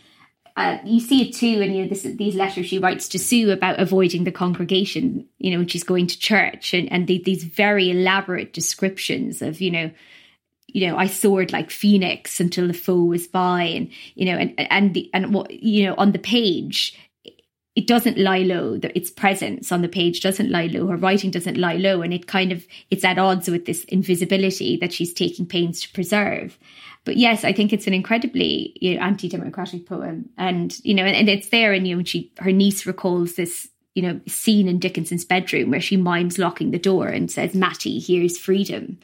Uh, 0.61 0.79
you 0.85 1.01
see 1.01 1.23
it 1.27 1.35
too 1.35 1.63
in 1.63 1.73
you 1.73 1.83
know, 1.83 1.89
this, 1.89 2.03
these 2.03 2.35
letters 2.35 2.67
she 2.67 2.79
writes 2.79 3.09
to 3.09 3.19
Sue 3.19 3.51
about 3.51 3.81
avoiding 3.81 4.25
the 4.25 4.31
congregation, 4.31 5.27
you 5.39 5.51
know, 5.51 5.57
when 5.57 5.69
she's 5.69 5.85
going 5.85 6.07
to 6.07 6.19
church, 6.19 6.75
and, 6.75 6.93
and 6.93 7.07
these 7.07 7.45
very 7.45 7.91
elaborate 7.91 8.53
descriptions 8.53 9.41
of, 9.41 9.63
you 9.63 9.71
know, 9.71 9.91
you 10.67 10.87
know, 10.87 10.99
I 10.99 11.07
soared 11.07 11.51
like 11.51 11.71
phoenix 11.71 12.41
until 12.41 12.67
the 12.67 12.75
foe 12.75 13.05
was 13.05 13.27
by, 13.27 13.63
and 13.63 13.91
you 14.15 14.27
know, 14.27 14.37
and 14.37 14.55
and 14.59 14.93
the 14.93 15.09
and 15.15 15.33
what 15.33 15.51
you 15.51 15.87
know 15.87 15.95
on 15.97 16.13
the 16.13 16.19
page, 16.19 16.95
it 17.75 17.87
doesn't 17.87 18.19
lie 18.19 18.41
low. 18.41 18.79
Its 18.83 19.11
presence 19.11 19.73
on 19.73 19.81
the 19.81 19.89
page 19.89 20.21
doesn't 20.21 20.51
lie 20.51 20.67
low. 20.67 20.89
Her 20.89 20.97
writing 20.97 21.31
doesn't 21.31 21.57
lie 21.57 21.77
low, 21.77 22.03
and 22.03 22.13
it 22.13 22.27
kind 22.27 22.53
of 22.53 22.67
it's 22.91 23.05
at 23.05 23.19
odds 23.19 23.49
with 23.49 23.65
this 23.65 23.85
invisibility 23.85 24.77
that 24.77 24.93
she's 24.93 25.15
taking 25.15 25.47
pains 25.47 25.81
to 25.81 25.93
preserve. 25.93 26.59
But 27.05 27.17
yes, 27.17 27.45
I 27.45 27.53
think 27.53 27.73
it's 27.73 27.87
an 27.87 27.95
incredibly 27.95 28.77
you 28.81 28.95
know, 28.95 29.01
anti-democratic 29.01 29.87
poem, 29.87 30.29
and 30.37 30.79
you 30.85 30.95
know, 30.95 31.05
and, 31.05 31.29
it's 31.29 31.49
there. 31.49 31.73
And 31.73 31.87
you 31.87 31.97
know, 31.97 32.05
she 32.05 32.33
her 32.39 32.53
niece 32.53 32.87
recalls 32.87 33.35
this 33.35 33.69
you 33.95 34.03
know 34.03 34.21
scene 34.27 34.69
in 34.69 34.79
Dickinson's 34.79 35.25
bedroom 35.25 35.71
where 35.71 35.81
she 35.81 35.97
mimes 35.97 36.39
locking 36.39 36.71
the 36.71 36.79
door 36.79 37.09
and 37.09 37.31
says, 37.31 37.55
"Mattie, 37.55 37.99
here's 37.99 38.39
freedom," 38.39 38.99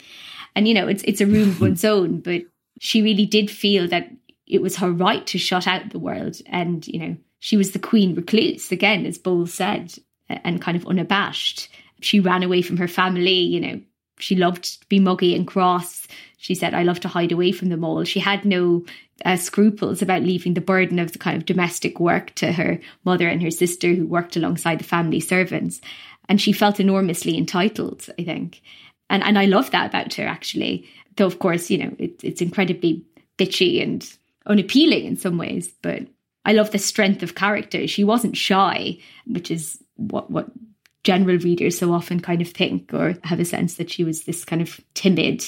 and 0.55 0.69
you 0.69 0.75
know, 0.75 0.89
it's 0.89 1.03
it's 1.05 1.21
a 1.21 1.27
room 1.27 1.51
of 1.51 1.61
one's 1.61 1.85
own, 1.97 2.21
but 2.21 2.43
she 2.81 3.03
really 3.03 3.27
did 3.27 3.51
feel 3.51 3.89
that 3.89 4.11
it 4.47 4.63
was 4.63 4.77
her 4.77 4.91
right 4.91 5.27
to 5.29 5.39
shut 5.39 5.67
out 5.67 5.91
the 5.91 5.99
world, 5.99 6.37
and 6.47 6.87
you 6.87 6.99
know 6.99 7.17
she 7.39 7.57
was 7.57 7.73
the 7.73 7.79
queen 7.79 8.15
recluse, 8.15 8.73
again, 8.73 9.07
as 9.07 9.19
Bowles 9.19 9.55
said, 9.55 9.95
and 10.29 10.61
kind 10.61 10.77
of 10.77 10.87
unabashed. 10.87 11.69
She 12.01 12.21
ran 12.21 12.43
away 12.43 12.61
from 12.61 12.77
her 12.77 12.89
family, 12.89 13.39
you 13.39 13.61
know, 13.61 13.81
she 14.19 14.37
loved 14.37 14.81
to 14.81 14.89
be 14.89 14.99
muggy 14.99 15.35
and 15.35 15.47
cross. 15.47 16.07
She 16.37 16.55
said, 16.55 16.75
I 16.75 16.83
love 16.83 17.01
to 17.01 17.09
hide 17.09 17.33
away 17.33 17.53
from 17.53 17.69
them 17.69 17.85
all. 17.85 18.05
She 18.05 18.21
had 18.21 18.45
no 18.45 18.85
uh, 19.25 19.37
scruples 19.37 20.03
about 20.03 20.23
leaving 20.23 20.55
the 20.55 20.61
burden 20.61 20.99
of 20.99 21.13
the 21.13 21.19
kind 21.19 21.37
of 21.37 21.47
domestic 21.47 21.99
work 21.99 22.35
to 22.37 22.53
her 22.53 22.79
mother 23.05 23.27
and 23.29 23.43
her 23.43 23.51
sister 23.51 23.95
who 23.95 24.07
worked 24.07 24.37
alongside 24.37 24.79
the 24.79 24.85
family 24.85 25.21
servants. 25.21 25.81
And 26.29 26.41
she 26.41 26.53
felt 26.53 26.81
enormously 26.81 27.39
entitled, 27.39 28.07
I 28.19 28.25
think. 28.25 28.61
And, 29.09 29.23
and 29.23 29.39
I 29.39 29.47
love 29.47 29.71
that 29.71 29.87
about 29.87 30.13
her, 30.15 30.27
actually. 30.27 30.89
Though, 31.17 31.27
of 31.27 31.39
course, 31.39 31.71
you 31.71 31.79
know, 31.79 31.97
it, 31.99 32.23
it's 32.23 32.43
incredibly 32.43 33.05
bitchy 33.39 33.83
and 33.83 34.07
unappealing 34.47 35.05
in 35.05 35.17
some 35.17 35.39
ways, 35.39 35.73
but 35.83 36.03
I 36.45 36.53
love 36.53 36.71
the 36.71 36.79
strength 36.79 37.23
of 37.23 37.35
character. 37.35 37.87
She 37.87 38.05
wasn't 38.05 38.37
shy, 38.37 38.99
which 39.27 39.51
is 39.51 39.83
what 39.97 40.31
what 40.31 40.49
general 41.03 41.39
readers 41.39 41.79
so 41.79 41.93
often 41.93 42.21
kind 42.21 42.43
of 42.43 42.49
think 42.49 42.93
or 42.93 43.15
have 43.25 43.39
a 43.39 43.45
sense 43.45 43.75
that 43.77 43.91
she 43.91 44.05
was 44.05 44.25
this 44.25 44.45
kind 44.45 44.61
of 44.61 44.81
timid 44.95 45.45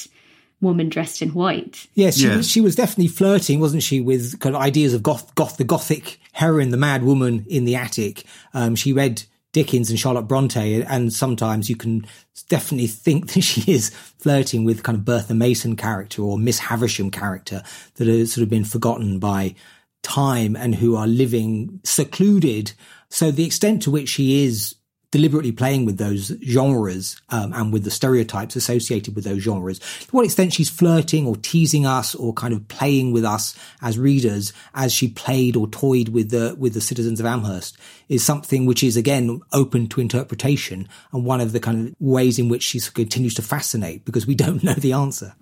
woman 0.61 0.89
dressed 0.89 1.23
in 1.23 1.31
white. 1.31 1.87
Yes, 1.95 2.17
she, 2.17 2.25
yes. 2.25 2.47
she 2.47 2.61
was 2.61 2.75
definitely 2.75 3.09
flirting, 3.09 3.61
wasn't 3.61 3.83
she, 3.83 4.01
with 4.01 4.41
kind 4.41 4.55
of 4.55 4.63
ideas 4.63 4.95
of 4.95 5.03
goth, 5.03 5.35
goth, 5.35 5.57
the 5.57 5.65
gothic 5.65 6.21
heroine, 6.33 6.71
the 6.71 6.77
mad 6.77 7.05
woman 7.05 7.45
in 7.49 7.65
the 7.65 7.77
attic. 7.77 8.25
Um, 8.55 8.75
she 8.75 8.93
read 8.93 9.23
Dickens 9.53 9.91
and 9.91 9.99
Charlotte 9.99 10.29
Bronte, 10.29 10.83
and 10.83 11.13
sometimes 11.13 11.71
you 11.71 11.77
can 11.77 12.07
definitely 12.49 12.87
think 12.87 13.33
that 13.33 13.43
she 13.43 13.71
is 13.71 13.91
flirting 13.91 14.65
with 14.65 14.83
kind 14.83 14.99
of 14.99 15.05
Bertha 15.05 15.35
Mason 15.35 15.77
character 15.77 16.23
or 16.23 16.39
Miss 16.39 16.59
Havisham 16.59 17.11
character 17.11 17.63
that 17.95 18.07
has 18.09 18.33
sort 18.33 18.43
of 18.43 18.51
been 18.51 18.65
forgotten 18.65 19.19
by 19.19 19.55
time 20.03 20.57
and 20.57 20.75
who 20.75 20.97
are 20.97 21.07
living 21.07 21.81
secluded. 21.85 22.73
So 23.11 23.31
the 23.31 23.45
extent 23.45 23.83
to 23.83 23.91
which 23.91 24.09
she 24.09 24.45
is 24.45 24.75
deliberately 25.11 25.53
playing 25.53 25.87
with 25.87 25.97
those 25.97 26.33
genres 26.45 27.21
um, 27.31 27.53
and 27.55 27.73
with 27.73 27.85
the 27.85 27.91
stereotypes 27.91 28.57
associated 28.57 29.15
with 29.15 29.25
those 29.25 29.43
genres. 29.43 29.79
To 29.79 30.11
what 30.11 30.25
extent 30.25 30.53
she's 30.53 30.69
flirting 30.69 31.27
or 31.27 31.37
teasing 31.37 31.87
us 31.87 32.15
or 32.15 32.33
kind 32.35 32.53
of 32.53 32.69
playing 32.69 33.13
with 33.13 33.25
us 33.25 33.59
as 33.81 33.99
readers 33.99 34.53
as 34.75 34.93
she 34.93 35.09
played 35.09 35.57
or 35.57 35.69
toyed 35.69 36.11
with 36.11 36.31
the 36.31 36.55
with 36.59 36.75
the 36.75 36.81
citizens 36.81 37.21
of 37.21 37.27
Amherst 37.27 37.79
is 38.09 38.25
something 38.25 38.67
which 38.67 38.83
is 38.83 38.97
again 38.97 39.41
open 39.53 39.87
to 39.89 40.01
interpretation 40.01 40.89
and 41.13 41.25
one 41.25 41.41
of 41.41 41.53
the 41.53 41.61
kind 41.61 41.89
of 41.89 41.95
ways 42.01 42.39
in 42.39 42.49
which 42.49 42.63
she 42.63 42.81
continues 42.81 43.35
to 43.35 43.43
fascinate 43.43 44.05
because 44.05 44.27
we 44.27 44.35
don't 44.39 44.63
know 44.63 44.75
the 44.75 44.93
answer. 44.93 45.35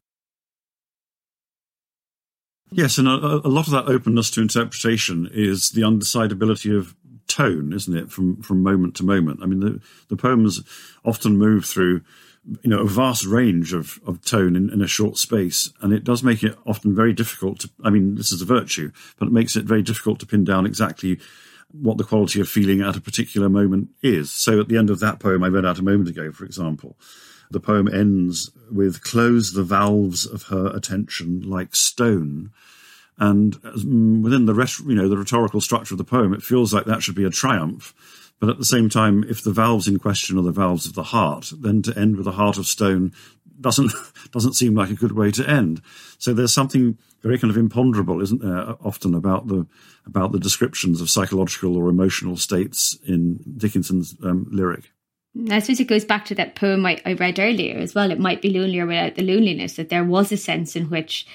Yes, 2.72 2.98
and 2.98 3.06
a, 3.06 3.12
a, 3.12 3.48
lot 3.48 3.68
of 3.68 3.72
that 3.72 3.86
openness 3.86 4.28
to 4.32 4.42
interpretation 4.42 5.30
is 5.32 5.70
the 5.70 5.82
undecidability 5.82 6.76
of 6.76 6.95
tone, 7.28 7.72
isn't 7.72 7.96
it, 7.96 8.10
from 8.10 8.42
from 8.42 8.62
moment 8.62 8.94
to 8.96 9.04
moment? 9.04 9.40
I 9.42 9.46
mean, 9.46 9.60
the 9.60 9.80
the 10.08 10.16
poems 10.16 10.62
often 11.04 11.36
move 11.36 11.64
through 11.64 12.02
you 12.62 12.70
know 12.70 12.80
a 12.80 12.86
vast 12.86 13.24
range 13.24 13.72
of, 13.72 13.98
of 14.06 14.24
tone 14.24 14.54
in, 14.54 14.70
in 14.70 14.80
a 14.80 14.86
short 14.86 15.16
space 15.16 15.72
and 15.80 15.92
it 15.92 16.04
does 16.04 16.22
make 16.22 16.42
it 16.42 16.56
often 16.64 16.94
very 16.94 17.12
difficult 17.12 17.60
to 17.60 17.70
i 17.82 17.90
mean 17.90 18.14
this 18.14 18.32
is 18.32 18.40
a 18.40 18.44
virtue 18.44 18.90
but 19.18 19.26
it 19.26 19.32
makes 19.32 19.56
it 19.56 19.64
very 19.64 19.82
difficult 19.82 20.20
to 20.20 20.26
pin 20.26 20.44
down 20.44 20.64
exactly 20.64 21.18
what 21.72 21.98
the 21.98 22.04
quality 22.04 22.40
of 22.40 22.48
feeling 22.48 22.80
at 22.80 22.96
a 22.96 23.00
particular 23.00 23.48
moment 23.48 23.88
is 24.02 24.30
so 24.30 24.60
at 24.60 24.68
the 24.68 24.76
end 24.76 24.90
of 24.90 25.00
that 25.00 25.18
poem 25.18 25.42
i 25.42 25.48
read 25.48 25.66
out 25.66 25.78
a 25.78 25.84
moment 25.84 26.08
ago 26.08 26.30
for 26.30 26.44
example 26.44 26.96
the 27.50 27.60
poem 27.60 27.88
ends 27.92 28.50
with 28.70 29.02
close 29.02 29.52
the 29.52 29.64
valves 29.64 30.24
of 30.26 30.44
her 30.44 30.68
attention 30.68 31.40
like 31.42 31.74
stone 31.74 32.52
and 33.18 33.60
mm, 33.62 34.22
within 34.22 34.46
the 34.46 34.54
rest, 34.54 34.80
you 34.80 34.94
know 34.94 35.08
the 35.08 35.16
rhetorical 35.16 35.60
structure 35.60 35.94
of 35.94 35.98
the 35.98 36.04
poem, 36.04 36.34
it 36.34 36.42
feels 36.42 36.74
like 36.74 36.84
that 36.84 37.02
should 37.02 37.14
be 37.14 37.24
a 37.24 37.30
triumph. 37.30 37.94
But 38.38 38.50
at 38.50 38.58
the 38.58 38.66
same 38.66 38.90
time, 38.90 39.24
if 39.28 39.42
the 39.42 39.52
valves 39.52 39.88
in 39.88 39.98
question 39.98 40.38
are 40.38 40.42
the 40.42 40.52
valves 40.52 40.84
of 40.84 40.92
the 40.92 41.04
heart, 41.04 41.52
then 41.58 41.80
to 41.82 41.98
end 41.98 42.16
with 42.16 42.26
a 42.26 42.32
heart 42.32 42.58
of 42.58 42.66
stone 42.66 43.12
doesn't 43.60 43.92
doesn't 44.32 44.54
seem 44.54 44.74
like 44.74 44.90
a 44.90 44.94
good 44.94 45.12
way 45.12 45.30
to 45.32 45.48
end. 45.48 45.80
So 46.18 46.34
there's 46.34 46.52
something 46.52 46.98
very 47.22 47.38
kind 47.38 47.50
of 47.50 47.56
imponderable, 47.56 48.20
isn't 48.20 48.42
there, 48.42 48.74
often 48.84 49.14
about 49.14 49.48
the 49.48 49.66
about 50.06 50.32
the 50.32 50.38
descriptions 50.38 51.00
of 51.00 51.10
psychological 51.10 51.76
or 51.76 51.88
emotional 51.88 52.36
states 52.36 52.98
in 53.06 53.40
Dickinson's 53.56 54.14
um, 54.22 54.46
lyric. 54.50 54.92
I 55.50 55.58
suppose 55.58 55.80
it 55.80 55.88
goes 55.88 56.04
back 56.04 56.24
to 56.26 56.34
that 56.36 56.54
poem 56.54 56.86
I, 56.86 56.98
I, 57.04 57.12
read 57.12 57.38
earlier 57.38 57.76
as 57.76 57.94
well. 57.94 58.10
It 58.10 58.18
might 58.18 58.40
be 58.40 58.48
lonelier 58.48 58.86
without 58.86 59.16
the 59.16 59.22
loneliness. 59.22 59.74
That 59.74 59.90
there 59.90 60.04
was 60.04 60.32
a 60.32 60.36
sense 60.36 60.76
in 60.76 60.88
which 60.88 61.26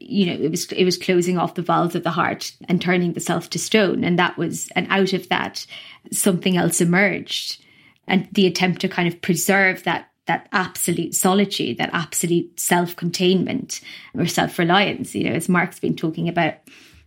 you 0.00 0.26
know 0.26 0.32
it 0.32 0.50
was 0.50 0.70
it 0.72 0.84
was 0.84 0.96
closing 0.96 1.38
off 1.38 1.54
the 1.54 1.62
valves 1.62 1.94
of 1.94 2.02
the 2.02 2.10
heart 2.10 2.52
and 2.68 2.80
turning 2.80 3.12
the 3.12 3.20
self 3.20 3.50
to 3.50 3.58
stone 3.58 4.02
and 4.02 4.18
that 4.18 4.36
was 4.36 4.68
and 4.74 4.86
out 4.90 5.12
of 5.12 5.28
that 5.28 5.66
something 6.10 6.56
else 6.56 6.80
emerged 6.80 7.62
and 8.08 8.26
the 8.32 8.46
attempt 8.46 8.80
to 8.80 8.88
kind 8.88 9.06
of 9.06 9.20
preserve 9.20 9.84
that 9.84 10.10
that 10.26 10.48
absolute 10.52 11.14
solitude 11.14 11.76
that 11.78 11.90
absolute 11.92 12.58
self-containment 12.58 13.80
or 14.14 14.26
self-reliance 14.26 15.14
you 15.14 15.24
know 15.24 15.34
as 15.34 15.48
mark's 15.48 15.78
been 15.78 15.96
talking 15.96 16.28
about 16.28 16.54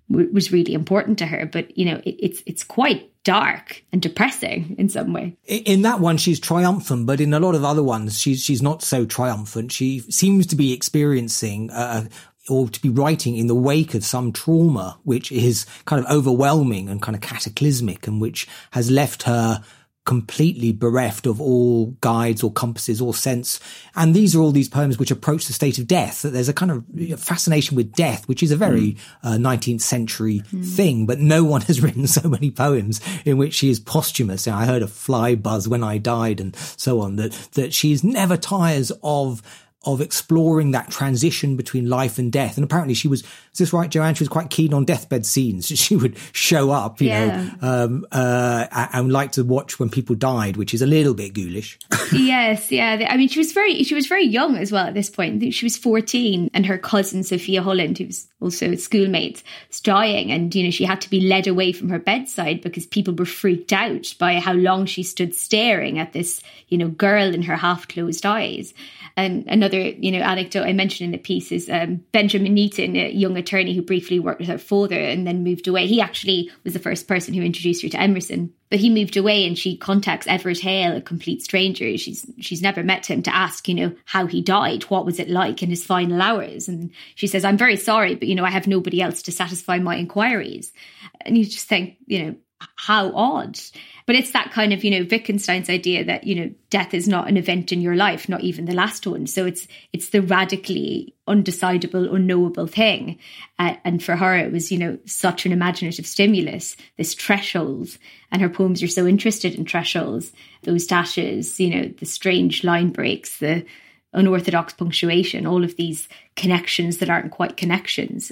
was 0.10 0.52
really 0.52 0.74
important 0.74 1.18
to 1.18 1.26
her 1.26 1.46
but 1.46 1.76
you 1.78 1.86
know 1.86 2.00
it, 2.06 2.16
it's 2.20 2.44
it's 2.46 2.64
quite 2.64 3.10
dark 3.24 3.84
and 3.91 4.02
depressing 4.02 4.76
in 4.78 4.89
some 4.89 5.14
way. 5.14 5.36
In 5.48 5.84
that 5.84 6.00
one, 6.00 6.18
she's 6.18 6.39
triumphant, 6.39 7.06
but 7.06 7.22
in 7.22 7.34
a 7.34 7.39
lot 7.39 7.56
of 7.56 7.64
other 7.64 7.84
ones, 7.84 8.20
she's 8.20 8.44
she's 8.44 8.62
not 8.62 8.82
so 8.82 9.06
triumphant. 9.06 9.72
She 9.72 10.00
seems 10.00 10.48
to 10.48 10.56
be 10.56 10.74
experiencing 10.74 11.70
a, 11.72 12.08
or 12.50 12.68
to 12.70 12.82
be 12.82 12.89
writing 12.89 13.38
in 13.38 13.48
the 13.48 13.56
wake 13.56 13.94
of 13.94 14.04
some 14.04 14.32
trauma, 14.32 15.00
which 15.04 15.32
is 15.32 15.66
kind 15.86 16.04
of 16.04 16.12
overwhelming 16.12 16.89
and 16.89 17.02
kind 17.02 17.16
of 17.16 17.22
cataclysmic 17.22 18.08
and 18.08 18.20
which 18.20 18.48
has 18.72 18.91
left 18.91 19.24
her 19.24 19.64
completely 20.06 20.74
bereft 20.74 21.26
of 21.26 21.39
all 21.39 21.88
guides 22.02 22.44
or 22.44 22.52
compasses 22.52 23.00
or 23.00 23.14
sense. 23.14 23.60
And 23.96 24.14
these 24.14 24.36
are 24.36 24.41
all 24.41 24.52
these 24.52 24.68
poems 24.68 25.00
which 25.00 25.12
approach 25.12 25.48
the 25.48 25.54
state 25.54 25.80
of 25.80 25.88
death. 25.88 26.24
That 26.24 26.32
there's 26.32 26.50
a 26.50 26.54
kind 26.54 26.72
of 26.72 27.20
fascination 27.22 27.78
with 27.78 27.94
death, 27.94 28.28
which 28.28 28.44
is 28.44 28.52
a 28.52 28.58
very 28.58 28.94
mm. 28.94 29.00
uh, 29.24 29.38
19th 29.38 29.82
century 29.82 30.44
mm. 30.52 30.66
thing, 30.66 31.06
but 31.06 31.20
no 31.20 31.44
one 31.44 31.62
has 31.62 31.82
written 31.84 32.06
so 32.08 32.28
many 32.28 32.52
poems 32.52 33.00
in 33.24 33.38
which 33.38 33.54
she 33.54 33.70
is 33.70 33.80
posthumous. 33.80 34.48
I 34.48 34.66
heard 34.66 34.82
a 34.82 34.88
fly 34.88 35.36
buzz 35.36 35.68
when 35.68 35.84
I 35.84 36.00
died 36.00 36.41
and 36.41 36.56
so 36.56 37.00
on 37.00 37.16
that, 37.16 37.32
that 37.54 37.74
she 37.74 37.98
never 38.04 38.36
tires 38.36 38.91
of 39.02 39.41
of 39.86 40.01
exploring 40.01 40.71
that 40.71 40.89
transition 40.89 41.55
between 41.55 41.89
life 41.89 42.17
and 42.17 42.31
death. 42.31 42.57
And 42.57 42.63
apparently 42.63 42.93
she 42.93 43.07
was, 43.07 43.23
is 43.54 43.60
this 43.60 43.74
right, 43.74 43.88
Joanne? 43.88 44.16
She 44.16 44.24
was 44.24 44.30
quite 44.30 44.49
keen 44.49 44.74
on 44.74 44.84
deathbed 44.84 45.26
scenes. 45.26 45.72
She 45.84 45.97
would 45.97 46.18
show 46.32 46.72
up, 46.72 47.01
you 47.01 47.10
yeah. 47.10 47.51
know, 47.62 47.68
um, 47.68 48.08
uh, 48.10 48.68
and 48.93 49.12
like 49.12 49.34
to 49.34 49.43
watch 49.43 49.80
when 49.80 49.89
people 49.89 50.16
died, 50.16 50.56
which 50.56 50.74
is 50.74 50.82
a 50.82 50.86
little 50.86 51.14
bit 51.14 51.34
ghoulish. 51.34 51.78
yes. 52.14 52.72
Yeah. 52.72 53.06
I 53.10 53.18
mean, 53.18 53.28
she 53.28 53.39
was 53.39 53.51
very, 53.51 53.84
she 53.84 53.93
was 53.93 54.08
very 54.08 54.26
young 54.26 54.56
as 54.56 54.72
well 54.72 54.88
at 54.88 54.93
this 54.93 55.10
point. 55.10 55.36
I 55.36 55.39
think 55.39 55.54
she 55.54 55.66
was 55.66 55.76
14 55.76 56.49
and 56.54 56.66
her 56.66 56.78
cousin, 56.78 57.22
Sophia 57.22 57.62
Holland, 57.62 57.97
who 57.97 58.06
was 58.06 58.28
also 58.39 58.72
a 58.72 58.78
schoolmate, 58.78 59.43
was 59.68 59.82
dying. 59.82 60.32
And, 60.32 60.56
you 60.56 60.64
know, 60.64 60.72
she 60.72 60.86
had 60.86 61.01
to 61.01 61.10
be 61.10 61.22
led 61.22 61.47
away 61.47 61.74
from 61.74 61.89
her 61.89 61.99
bedside 61.99 62.62
because 62.62 62.86
people 62.86 63.14
were 63.14 63.26
freaked 63.26 63.74
out 63.74 64.14
by 64.20 64.39
how 64.39 64.54
long 64.54 64.86
she 64.86 65.04
stood 65.04 65.36
staring 65.36 65.99
at 65.99 66.14
this, 66.14 66.41
you 66.70 66.78
know, 66.78 66.88
girl 66.88 67.34
in 67.34 67.41
her 67.43 67.58
half 67.58 67.89
closed 67.89 68.26
eyes. 68.26 68.74
And 69.16 69.45
another, 69.47 69.80
you 69.80 70.12
know, 70.12 70.20
anecdote 70.20 70.64
I 70.64 70.74
mentioned 70.74 71.06
in 71.06 71.12
the 71.12 71.18
piece 71.20 71.51
is 71.51 71.70
um, 71.70 72.04
Benjamin 72.12 72.54
Newton, 72.54 72.95
a 72.95 73.12
young 73.12 73.38
attorney 73.44 73.74
who 73.74 73.82
briefly 73.82 74.20
worked 74.20 74.39
with 74.39 74.50
her 74.50 74.58
father 74.58 75.00
and 75.00 75.28
then 75.28 75.44
moved 75.44 75.68
away. 75.68 75.86
He 75.88 76.02
actually 76.02 76.50
was 76.64 76.74
the 76.74 76.80
first 76.80 77.08
person 77.08 77.34
who 77.34 77.41
introduced 77.41 77.84
her 77.84 77.89
to 77.89 78.02
Emerson. 78.02 78.54
But 78.70 78.80
he 78.80 78.89
moved 78.89 79.18
away 79.18 79.46
and 79.46 79.58
she 79.58 79.78
contacts 79.78 80.26
Everett 80.26 80.60
Hale, 80.60 80.98
a 80.98 81.02
complete 81.02 81.44
stranger. 81.44 81.96
She's 81.98 82.26
she's 82.39 82.62
never 82.62 82.84
met 82.84 83.06
him 83.06 83.22
to 83.24 83.36
ask, 83.36 83.68
you 83.68 83.76
know, 83.76 83.96
how 84.06 84.26
he 84.26 84.41
died, 84.41 84.84
what 84.84 85.06
was 85.06 85.20
it 85.20 85.30
like 85.30 85.62
in 85.62 85.70
his 85.70 85.86
final 85.86 86.22
hours. 86.22 86.68
And 86.68 86.89
she 87.14 87.28
says, 87.28 87.46
I'm 87.46 87.58
very 87.58 87.78
sorry, 87.78 88.16
but 88.16 88.28
you 88.28 88.34
know, 88.34 88.46
I 88.46 88.50
have 88.50 88.66
nobody 88.66 89.02
else 89.02 89.22
to 89.24 89.32
satisfy 89.32 89.78
my 89.78 89.98
inquiries. 89.98 90.74
And 91.22 91.38
you 91.38 91.46
just 91.46 91.68
think, 91.68 91.98
you 92.08 92.24
know, 92.24 92.36
how 92.76 93.11
odd. 93.16 93.59
But 94.05 94.16
it's 94.16 94.32
that 94.32 94.51
kind 94.51 94.74
of, 94.74 94.84
you 94.84 94.91
know, 94.91 95.07
Wittgenstein's 95.09 95.70
idea 95.70 96.03
that, 96.03 96.26
you 96.26 96.36
know, 96.36 96.51
death 96.70 96.93
is 96.93 97.07
not 97.07 97.30
an 97.30 97.38
event 97.38 97.72
in 97.72 97.82
your 97.82 97.95
life, 97.95 98.28
not 98.28 98.41
even 98.41 98.66
the 98.66 98.74
last 98.74 99.07
one. 99.07 99.28
So 99.28 99.45
it's 99.45 99.68
it's 99.93 100.09
the 100.09 100.22
radically 100.22 101.16
undecidable, 101.28 102.14
unknowable 102.14 102.68
thing. 102.68 103.18
Uh, 103.57 103.76
and 103.86 104.03
for 104.03 104.16
her, 104.16 104.36
it 104.36 104.51
was, 104.51 104.72
you 104.72 104.78
know, 104.78 104.97
such 105.05 105.45
an 105.45 105.51
imaginative 105.51 106.05
stimulus, 106.05 106.76
this 106.97 107.14
threshold. 107.14 107.97
And 108.32 108.41
her 108.41 108.49
poems 108.49 108.84
are 108.84 108.88
so 108.88 109.07
interested 109.07 109.55
in 109.55 109.66
thresholds, 109.66 110.34
those 110.64 110.86
dashes, 110.86 111.59
you 111.59 111.70
know, 111.70 111.93
the 111.97 112.05
strange 112.05 112.64
line 112.64 112.89
breaks, 112.89 113.39
the 113.39 113.66
unorthodox 114.11 114.74
punctuation, 114.74 115.45
all 115.45 115.64
of 115.64 115.76
these 115.76 116.07
connections 116.36 116.97
that 116.97 117.09
aren't 117.09 117.32
quite 117.32 117.57
connections 117.57 118.32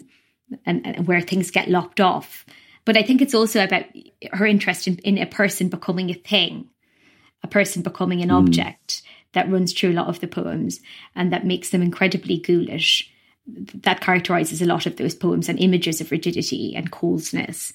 and, 0.66 0.86
and 0.86 1.08
where 1.08 1.22
things 1.22 1.52
get 1.52 1.70
lopped 1.70 2.00
off. 2.00 2.46
But 2.86 2.98
I 2.98 3.04
think 3.04 3.22
it's 3.22 3.34
also 3.34 3.64
about 3.64 3.86
her 4.34 4.46
interest 4.46 4.88
in, 4.88 4.98
in 5.00 5.18
a 5.18 5.26
person 5.26 5.70
becoming 5.70 6.10
a 6.10 6.16
thing, 6.16 6.70
a 7.44 7.48
person 7.48 7.82
becoming 7.82 8.22
an 8.22 8.30
mm. 8.30 8.38
object 8.38 9.02
that 9.34 9.50
runs 9.50 9.74
through 9.74 9.92
a 9.92 9.94
lot 9.94 10.08
of 10.08 10.20
the 10.20 10.28
poems 10.28 10.80
and 11.16 11.32
that 11.32 11.46
makes 11.46 11.70
them 11.70 11.82
incredibly 11.82 12.38
ghoulish. 12.38 13.10
That 13.48 14.02
characterizes 14.02 14.62
a 14.62 14.66
lot 14.66 14.86
of 14.86 14.98
those 14.98 15.16
poems 15.16 15.50
and 15.50 15.60
images 15.60 16.02
of 16.02 16.12
rigidity 16.12 16.76
and 16.76 16.92
coldness 16.92 17.74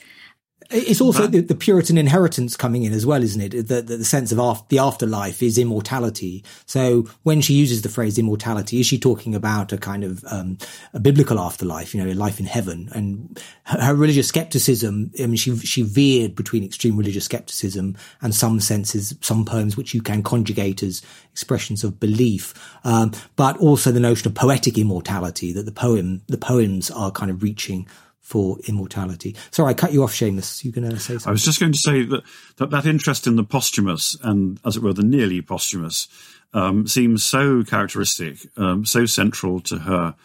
it's 0.70 1.00
also 1.00 1.26
the, 1.26 1.40
the, 1.40 1.54
Puritan 1.54 1.96
inheritance 1.96 2.57
coming 2.57 2.82
in 2.82 2.92
as 2.92 3.07
well, 3.07 3.22
isn't 3.22 3.40
it? 3.40 3.68
The, 3.68 3.82
the, 3.82 3.98
the 3.98 4.04
sense 4.04 4.32
of 4.32 4.38
af- 4.38 4.66
the 4.68 4.78
afterlife 4.78 5.42
is 5.42 5.59
immortality. 5.59 6.42
So 6.66 7.02
when 7.22 7.40
she 7.40 7.54
uses 7.54 7.82
the 7.82 7.88
phrase 7.88 8.18
immortality, 8.18 8.80
is 8.80 8.86
she 8.86 8.98
talking 8.98 9.34
about 9.34 9.72
a 9.72 9.78
kind 9.78 10.02
of 10.02 10.24
um, 10.24 10.59
a 10.92 10.98
biblical 10.98 11.38
afterlife, 11.38 11.94
you 11.94 12.02
know, 12.02 12.11
a 12.11 12.14
life 12.14 12.40
in 12.40 12.46
heaven? 12.46 12.88
And 12.92 13.40
her, 13.64 13.80
her, 13.80 13.94
religious 13.94 14.28
skepticism, 14.28 15.12
I 15.20 15.26
mean, 15.26 15.36
she 15.36 15.57
she 15.59 15.82
veered 15.82 16.34
between 16.34 16.64
extreme 16.64 16.96
religious 16.96 17.26
skepticism 17.26 17.96
and 18.20 18.34
some 18.34 18.59
senses, 18.59 19.14
some 19.20 19.44
poems 19.44 19.76
which 19.76 19.94
you 19.94 20.02
can 20.02 20.22
conjugate 20.22 20.82
as 20.82 21.00
expressions 21.30 21.84
of 21.84 22.00
belief, 22.00 22.54
um, 22.82 23.12
but 23.36 23.57
also 23.59 23.92
the 23.92 24.00
notion 24.00 24.26
of 24.26 24.34
poetic 24.34 24.78
immortality 24.78 25.52
that 25.52 25.64
the 25.64 25.72
poem, 25.72 26.22
the 26.26 26.38
poems 26.38 26.90
are 26.90 27.12
kind 27.12 27.30
of 27.30 27.42
reaching 27.42 27.86
for 28.26 28.58
immortality. 28.66 29.36
Sorry, 29.52 29.70
I 29.70 29.74
cut 29.74 29.92
you 29.92 30.02
off, 30.02 30.12
Seamus. 30.12 30.64
You 30.64 30.72
to 30.72 30.98
say 30.98 31.12
something? 31.12 31.28
I 31.28 31.30
was 31.30 31.44
just 31.44 31.60
going 31.60 31.70
to 31.70 31.78
say 31.78 32.02
that 32.02 32.22
that, 32.56 32.70
that 32.70 32.84
interest 32.84 33.28
in 33.28 33.36
the 33.36 33.44
posthumous 33.44 34.16
and, 34.20 34.58
as 34.66 34.76
it 34.76 34.82
were, 34.82 34.92
the 34.92 35.04
nearly 35.04 35.40
posthumous 35.40 36.08
um, 36.52 36.88
seems 36.88 37.22
so 37.22 37.62
characteristic, 37.62 38.38
um, 38.56 38.84
so 38.84 39.06
central 39.06 39.60
to 39.60 39.78
her 39.78 40.16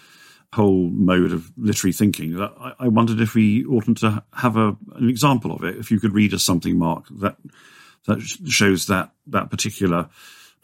whole 0.51 0.89
mode 0.89 1.31
of 1.31 1.51
literary 1.55 1.93
thinking 1.93 2.37
that 2.37 2.51
I, 2.59 2.73
I 2.79 2.87
wondered 2.87 3.21
if 3.21 3.35
we 3.35 3.63
oughtn't 3.65 3.99
to 3.99 4.23
have 4.33 4.57
a, 4.57 4.75
an 4.95 5.07
example 5.07 5.51
of 5.51 5.63
it. 5.63 5.77
If 5.77 5.91
you 5.91 5.99
could 5.99 6.15
read 6.15 6.33
us 6.33 6.43
something, 6.43 6.79
Mark, 6.79 7.05
that 7.19 7.37
that 8.07 8.19
shows 8.47 8.87
that 8.87 9.11
that 9.27 9.51
particular 9.51 10.09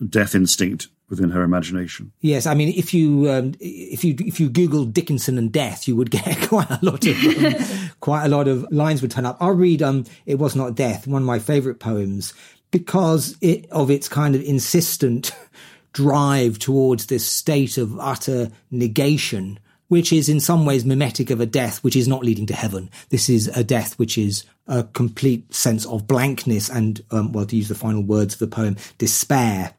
death 0.10 0.34
instinct 0.34 0.88
within 1.10 1.30
her 1.30 1.42
imagination. 1.42 2.12
Yes, 2.20 2.46
I 2.46 2.54
mean, 2.54 2.74
if 2.76 2.94
you 2.94 3.30
um, 3.30 3.54
if 3.60 4.04
you 4.04 4.16
if 4.20 4.40
you 4.40 4.50
Google 4.50 4.86
Dickinson 4.86 5.38
and 5.38 5.52
death, 5.52 5.88
you 5.88 5.96
would 5.96 6.12
get 6.12 6.48
quite 6.48 6.70
a 6.70 6.80
lot 6.82 7.06
of 7.06 7.18
um, 7.24 7.90
quite 8.00 8.26
a 8.26 8.30
lot 8.30 8.48
of 8.48 8.66
lines 8.72 9.02
would 9.02 9.12
turn 9.12 9.26
up. 9.26 9.38
I'll 9.40 9.52
read 9.52 9.82
um, 9.82 10.06
"It 10.26 10.36
Was 10.36 10.56
Not 10.56 10.76
Death," 10.76 11.08
one 11.08 11.22
of 11.22 11.26
my 11.26 11.40
favourite 11.40 11.80
poems, 11.80 12.34
because 12.72 13.38
it 13.42 13.70
of 13.72 13.90
its 13.90 14.08
kind 14.08 14.36
of 14.36 14.42
insistent 14.42 15.32
drive 15.94 16.60
towards 16.60 17.08
this 17.08 17.26
state 17.26 17.78
of 17.78 18.00
utter 18.00 18.52
negation. 18.72 19.60
Which 19.90 20.12
is 20.12 20.28
in 20.28 20.42
some 20.42 20.66
ways 20.66 20.84
mimetic 20.84 21.30
of 21.30 21.40
a 21.40 21.46
death 21.46 21.82
which 21.82 21.96
is 21.96 22.10
not 22.10 22.22
leading 22.22 22.46
to 22.48 22.54
heaven. 22.54 22.90
This 23.08 23.30
is 23.30 23.48
a 23.48 23.64
death 23.64 23.98
which 23.98 24.18
is 24.18 24.44
a 24.68 24.84
complete 24.84 25.54
sense 25.54 25.86
of 25.86 26.06
blankness 26.06 26.70
and, 26.70 27.02
um, 27.10 27.32
well, 27.32 27.46
to 27.46 27.56
use 27.56 27.70
the 27.70 27.74
final 27.74 28.02
words 28.02 28.34
of 28.34 28.40
the 28.42 28.54
poem, 28.54 28.76
despair 28.98 29.76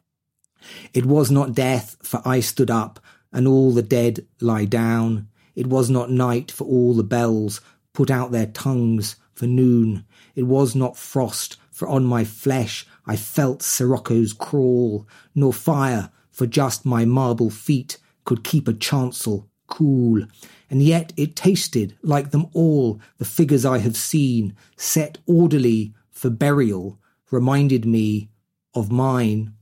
it 0.93 1.05
was 1.05 1.31
not 1.31 1.55
death, 1.55 1.97
for 2.01 2.21
I 2.25 2.39
stood 2.39 2.71
up, 2.71 2.99
and 3.31 3.47
all 3.47 3.71
the 3.71 3.81
dead 3.81 4.25
lie 4.41 4.65
down. 4.65 5.27
It 5.55 5.67
was 5.67 5.89
not 5.89 6.11
night, 6.11 6.51
for 6.51 6.65
all 6.65 6.93
the 6.93 7.03
bells 7.03 7.61
put 7.93 8.09
out 8.09 8.31
their 8.31 8.45
tongues 8.45 9.15
for 9.33 9.47
noon. 9.47 10.05
It 10.35 10.43
was 10.43 10.75
not 10.75 10.97
frost, 10.97 11.57
for 11.71 11.87
on 11.87 12.05
my 12.05 12.23
flesh 12.23 12.85
I 13.05 13.15
felt 13.15 13.59
siroccos 13.59 14.37
crawl, 14.37 15.07
nor 15.33 15.53
fire, 15.53 16.11
for 16.31 16.45
just 16.45 16.85
my 16.85 17.05
marble 17.05 17.49
feet 17.49 17.97
could 18.25 18.43
keep 18.43 18.67
a 18.67 18.73
chancel 18.73 19.49
cool. 19.67 20.25
And 20.69 20.83
yet 20.83 21.13
it 21.15 21.35
tasted 21.35 21.97
like 22.01 22.31
them 22.31 22.47
all, 22.53 22.99
the 23.17 23.25
figures 23.25 23.65
I 23.65 23.79
have 23.79 23.95
seen, 23.95 24.55
set 24.75 25.17
orderly 25.25 25.93
for 26.11 26.29
burial, 26.29 26.99
reminded 27.31 27.85
me 27.85 28.29
of 28.73 28.91
mine 28.91 29.53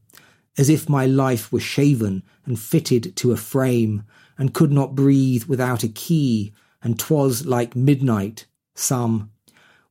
as 0.57 0.69
if 0.69 0.89
my 0.89 1.05
life 1.05 1.51
were 1.51 1.59
shaven 1.59 2.23
and 2.45 2.59
fitted 2.59 3.15
to 3.15 3.31
a 3.31 3.37
frame, 3.37 4.03
and 4.37 4.53
could 4.53 4.71
not 4.71 4.95
breathe 4.95 5.43
without 5.45 5.83
a 5.83 5.87
key, 5.87 6.53
and 6.81 6.97
'twas 6.97 7.45
like 7.45 7.75
midnight, 7.75 8.45
some, 8.75 9.31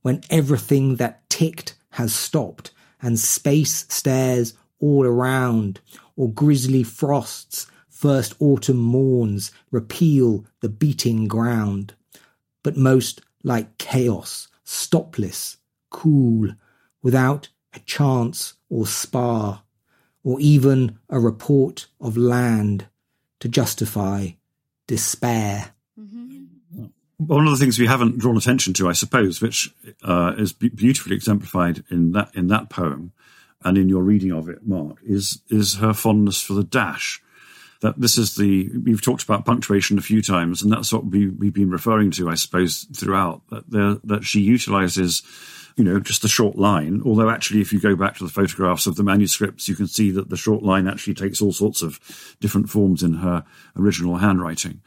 when 0.01 0.21
everything 0.29 0.95
that 0.97 1.29
ticked 1.29 1.77
has 1.91 2.13
stopped, 2.13 2.71
and 3.01 3.19
space 3.19 3.85
stares 3.89 4.53
all 4.79 5.05
around, 5.05 5.79
or 6.15 6.31
grisly 6.31 6.83
frosts, 6.83 7.67
first 7.89 8.33
autumn 8.39 8.77
morns, 8.77 9.51
repeal 9.71 10.45
the 10.61 10.69
beating 10.69 11.27
ground. 11.27 11.93
But 12.63 12.77
most 12.77 13.21
like 13.43 13.77
chaos, 13.77 14.47
stopless, 14.65 15.57
cool, 15.89 16.49
without 17.01 17.49
a 17.73 17.79
chance 17.79 18.53
or 18.69 18.85
spar 18.85 19.63
or 20.27 20.41
even 20.41 20.99
a 21.09 21.17
report 21.17 21.87
of 22.01 22.17
land 22.17 22.85
to 23.39 23.47
justify 23.47 24.27
despair. 24.85 25.71
Mm-hmm. 25.97 26.87
One 27.15 27.47
of 27.47 27.51
the 27.51 27.57
things 27.57 27.79
we 27.79 27.87
haven't 27.87 28.17
drawn 28.17 28.35
attention 28.35 28.73
to, 28.73 28.89
I 28.89 28.91
suppose, 28.91 29.41
which 29.41 29.73
uh, 30.03 30.33
is 30.37 30.51
beautifully 30.51 31.15
exemplified 31.15 31.85
in 31.89 32.11
that 32.11 32.35
in 32.35 32.47
that 32.47 32.69
poem 32.69 33.13
and 33.63 33.77
in 33.77 33.87
your 33.87 34.03
reading 34.03 34.33
of 34.33 34.49
it, 34.49 34.67
Mark, 34.67 34.97
is 35.01 35.41
is 35.49 35.75
her 35.75 35.93
fondness 35.93 36.41
for 36.41 36.55
the 36.55 36.63
dash. 36.65 37.21
That 37.79 38.01
this 38.01 38.17
is 38.17 38.35
the 38.35 38.69
we've 38.83 39.01
talked 39.01 39.23
about 39.23 39.45
punctuation 39.45 39.97
a 39.97 40.01
few 40.01 40.21
times, 40.21 40.61
and 40.61 40.69
that's 40.69 40.91
what 40.91 41.05
we, 41.05 41.29
we've 41.29 41.53
been 41.53 41.69
referring 41.69 42.11
to, 42.11 42.29
I 42.29 42.35
suppose, 42.35 42.85
throughout. 42.93 43.43
That 43.49 43.71
there, 43.71 43.95
that 44.03 44.25
she 44.25 44.41
utilizes 44.41 45.23
you 45.77 45.83
know, 45.83 45.99
just 45.99 46.23
the 46.23 46.27
short 46.27 46.57
line. 46.57 47.01
Although 47.05 47.29
actually, 47.29 47.61
if 47.61 47.71
you 47.71 47.79
go 47.79 47.95
back 47.95 48.17
to 48.17 48.23
the 48.23 48.31
photographs 48.31 48.87
of 48.87 48.95
the 48.95 49.03
manuscripts, 49.03 49.69
you 49.69 49.75
can 49.75 49.87
see 49.87 50.09
that 50.11 50.29
the 50.29 50.35
short 50.35 50.63
line 50.63 50.87
actually 50.87 51.13
takes 51.13 51.39
all 51.39 51.53
sorts 51.53 51.83
of 51.83 51.99
different 52.41 52.69
forms 52.69 53.03
in 53.03 53.13
her 53.13 53.45
original 53.77 54.17
handwriting, 54.17 54.81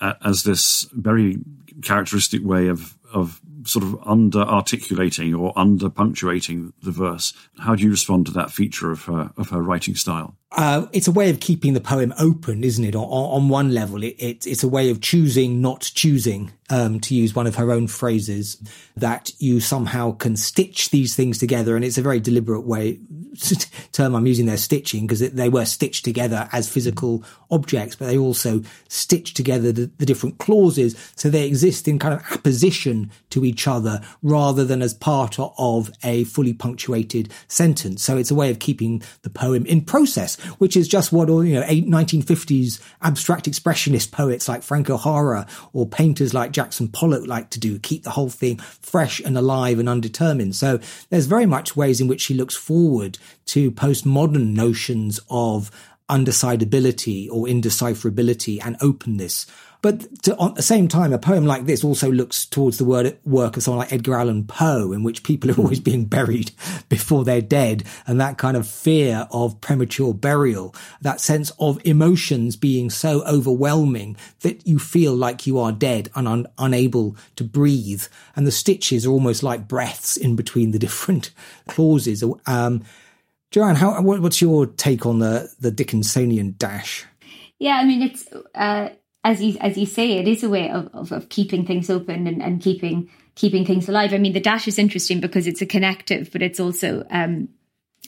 uh, 0.00 0.14
as 0.24 0.44
this 0.44 0.88
very 0.92 1.38
characteristic 1.82 2.44
way 2.44 2.68
of 2.68 2.96
of 3.12 3.40
sort 3.66 3.84
of 3.84 3.98
under 4.06 4.40
articulating 4.40 5.34
or 5.34 5.52
under 5.56 5.90
punctuating 5.90 6.72
the 6.82 6.90
verse. 6.90 7.32
How 7.58 7.74
do 7.74 7.82
you 7.82 7.90
respond 7.90 8.26
to 8.26 8.32
that 8.32 8.50
feature 8.50 8.90
of 8.90 9.04
her 9.04 9.32
of 9.36 9.50
her 9.50 9.62
writing 9.62 9.94
style? 9.94 10.36
Uh, 10.52 10.86
it's 10.92 11.08
a 11.08 11.12
way 11.12 11.28
of 11.28 11.40
keeping 11.40 11.74
the 11.74 11.80
poem 11.80 12.14
open, 12.18 12.62
isn't 12.62 12.84
it? 12.84 12.94
On, 12.94 13.02
on 13.02 13.48
one 13.48 13.74
level, 13.74 14.02
it, 14.02 14.14
it, 14.18 14.46
it's 14.46 14.62
a 14.62 14.68
way 14.68 14.90
of 14.90 15.00
choosing, 15.00 15.60
not 15.60 15.80
choosing, 15.94 16.52
um, 16.70 17.00
to 17.00 17.14
use 17.14 17.34
one 17.34 17.46
of 17.46 17.56
her 17.56 17.72
own 17.72 17.86
phrases, 17.86 18.56
that 18.96 19.30
you 19.38 19.60
somehow 19.60 20.12
can 20.12 20.36
stitch 20.36 20.90
these 20.90 21.14
things 21.14 21.38
together. 21.38 21.76
And 21.76 21.84
it's 21.84 21.98
a 21.98 22.02
very 22.02 22.20
deliberate 22.20 22.62
way, 22.62 23.00
term 23.92 24.14
I'm 24.14 24.26
using 24.26 24.46
there, 24.46 24.56
stitching, 24.56 25.06
because 25.06 25.30
they 25.30 25.48
were 25.48 25.64
stitched 25.64 26.04
together 26.04 26.48
as 26.52 26.68
physical 26.68 27.24
objects, 27.50 27.96
but 27.96 28.06
they 28.06 28.16
also 28.16 28.62
stitch 28.88 29.34
together 29.34 29.72
the, 29.72 29.90
the 29.98 30.06
different 30.06 30.38
clauses. 30.38 30.96
So 31.16 31.28
they 31.28 31.46
exist 31.46 31.88
in 31.88 31.98
kind 31.98 32.14
of 32.14 32.22
apposition 32.32 33.10
to 33.30 33.44
each 33.44 33.55
other 33.64 34.00
rather 34.22 34.64
than 34.64 34.82
as 34.82 34.92
part 34.92 35.38
of 35.38 35.92
a 36.02 36.24
fully 36.24 36.52
punctuated 36.52 37.32
sentence. 37.46 38.02
So 38.02 38.16
it's 38.16 38.32
a 38.32 38.34
way 38.34 38.50
of 38.50 38.58
keeping 38.58 39.04
the 39.22 39.30
poem 39.30 39.64
in 39.66 39.82
process 39.82 40.34
which 40.58 40.76
is 40.76 40.88
just 40.88 41.12
what 41.12 41.30
all, 41.30 41.44
you 41.44 41.54
know, 41.54 41.62
1950s 41.62 42.80
abstract 43.02 43.48
expressionist 43.48 44.10
poets 44.10 44.48
like 44.48 44.62
Frank 44.62 44.90
O'Hara 44.90 45.46
or 45.72 45.86
painters 45.86 46.34
like 46.34 46.50
Jackson 46.50 46.88
Pollock 46.88 47.26
like 47.26 47.50
to 47.50 47.60
do, 47.60 47.78
keep 47.78 48.02
the 48.02 48.10
whole 48.10 48.30
thing 48.30 48.56
fresh 48.58 49.20
and 49.20 49.36
alive 49.36 49.78
and 49.78 49.88
undetermined. 49.88 50.56
So 50.56 50.80
there's 51.10 51.26
very 51.26 51.46
much 51.46 51.76
ways 51.76 52.00
in 52.00 52.08
which 52.08 52.22
she 52.22 52.34
looks 52.34 52.56
forward 52.56 53.18
to 53.46 53.70
postmodern 53.70 54.54
notions 54.54 55.20
of 55.30 55.70
undecidability 56.08 57.28
or 57.30 57.46
indecipherability 57.46 58.60
and 58.64 58.76
openness 58.80 59.46
but 59.82 60.22
to, 60.24 60.42
at 60.42 60.54
the 60.54 60.62
same 60.62 60.88
time, 60.88 61.12
a 61.12 61.18
poem 61.18 61.46
like 61.46 61.66
this 61.66 61.84
also 61.84 62.10
looks 62.10 62.44
towards 62.44 62.78
the 62.78 62.84
word, 62.84 63.18
work 63.24 63.56
of 63.56 63.62
someone 63.62 63.80
like 63.80 63.92
Edgar 63.92 64.14
Allan 64.14 64.44
Poe, 64.44 64.92
in 64.92 65.02
which 65.02 65.22
people 65.22 65.50
are 65.50 65.56
always 65.58 65.80
being 65.80 66.06
buried 66.06 66.50
before 66.88 67.24
they're 67.24 67.40
dead, 67.40 67.84
and 68.06 68.20
that 68.20 68.38
kind 68.38 68.56
of 68.56 68.66
fear 68.66 69.28
of 69.30 69.60
premature 69.60 70.14
burial, 70.14 70.74
that 71.00 71.20
sense 71.20 71.52
of 71.58 71.80
emotions 71.84 72.56
being 72.56 72.90
so 72.90 73.22
overwhelming 73.24 74.16
that 74.40 74.66
you 74.66 74.78
feel 74.78 75.14
like 75.14 75.46
you 75.46 75.58
are 75.58 75.72
dead 75.72 76.10
and 76.14 76.26
un- 76.26 76.46
unable 76.58 77.16
to 77.36 77.44
breathe, 77.44 78.04
and 78.34 78.46
the 78.46 78.52
stitches 78.52 79.06
are 79.06 79.10
almost 79.10 79.42
like 79.42 79.68
breaths 79.68 80.16
in 80.16 80.36
between 80.36 80.70
the 80.70 80.78
different 80.86 81.30
clauses. 81.68 82.24
Um, 82.46 82.82
Joanne, 83.50 83.76
how, 83.76 84.00
what's 84.02 84.42
your 84.42 84.66
take 84.66 85.06
on 85.06 85.18
the 85.18 85.52
the 85.60 85.70
Dickinsonian 85.70 86.58
dash? 86.58 87.06
Yeah, 87.58 87.76
I 87.76 87.84
mean 87.84 88.02
it's. 88.02 88.26
Uh 88.54 88.90
as 89.26 89.42
you 89.42 89.58
as 89.60 89.76
you 89.76 89.86
say, 89.86 90.12
it 90.12 90.28
is 90.28 90.44
a 90.44 90.48
way 90.48 90.70
of, 90.70 90.88
of, 90.94 91.10
of 91.10 91.28
keeping 91.28 91.66
things 91.66 91.90
open 91.90 92.28
and, 92.28 92.40
and 92.40 92.60
keeping 92.60 93.10
keeping 93.34 93.66
things 93.66 93.88
alive. 93.88 94.14
I 94.14 94.18
mean, 94.18 94.32
the 94.32 94.40
dash 94.40 94.68
is 94.68 94.78
interesting 94.78 95.20
because 95.20 95.48
it's 95.48 95.60
a 95.60 95.66
connective, 95.66 96.30
but 96.30 96.42
it's 96.42 96.60
also 96.60 97.04
um, 97.10 97.48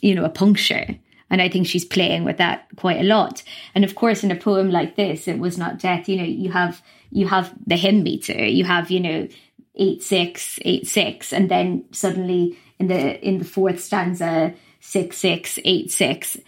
you 0.00 0.14
know 0.14 0.24
a 0.24 0.30
puncture. 0.30 0.86
And 1.30 1.42
I 1.42 1.48
think 1.48 1.66
she's 1.66 1.84
playing 1.84 2.24
with 2.24 2.38
that 2.38 2.68
quite 2.76 3.00
a 3.00 3.02
lot. 3.02 3.42
And 3.74 3.84
of 3.84 3.96
course, 3.96 4.22
in 4.22 4.30
a 4.30 4.36
poem 4.36 4.70
like 4.70 4.94
this, 4.94 5.28
it 5.28 5.40
was 5.40 5.58
not 5.58 5.80
death. 5.80 6.08
You 6.08 6.18
know, 6.18 6.24
you 6.24 6.52
have 6.52 6.80
you 7.10 7.26
have 7.26 7.52
the 7.66 7.76
hymn 7.76 8.04
meter, 8.04 8.46
you 8.46 8.64
have 8.64 8.88
you 8.92 9.00
know 9.00 9.28
eight 9.74 10.04
six 10.04 10.60
eight 10.62 10.86
six, 10.86 11.32
and 11.32 11.50
then 11.50 11.84
suddenly 11.90 12.56
in 12.78 12.86
the 12.86 13.26
in 13.26 13.38
the 13.38 13.44
fourth 13.44 13.80
stanza 13.80 14.54
six 14.78 15.18
six 15.18 15.58
eight 15.64 15.90
six. 15.90 16.38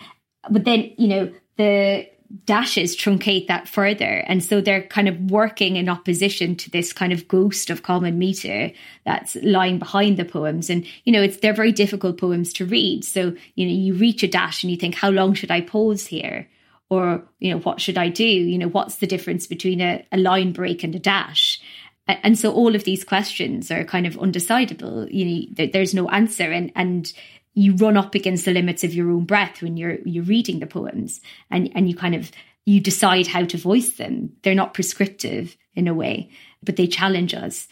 But 0.49 0.65
then 0.65 0.93
you 0.97 1.09
know 1.09 1.33
the 1.57 2.07
dashes 2.45 2.97
truncate 2.97 3.49
that 3.49 3.69
further. 3.69 4.25
And 4.27 4.43
so 4.43 4.61
they're 4.61 4.83
kind 4.83 5.09
of 5.09 5.31
working 5.31 5.77
in 5.77 5.89
opposition 5.89 6.55
to 6.57 6.71
this 6.71 6.93
kind 6.93 7.13
of 7.13 7.27
ghost 7.27 7.71
of 7.71 7.83
common 7.83 8.19
meter 8.19 8.73
that's 9.05 9.37
lying 9.43 9.79
behind 9.79 10.17
the 10.17 10.25
poems. 10.25 10.71
And, 10.71 10.87
you 11.05 11.13
know, 11.13 11.23
it's 11.23 11.39
they're 11.39 11.53
very 11.53 11.73
difficult 11.73 12.21
poems 12.21 12.53
to 12.55 12.65
read. 12.65 13.05
So, 13.05 13.35
you 13.55 13.67
know, 13.67 13.73
you 13.73 13.95
reach 13.95 14.23
a 14.23 14.29
dash 14.29 14.63
and 14.63 14.71
you 14.71 14.77
think, 14.77 14.95
how 14.95 15.11
long 15.11 15.35
should 15.35 15.51
I 15.51 15.61
pause 15.61 16.07
here? 16.07 16.49
Or, 16.89 17.23
you 17.39 17.53
know, 17.53 17.61
what 17.61 17.81
should 17.81 17.99
I 17.99 18.09
do? 18.09 18.25
You 18.25 18.59
know, 18.59 18.69
what's 18.69 18.97
the 18.97 19.07
difference 19.07 19.47
between 19.47 19.81
a, 19.81 20.05
a 20.13 20.17
line 20.17 20.53
break 20.53 20.85
and 20.85 20.95
a 20.95 20.99
dash? 21.01 21.61
And 22.07 22.39
so 22.39 22.53
all 22.53 22.75
of 22.75 22.85
these 22.85 23.05
questions 23.05 23.71
are 23.71 23.85
kind 23.85 24.07
of 24.07 24.17
undecidable. 24.17 25.13
You 25.13 25.49
know, 25.57 25.67
there's 25.73 25.95
no 25.95 26.09
answer. 26.09 26.51
And, 26.51 26.73
and 26.75 27.13
you 27.61 27.75
run 27.75 27.97
up 27.97 28.15
against 28.15 28.45
the 28.45 28.53
limits 28.53 28.85
of 28.85 28.95
your 28.95 29.11
own 29.11 29.25
breath 29.25 29.63
when 29.63 29.77
you're 29.77 29.99
you're 30.05 30.33
reading 30.35 30.61
the 30.61 30.67
poems 30.67 31.21
and 31.51 31.71
and 31.75 31.89
you 31.89 31.97
kind 31.97 32.15
of 32.15 32.31
you 32.67 32.81
decide 32.81 33.27
how 33.27 33.45
to 33.45 33.57
voice 33.71 33.93
them 34.01 34.15
they're 34.43 34.63
not 34.63 34.75
prescriptive 34.75 35.57
in 35.75 35.89
a 35.89 35.95
way 36.03 36.17
but 36.63 36.77
they 36.77 36.87
challenge 36.87 37.35
us 37.35 37.69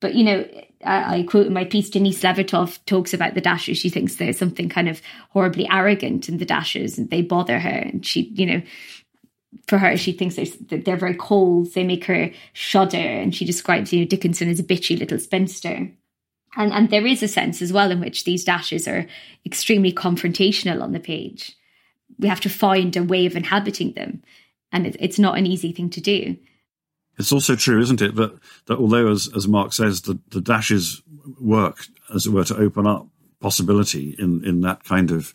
But, 0.00 0.14
you 0.14 0.24
know, 0.24 0.46
I, 0.84 1.18
I 1.18 1.22
quote 1.22 1.46
in 1.46 1.54
my 1.54 1.64
piece, 1.64 1.90
Denise 1.90 2.22
Levertov 2.22 2.78
talks 2.84 3.14
about 3.14 3.34
the 3.34 3.40
Dashes. 3.40 3.78
She 3.78 3.88
thinks 3.88 4.16
there's 4.16 4.38
something 4.38 4.68
kind 4.68 4.88
of 4.88 5.00
horribly 5.30 5.66
arrogant 5.70 6.28
in 6.28 6.38
the 6.38 6.44
Dashes 6.44 6.98
and 6.98 7.08
they 7.08 7.22
bother 7.22 7.58
her. 7.58 7.80
And 7.92 8.04
she, 8.04 8.22
you 8.34 8.46
know, 8.46 8.62
for 9.68 9.78
her, 9.78 9.96
she 9.96 10.12
thinks 10.12 10.36
that 10.36 10.84
they're 10.84 10.96
very 10.96 11.14
cold. 11.14 11.72
They 11.72 11.84
make 11.84 12.04
her 12.04 12.30
shudder. 12.52 12.98
And 12.98 13.34
she 13.34 13.44
describes, 13.46 13.92
you 13.92 14.00
know, 14.00 14.06
Dickinson 14.06 14.50
as 14.50 14.60
a 14.60 14.64
bitchy 14.64 14.98
little 14.98 15.18
spinster. 15.18 15.90
And, 16.56 16.72
and 16.72 16.90
there 16.90 17.06
is 17.06 17.22
a 17.22 17.28
sense 17.28 17.60
as 17.60 17.72
well 17.72 17.90
in 17.90 18.00
which 18.00 18.24
these 18.24 18.44
dashes 18.44 18.88
are 18.88 19.06
extremely 19.44 19.92
confrontational 19.92 20.82
on 20.82 20.92
the 20.92 21.00
page. 21.00 21.54
We 22.18 22.28
have 22.28 22.40
to 22.40 22.48
find 22.48 22.96
a 22.96 23.04
way 23.04 23.26
of 23.26 23.36
inhabiting 23.36 23.92
them. 23.92 24.22
And 24.72 24.86
it, 24.86 24.96
it's 24.98 25.18
not 25.18 25.36
an 25.36 25.46
easy 25.46 25.72
thing 25.72 25.90
to 25.90 26.00
do. 26.00 26.36
It's 27.18 27.32
also 27.32 27.56
true, 27.56 27.80
isn't 27.80 28.02
it, 28.02 28.14
that, 28.16 28.38
that 28.66 28.78
although, 28.78 29.10
as, 29.10 29.28
as 29.34 29.48
Mark 29.48 29.72
says, 29.72 30.02
the, 30.02 30.18
the 30.30 30.40
dashes 30.40 31.02
work, 31.40 31.86
as 32.14 32.26
it 32.26 32.32
were, 32.32 32.44
to 32.44 32.56
open 32.56 32.86
up 32.86 33.06
possibility 33.40 34.16
in, 34.18 34.44
in 34.44 34.60
that 34.62 34.84
kind 34.84 35.10
of 35.10 35.32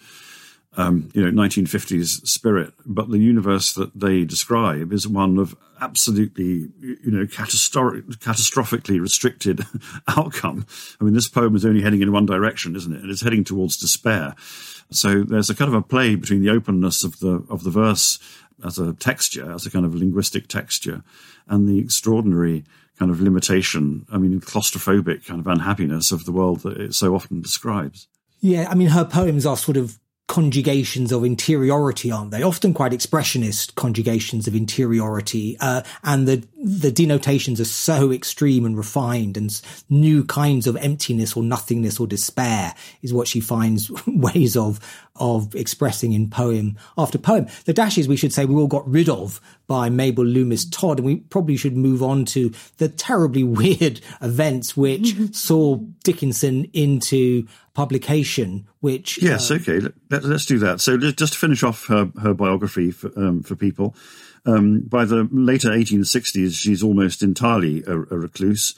um, 0.78 1.10
you 1.14 1.24
know 1.24 1.32
1950s 1.32 2.26
spirit, 2.28 2.74
but 2.86 3.10
the 3.10 3.18
universe 3.18 3.74
that 3.74 3.92
they 4.00 4.24
describe 4.24 4.94
is 4.94 5.08
one 5.08 5.38
of 5.38 5.56
absolutely 5.82 6.70
you 6.80 7.12
know 7.12 7.28
catastrophic, 7.28 8.06
catastrophically 8.20 9.00
restricted 9.02 9.66
outcome. 10.08 10.66
I 11.00 11.04
mean, 11.04 11.14
this 11.14 11.28
poem 11.28 11.56
is 11.56 11.66
only 11.66 11.82
heading 11.82 12.02
in 12.02 12.12
one 12.12 12.26
direction, 12.26 12.76
isn't 12.76 12.94
it? 12.94 13.02
And 13.02 13.12
It's 13.12 13.22
heading 13.22 13.44
towards 13.44 13.78
despair. 13.78 14.36
So 14.92 15.24
there's 15.24 15.50
a 15.50 15.56
kind 15.56 15.70
of 15.70 15.76
a 15.76 15.82
play 15.82 16.16
between 16.16 16.42
the 16.42 16.50
openness 16.50 17.04
of 17.04 17.20
the 17.20 17.46
of 17.50 17.64
the 17.64 17.72
verse 17.72 18.20
as 18.64 18.78
a 18.78 18.94
texture, 18.94 19.52
as 19.52 19.66
a 19.66 19.72
kind 19.72 19.86
of 19.86 19.96
linguistic 19.96 20.48
texture, 20.48 21.04
and 21.48 21.68
the 21.68 21.80
extraordinary 21.80 22.64
kind 22.98 23.12
of 23.12 23.20
limitation. 23.20 24.06
I 24.12 24.18
mean, 24.18 24.40
claustrophobic 24.40 25.26
kind 25.26 25.40
of 25.40 25.48
unhappiness 25.48 26.12
of 26.12 26.26
the 26.26 26.32
world 26.32 26.62
that 26.62 26.78
it 26.78 26.94
so 26.94 27.16
often 27.16 27.42
describes. 27.42 28.08
Yeah, 28.40 28.68
I 28.70 28.76
mean, 28.76 28.90
her 28.90 29.06
poems 29.06 29.46
are 29.46 29.58
sort 29.58 29.78
of 29.78 30.00
conjugations 30.32 31.12
of 31.12 31.26
interiority, 31.26 32.10
aren't 32.10 32.32
they? 32.32 32.42
Often 32.42 32.74
quite 32.74 32.94
expressionist 32.94 33.76
conjugations 33.76 34.48
of 34.48 34.56
interiority, 34.56 35.58
uh, 35.60 35.82
and 36.06 36.26
the 36.26 36.48
the 36.64 36.92
denotations 36.92 37.60
are 37.60 37.66
so 37.66 38.12
extreme 38.12 38.66
and 38.66 38.78
refined, 38.78 39.36
and 39.36 39.62
new 39.90 40.24
kinds 40.24 40.68
of 40.68 40.78
emptiness 40.78 41.36
or 41.36 41.42
nothingness 41.42 42.00
or 42.00 42.06
despair 42.06 42.76
is 43.02 43.14
what 43.14 43.28
she 43.28 43.40
finds 43.40 43.92
ways 44.08 44.56
of 44.56 44.80
of 45.16 45.54
expressing 45.56 46.14
in 46.14 46.30
poem 46.30 46.78
after 46.98 47.18
poem. 47.18 47.48
The 47.66 47.74
dashes, 47.74 48.08
we 48.08 48.16
should 48.16 48.34
say, 48.34 48.46
we 48.46 48.56
all 48.56 48.68
got 48.68 48.88
rid 48.88 49.10
of 49.10 49.42
by 49.68 49.90
Mabel 49.90 50.26
Loomis 50.26 50.66
Todd, 50.66 51.00
and 51.00 51.06
we 51.06 51.18
probably 51.18 51.58
should 51.58 51.76
move 51.76 52.02
on 52.02 52.26
to 52.26 52.52
the 52.78 52.90
terribly 52.90 53.44
weird 53.62 54.02
events 54.22 54.78
which 54.78 55.16
saw 55.36 55.78
Dickinson 56.04 56.66
into 56.74 57.48
publication. 57.74 58.68
Which 58.82 59.22
yes, 59.22 59.50
uh, 59.50 59.56
okay, 59.56 59.80
Let, 60.10 60.24
us 60.26 60.46
do 60.46 60.60
that. 60.60 60.82
So 60.82 60.98
just 60.98 61.34
to 61.34 61.40
finish 61.40 61.64
off 61.64 61.88
her 61.88 62.12
her 62.22 62.34
biography 62.34 62.92
for 62.92 63.12
um, 63.18 63.42
for 63.42 63.56
people. 63.56 63.96
Um, 64.46 64.82
by 64.82 65.06
the 65.06 65.28
later 65.32 65.70
1860s, 65.70 66.56
she's 66.56 66.84
almost 66.84 67.22
entirely 67.22 67.84
a, 67.86 67.94
a 67.94 68.18
recluse. 68.18 68.76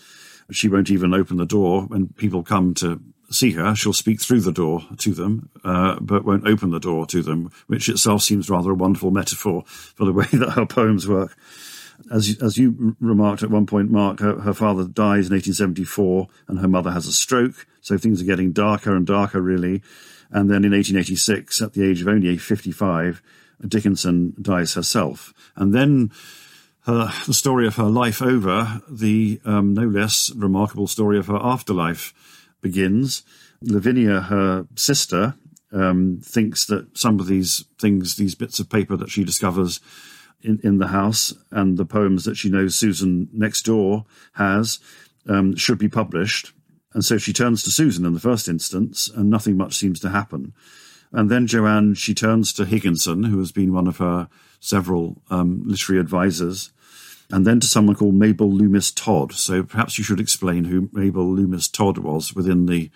She 0.52 0.68
won't 0.68 0.92
even 0.92 1.14
open 1.14 1.38
the 1.38 1.46
door 1.46 1.84
when 1.84 2.10
people 2.10 2.44
come 2.44 2.74
to 2.76 3.02
see 3.30 3.52
her. 3.52 3.76
She'll 3.76 3.94
speak 3.94 4.22
through 4.22 4.42
the 4.42 4.52
door 4.52 4.84
to 4.98 5.14
them, 5.14 5.50
uh, 5.64 6.00
but 6.00 6.26
won't 6.26 6.48
open 6.48 6.72
the 6.72 6.80
door 6.80 7.06
to 7.08 7.22
them, 7.22 7.52
which 7.68 7.90
itself 7.90 8.24
seems 8.24 8.50
rather 8.50 8.72
a 8.72 8.76
wonderful 8.76 9.12
metaphor 9.12 9.64
for 9.66 10.06
the 10.06 10.14
way 10.14 10.28
that 10.34 10.52
her 10.52 10.66
poems 10.66 11.08
work. 11.08 11.38
As, 12.12 12.38
as 12.42 12.58
you 12.58 12.96
remarked 13.00 13.44
at 13.44 13.50
one 13.50 13.66
point, 13.66 13.90
Mark, 13.90 14.20
her, 14.20 14.42
her 14.42 14.54
father 14.54 14.84
dies 14.84 15.28
in 15.28 15.36
1874 15.36 16.28
and 16.48 16.60
her 16.60 16.68
mother 16.68 16.92
has 16.92 17.08
a 17.08 17.14
stroke. 17.14 17.66
So 17.82 17.98
things 17.98 18.22
are 18.22 18.26
getting 18.26 18.52
darker 18.52 18.96
and 18.96 19.06
darker, 19.06 19.42
really. 19.42 19.82
And 20.32 20.50
then 20.50 20.66
in 20.66 20.72
1886, 20.72 21.62
at 21.62 21.74
the 21.74 21.88
age 21.88 22.02
of 22.02 22.08
only 22.08 22.38
55, 22.38 23.22
Dickinson 23.68 24.34
dies 24.42 24.74
herself. 24.74 25.34
And 25.56 25.74
then 25.74 26.12
her, 26.86 27.12
the 27.26 27.34
story 27.34 27.66
of 27.66 27.76
her 27.76 27.90
life 27.90 28.22
over, 28.22 28.82
the 28.90 29.40
um, 29.46 29.74
no 29.74 29.84
less 29.88 30.32
remarkable 30.36 30.88
story 30.88 31.18
of 31.18 31.28
her 31.28 31.40
afterlife 31.42 32.14
begins. 32.62 33.24
Lavinia, 33.62 34.22
her 34.22 34.68
sister, 34.76 35.36
um, 35.72 36.20
thinks 36.24 36.66
that 36.66 36.98
some 36.98 37.20
of 37.20 37.28
these 37.28 37.66
things, 37.80 38.16
these 38.16 38.36
bits 38.36 38.60
of 38.60 38.70
paper 38.70 38.96
that 38.98 39.10
she 39.10 39.24
discovers 39.24 39.80
in, 40.42 40.60
in 40.64 40.78
the 40.78 40.88
house 40.88 41.34
and 41.52 41.78
the 41.78 41.86
poems 41.86 42.26
that 42.26 42.36
she 42.36 42.50
knows 42.50 42.76
Susan 42.76 43.30
next 43.32 43.64
door 43.64 44.06
has 44.34 44.80
um, 45.28 45.56
should 45.56 45.78
be 45.78 45.90
published. 45.90 46.52
And 46.94 47.04
so 47.04 47.18
she 47.18 47.34
turns 47.34 47.64
to 47.64 47.72
Susan 47.72 48.06
in 48.06 48.14
the 48.14 48.20
first 48.20 48.48
instance, 48.48 49.10
and 49.10 49.30
nothing 49.30 49.58
much 49.58 49.74
seems 49.76 50.00
to 50.02 50.10
happen. 50.10 50.54
And 51.14 51.30
then 51.30 51.46
Joanne, 51.46 51.94
she 51.94 52.14
turns 52.14 52.52
to 52.54 52.66
Higginson, 52.66 53.26
who 53.26 53.38
has 53.38 53.52
been 53.52 53.72
one 53.72 53.88
of 53.88 53.98
her 53.98 54.28
several 54.60 55.22
um, 55.30 55.62
literary 55.66 56.02
advisors, 56.02 56.72
and 57.32 57.46
then 57.46 57.60
to 57.60 57.68
someone 57.68 57.96
called 57.96 58.16
Mabel 58.16 58.52
Loomis 58.52 58.92
Todd. 58.92 59.32
So 59.34 59.64
perhaps 59.64 59.98
you 59.98 60.04
should 60.04 60.20
explain 60.20 60.66
who 60.66 60.90
Mabel 60.92 61.32
Loomis 61.32 61.68
Todd 61.68 62.00
was 62.00 62.34
within 62.34 62.66
the 62.66 62.90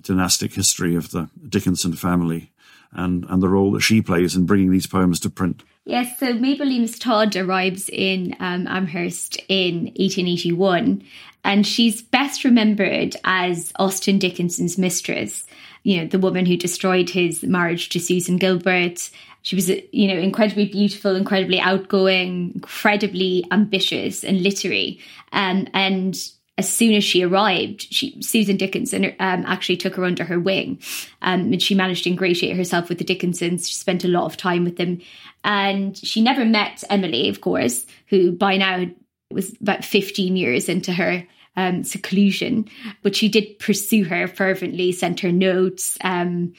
dynastic 0.00 0.54
history 0.54 0.94
of 0.94 1.10
the 1.10 1.28
Dickinson 1.48 1.94
family 1.94 2.52
and, 2.92 3.26
and 3.28 3.42
the 3.42 3.48
role 3.48 3.72
that 3.72 3.80
she 3.80 4.00
plays 4.00 4.36
in 4.36 4.46
bringing 4.46 4.70
these 4.70 4.86
poems 4.86 5.18
to 5.20 5.30
print. 5.30 5.62
Yes, 5.84 6.18
so 6.18 6.34
Mabel 6.34 6.66
Loomis 6.66 6.98
Todd 6.98 7.34
arrives 7.34 7.88
in 7.88 8.36
um, 8.40 8.66
Amherst 8.68 9.40
in 9.48 9.86
1881, 9.96 11.02
and 11.44 11.66
she's 11.66 12.02
best 12.02 12.44
remembered 12.44 13.16
as 13.24 13.72
Austin 13.76 14.18
Dickinson's 14.18 14.78
mistress 14.78 15.46
you 15.88 15.96
know, 15.96 16.06
the 16.06 16.18
woman 16.18 16.44
who 16.44 16.54
destroyed 16.54 17.08
his 17.08 17.42
marriage 17.42 17.88
to 17.88 17.98
Susan 17.98 18.36
Gilbert. 18.36 19.08
She 19.40 19.56
was, 19.56 19.70
you 19.70 20.06
know, 20.08 20.20
incredibly 20.20 20.66
beautiful, 20.68 21.16
incredibly 21.16 21.58
outgoing, 21.58 22.52
incredibly 22.56 23.46
ambitious 23.50 24.22
and 24.22 24.42
literary. 24.42 25.00
Um, 25.32 25.66
and 25.72 26.14
as 26.58 26.70
soon 26.70 26.92
as 26.92 27.04
she 27.04 27.22
arrived, 27.22 27.86
she, 27.90 28.20
Susan 28.20 28.58
Dickinson 28.58 29.06
um, 29.18 29.44
actually 29.46 29.78
took 29.78 29.94
her 29.94 30.04
under 30.04 30.24
her 30.24 30.38
wing, 30.38 30.78
um, 31.22 31.52
and 31.54 31.62
she 31.62 31.74
managed 31.74 32.04
to 32.04 32.10
ingratiate 32.10 32.54
herself 32.54 32.90
with 32.90 32.98
the 32.98 33.04
Dickinsons. 33.04 33.66
She 33.66 33.74
spent 33.74 34.04
a 34.04 34.08
lot 34.08 34.26
of 34.26 34.36
time 34.36 34.64
with 34.64 34.76
them, 34.76 35.00
and 35.42 35.96
she 35.96 36.20
never 36.20 36.44
met 36.44 36.84
Emily, 36.90 37.30
of 37.30 37.40
course, 37.40 37.86
who 38.08 38.32
by 38.32 38.58
now 38.58 38.84
was 39.30 39.56
about 39.58 39.86
fifteen 39.86 40.36
years 40.36 40.68
into 40.68 40.92
her 40.92 41.26
um, 41.58 41.82
seclusion, 41.82 42.68
but 43.02 43.16
she 43.16 43.28
did 43.28 43.58
pursue 43.58 44.04
her 44.04 44.28
fervently, 44.28 44.92
sent 44.92 45.18
her 45.20 45.32
notes. 45.32 45.98
Um, 46.04 46.54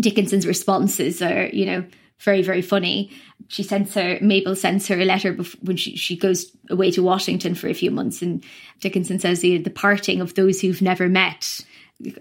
Dickinson's 0.00 0.46
responses 0.46 1.20
are, 1.20 1.48
you 1.48 1.66
know, 1.66 1.84
very, 2.20 2.40
very 2.40 2.62
funny. 2.62 3.10
She 3.48 3.62
sends 3.62 3.92
her, 3.94 4.18
Mabel 4.22 4.56
sends 4.56 4.88
her 4.88 4.98
a 4.98 5.04
letter 5.04 5.34
when 5.60 5.76
she, 5.76 5.96
she 5.96 6.16
goes 6.16 6.50
away 6.70 6.90
to 6.92 7.02
Washington 7.02 7.54
for 7.54 7.68
a 7.68 7.74
few 7.74 7.90
months. 7.90 8.22
And 8.22 8.42
Dickinson 8.80 9.18
says, 9.18 9.40
the, 9.40 9.58
the 9.58 9.70
parting 9.70 10.22
of 10.22 10.34
those 10.34 10.62
who've 10.62 10.80
never 10.80 11.10
met, 11.10 11.60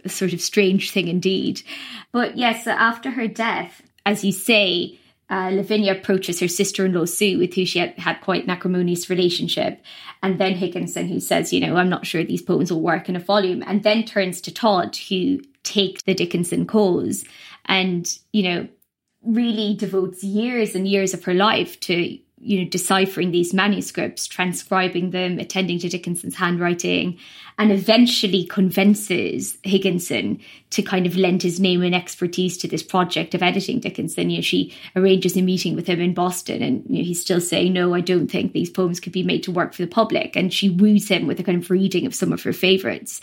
a 0.04 0.10
sort 0.10 0.34
of 0.34 0.42
strange 0.42 0.92
thing 0.92 1.08
indeed. 1.08 1.62
But 2.12 2.38
yes, 2.38 2.68
after 2.68 3.10
her 3.12 3.28
death, 3.30 3.82
as 4.06 4.26
you 4.26 4.34
say, 4.34 5.00
uh, 5.30 5.50
Lavinia 5.54 5.92
approaches 5.92 6.40
her 6.40 6.48
sister-in-law 6.48 7.06
Sue, 7.06 7.38
with 7.38 7.54
who 7.54 7.66
she 7.66 7.80
had, 7.80 7.94
had 7.98 8.22
quite 8.22 8.44
an 8.44 8.50
acrimonious 8.50 9.10
relationship, 9.10 9.82
and 10.24 10.40
then 10.40 10.54
Higginson, 10.54 11.08
who 11.08 11.20
says, 11.20 11.52
you 11.52 11.60
know, 11.60 11.76
I'm 11.76 11.90
not 11.90 12.06
sure 12.06 12.24
these 12.24 12.42
poems 12.42 12.72
will 12.72 12.82
work 12.82 13.10
in 13.10 13.16
a 13.16 13.20
volume, 13.20 13.64
and 13.66 13.84
then 13.84 14.04
turns 14.04 14.42
to 14.42 14.54
Todd, 14.54 14.96
who 15.10 15.40
takes 15.64 16.04
the 16.04 16.14
Dickinson 16.14 16.66
cause, 16.66 17.26
and 17.66 18.08
you 18.32 18.44
know, 18.44 18.68
really 19.24 19.76
devotes 19.76 20.24
years 20.24 20.76
and 20.76 20.88
years 20.88 21.14
of 21.14 21.24
her 21.26 21.34
life 21.34 21.80
to 21.82 22.18
you 22.48 22.60
know 22.64 22.70
deciphering 22.70 23.32
these 23.32 23.54
manuscripts 23.54 24.26
transcribing 24.26 25.12
them 25.12 25.38
attending 25.38 25.78
to 25.80 25.90
dickinson's 25.90 26.36
handwriting 26.36 27.18
and 27.60 27.72
eventually 27.72 28.46
convinces 28.46 29.58
higginson 29.64 30.40
to 30.70 30.82
kind 30.82 31.06
of 31.06 31.18
lend 31.18 31.42
his 31.42 31.60
name 31.60 31.82
and 31.82 31.96
expertise 31.96 32.58
to 32.58 32.68
this 32.68 32.84
project 32.84 33.34
of 33.34 33.42
editing 33.42 33.80
dickinson. 33.80 34.30
You 34.30 34.38
know 34.38 34.42
she 34.42 34.74
arranges 34.96 35.36
a 35.36 35.42
meeting 35.42 35.76
with 35.76 35.88
him 35.88 36.00
in 36.00 36.14
boston 36.14 36.62
and 36.62 36.84
you 36.88 37.00
know, 37.00 37.04
he's 37.04 37.22
still 37.22 37.42
saying 37.42 37.74
no 37.74 37.94
i 37.94 38.02
don't 38.02 38.30
think 38.30 38.54
these 38.54 38.70
poems 38.70 39.00
could 39.00 39.14
be 39.14 39.24
made 39.24 39.44
to 39.44 39.52
work 39.52 39.74
for 39.74 39.82
the 39.82 39.88
public. 39.88 40.36
And 40.36 40.54
she 40.54 40.70
woos 40.70 41.08
him 41.10 41.28
with 41.28 41.40
a 41.40 41.44
kind 41.44 41.62
of 41.62 41.70
reading 41.70 42.06
of 42.06 42.16
some 42.16 42.32
of 42.32 42.44
her 42.44 42.54
favorites. 42.54 43.22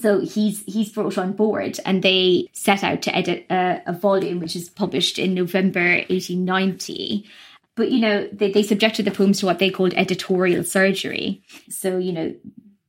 So 0.00 0.20
he's 0.20 0.62
he's 0.64 0.90
brought 0.90 1.18
on 1.18 1.32
board, 1.32 1.80
and 1.84 2.02
they 2.02 2.48
set 2.52 2.84
out 2.84 3.02
to 3.02 3.16
edit 3.16 3.46
a, 3.50 3.82
a 3.86 3.92
volume 3.92 4.38
which 4.38 4.54
is 4.54 4.68
published 4.68 5.18
in 5.18 5.34
November 5.34 6.04
1890 6.08 7.26
but, 7.80 7.90
you 7.90 8.00
know, 8.00 8.28
they, 8.30 8.52
they 8.52 8.62
subjected 8.62 9.06
the 9.06 9.10
poems 9.10 9.40
to 9.40 9.46
what 9.46 9.58
they 9.58 9.70
called 9.70 9.94
editorial 9.94 10.62
surgery. 10.64 11.42
So, 11.70 11.96
you 11.96 12.12
know, 12.12 12.34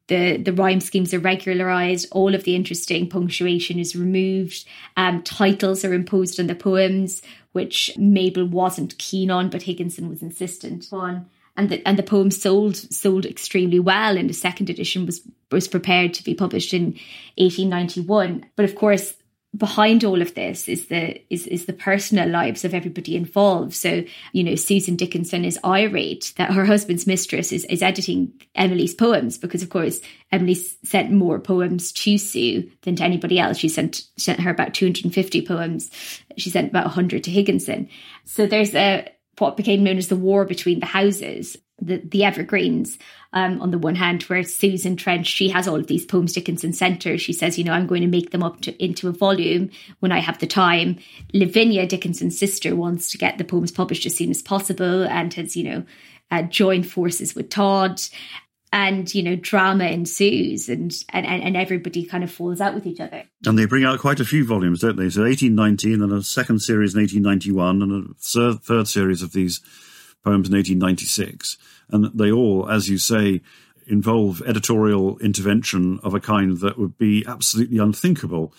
the, 0.07 0.35
the 0.35 0.51
rhyme 0.51 0.81
schemes 0.81 1.13
are 1.13 1.19
regularized, 1.19 2.09
all 2.11 2.35
of 2.35 2.43
the 2.43 2.57
interesting 2.57 3.07
punctuation 3.07 3.79
is 3.79 3.95
removed, 3.95 4.65
um, 4.97 5.23
titles 5.23 5.85
are 5.85 5.93
imposed 5.93 6.41
on 6.41 6.47
the 6.47 6.55
poems, 6.55 7.21
which 7.53 7.97
Mabel 7.97 8.45
wasn't 8.45 8.97
keen 8.97 9.31
on, 9.31 9.49
but 9.49 9.61
Higginson 9.61 10.09
was 10.09 10.21
insistent 10.21 10.89
on. 10.91 11.27
and 11.55 11.69
the 11.69 11.87
and 11.87 11.97
the 11.97 12.03
poem 12.03 12.29
sold 12.29 12.75
sold 12.75 13.25
extremely 13.25 13.79
well 13.79 14.17
and 14.17 14.29
the 14.29 14.33
second 14.33 14.69
edition 14.69 15.05
was 15.05 15.21
was 15.51 15.69
prepared 15.69 16.13
to 16.13 16.23
be 16.23 16.33
published 16.33 16.73
in 16.73 16.97
1891 17.37 18.45
but 18.55 18.65
of 18.65 18.75
course 18.75 19.15
behind 19.55 20.05
all 20.05 20.21
of 20.21 20.33
this 20.33 20.69
is 20.69 20.87
the 20.87 21.21
is 21.29 21.45
is 21.45 21.65
the 21.65 21.73
personal 21.73 22.29
lives 22.29 22.63
of 22.63 22.73
everybody 22.73 23.17
involved. 23.17 23.73
So 23.73 24.03
you 24.31 24.43
know 24.43 24.55
susan 24.55 24.95
dickinson 24.95 25.43
is 25.43 25.59
irate 25.65 26.33
that 26.37 26.53
her 26.53 26.65
husband's 26.65 27.05
mistress 27.05 27.51
is, 27.51 27.65
is 27.65 27.81
editing 27.81 28.31
emily's 28.55 28.93
poems 28.93 29.37
because 29.37 29.61
of 29.61 29.69
course 29.69 29.99
emily 30.31 30.53
sent 30.55 31.11
more 31.11 31.37
poems 31.37 31.91
to 31.91 32.17
sue 32.17 32.71
than 32.83 32.95
to 32.95 33.03
anybody 33.03 33.39
else. 33.39 33.57
She 33.57 33.69
sent 33.69 34.07
sent 34.17 34.39
her 34.39 34.51
about 34.51 34.73
250 34.73 35.45
poems. 35.45 35.91
She 36.37 36.49
sent 36.49 36.69
about 36.69 36.85
100 36.85 37.25
to 37.25 37.31
higginson. 37.31 37.89
So 38.23 38.45
there's 38.45 38.73
a 38.73 39.09
what 39.37 39.57
became 39.57 39.83
known 39.83 39.97
as 39.97 40.07
the 40.07 40.15
war 40.15 40.45
between 40.45 40.79
the 40.79 40.85
houses, 40.85 41.57
the, 41.81 41.97
the 41.97 42.23
evergreens. 42.23 42.97
Um, 43.33 43.61
on 43.61 43.71
the 43.71 43.77
one 43.77 43.95
hand, 43.95 44.23
where 44.23 44.43
Susan 44.43 44.97
Trench, 44.97 45.25
she 45.25 45.47
has 45.47 45.65
all 45.65 45.77
of 45.77 45.87
these 45.87 46.03
poems 46.03 46.33
Dickinson 46.33 46.73
sent 46.73 47.05
her. 47.05 47.17
She 47.17 47.31
says, 47.31 47.57
you 47.57 47.63
know, 47.63 47.71
I'm 47.71 47.87
going 47.87 48.01
to 48.01 48.07
make 48.07 48.31
them 48.31 48.43
up 48.43 48.59
to, 48.61 48.83
into 48.83 49.07
a 49.07 49.13
volume 49.13 49.69
when 49.99 50.11
I 50.11 50.19
have 50.19 50.39
the 50.39 50.47
time. 50.47 50.99
Lavinia, 51.33 51.87
Dickinson's 51.87 52.37
sister, 52.37 52.75
wants 52.75 53.09
to 53.11 53.17
get 53.17 53.37
the 53.37 53.45
poems 53.45 53.71
published 53.71 54.05
as 54.05 54.17
soon 54.17 54.31
as 54.31 54.41
possible 54.41 55.05
and 55.05 55.33
has, 55.35 55.55
you 55.55 55.63
know, 55.63 55.85
uh, 56.29 56.41
joined 56.41 56.91
forces 56.91 57.33
with 57.33 57.49
Todd 57.49 58.01
and 58.73 59.13
you 59.13 59.21
know 59.21 59.35
drama 59.35 59.85
ensues 59.85 60.69
and, 60.69 60.93
and 61.09 61.25
and 61.25 61.57
everybody 61.57 62.05
kind 62.05 62.23
of 62.23 62.31
falls 62.31 62.61
out 62.61 62.73
with 62.73 62.85
each 62.85 62.99
other 62.99 63.23
and 63.45 63.59
they 63.59 63.65
bring 63.65 63.83
out 63.83 63.99
quite 63.99 64.19
a 64.19 64.25
few 64.25 64.45
volumes 64.45 64.79
don't 64.79 64.95
they 64.95 65.09
so 65.09 65.23
1819 65.23 66.01
and 66.01 66.13
a 66.13 66.23
second 66.23 66.59
series 66.59 66.95
in 66.95 67.01
1891 67.01 67.81
and 67.81 68.15
a 68.15 68.53
third 68.57 68.87
series 68.87 69.21
of 69.21 69.33
these 69.33 69.59
poems 70.23 70.49
in 70.49 70.55
1896 70.55 71.57
and 71.89 72.05
they 72.17 72.31
all 72.31 72.69
as 72.69 72.89
you 72.89 72.97
say 72.97 73.41
involve 73.87 74.41
editorial 74.45 75.17
intervention 75.19 75.99
of 76.03 76.13
a 76.13 76.19
kind 76.19 76.59
that 76.59 76.77
would 76.77 76.97
be 76.97 77.25
absolutely 77.27 77.77
unthinkable 77.77 78.53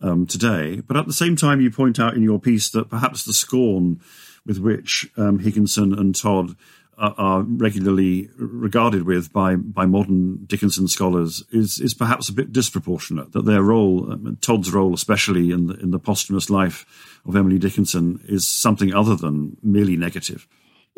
um, 0.00 0.26
today 0.26 0.80
but 0.86 0.96
at 0.96 1.06
the 1.06 1.12
same 1.12 1.36
time 1.36 1.60
you 1.60 1.70
point 1.70 1.98
out 1.98 2.14
in 2.14 2.22
your 2.22 2.38
piece 2.38 2.70
that 2.70 2.88
perhaps 2.88 3.24
the 3.24 3.32
scorn 3.32 4.00
with 4.46 4.58
which 4.58 5.10
um, 5.16 5.40
higginson 5.40 5.92
and 5.92 6.14
todd 6.14 6.54
are 6.98 7.42
regularly 7.42 8.28
regarded 8.36 9.04
with 9.04 9.32
by, 9.32 9.54
by 9.54 9.86
modern 9.86 10.44
Dickinson 10.46 10.88
scholars 10.88 11.44
is, 11.52 11.78
is 11.78 11.94
perhaps 11.94 12.28
a 12.28 12.32
bit 12.32 12.52
disproportionate. 12.52 13.32
That 13.32 13.44
their 13.44 13.62
role, 13.62 14.12
um, 14.12 14.36
Todd's 14.40 14.72
role, 14.72 14.92
especially 14.94 15.52
in 15.52 15.68
the, 15.68 15.74
in 15.74 15.92
the 15.92 16.00
posthumous 16.00 16.50
life 16.50 17.20
of 17.24 17.36
Emily 17.36 17.58
Dickinson, 17.58 18.20
is 18.24 18.48
something 18.48 18.92
other 18.92 19.14
than 19.14 19.56
merely 19.62 19.96
negative. 19.96 20.48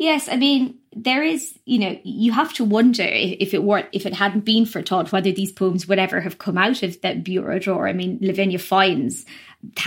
Yes, 0.01 0.27
I 0.27 0.35
mean 0.35 0.79
there 0.95 1.21
is, 1.21 1.53
you 1.63 1.77
know, 1.77 1.95
you 2.03 2.31
have 2.31 2.51
to 2.53 2.65
wonder 2.65 3.03
if, 3.03 3.37
if 3.39 3.53
it 3.53 3.61
weren't, 3.61 3.87
if 3.91 4.07
it 4.07 4.15
hadn't 4.15 4.45
been 4.45 4.65
for 4.65 4.81
Todd, 4.81 5.11
whether 5.11 5.31
these 5.31 5.51
poems 5.51 5.87
would 5.87 5.99
ever 5.99 6.19
have 6.19 6.39
come 6.39 6.57
out 6.57 6.81
of 6.81 6.99
that 7.01 7.23
bureau 7.23 7.59
drawer. 7.59 7.87
I 7.87 7.93
mean, 7.93 8.17
Lavinia 8.19 8.57
finds 8.57 9.27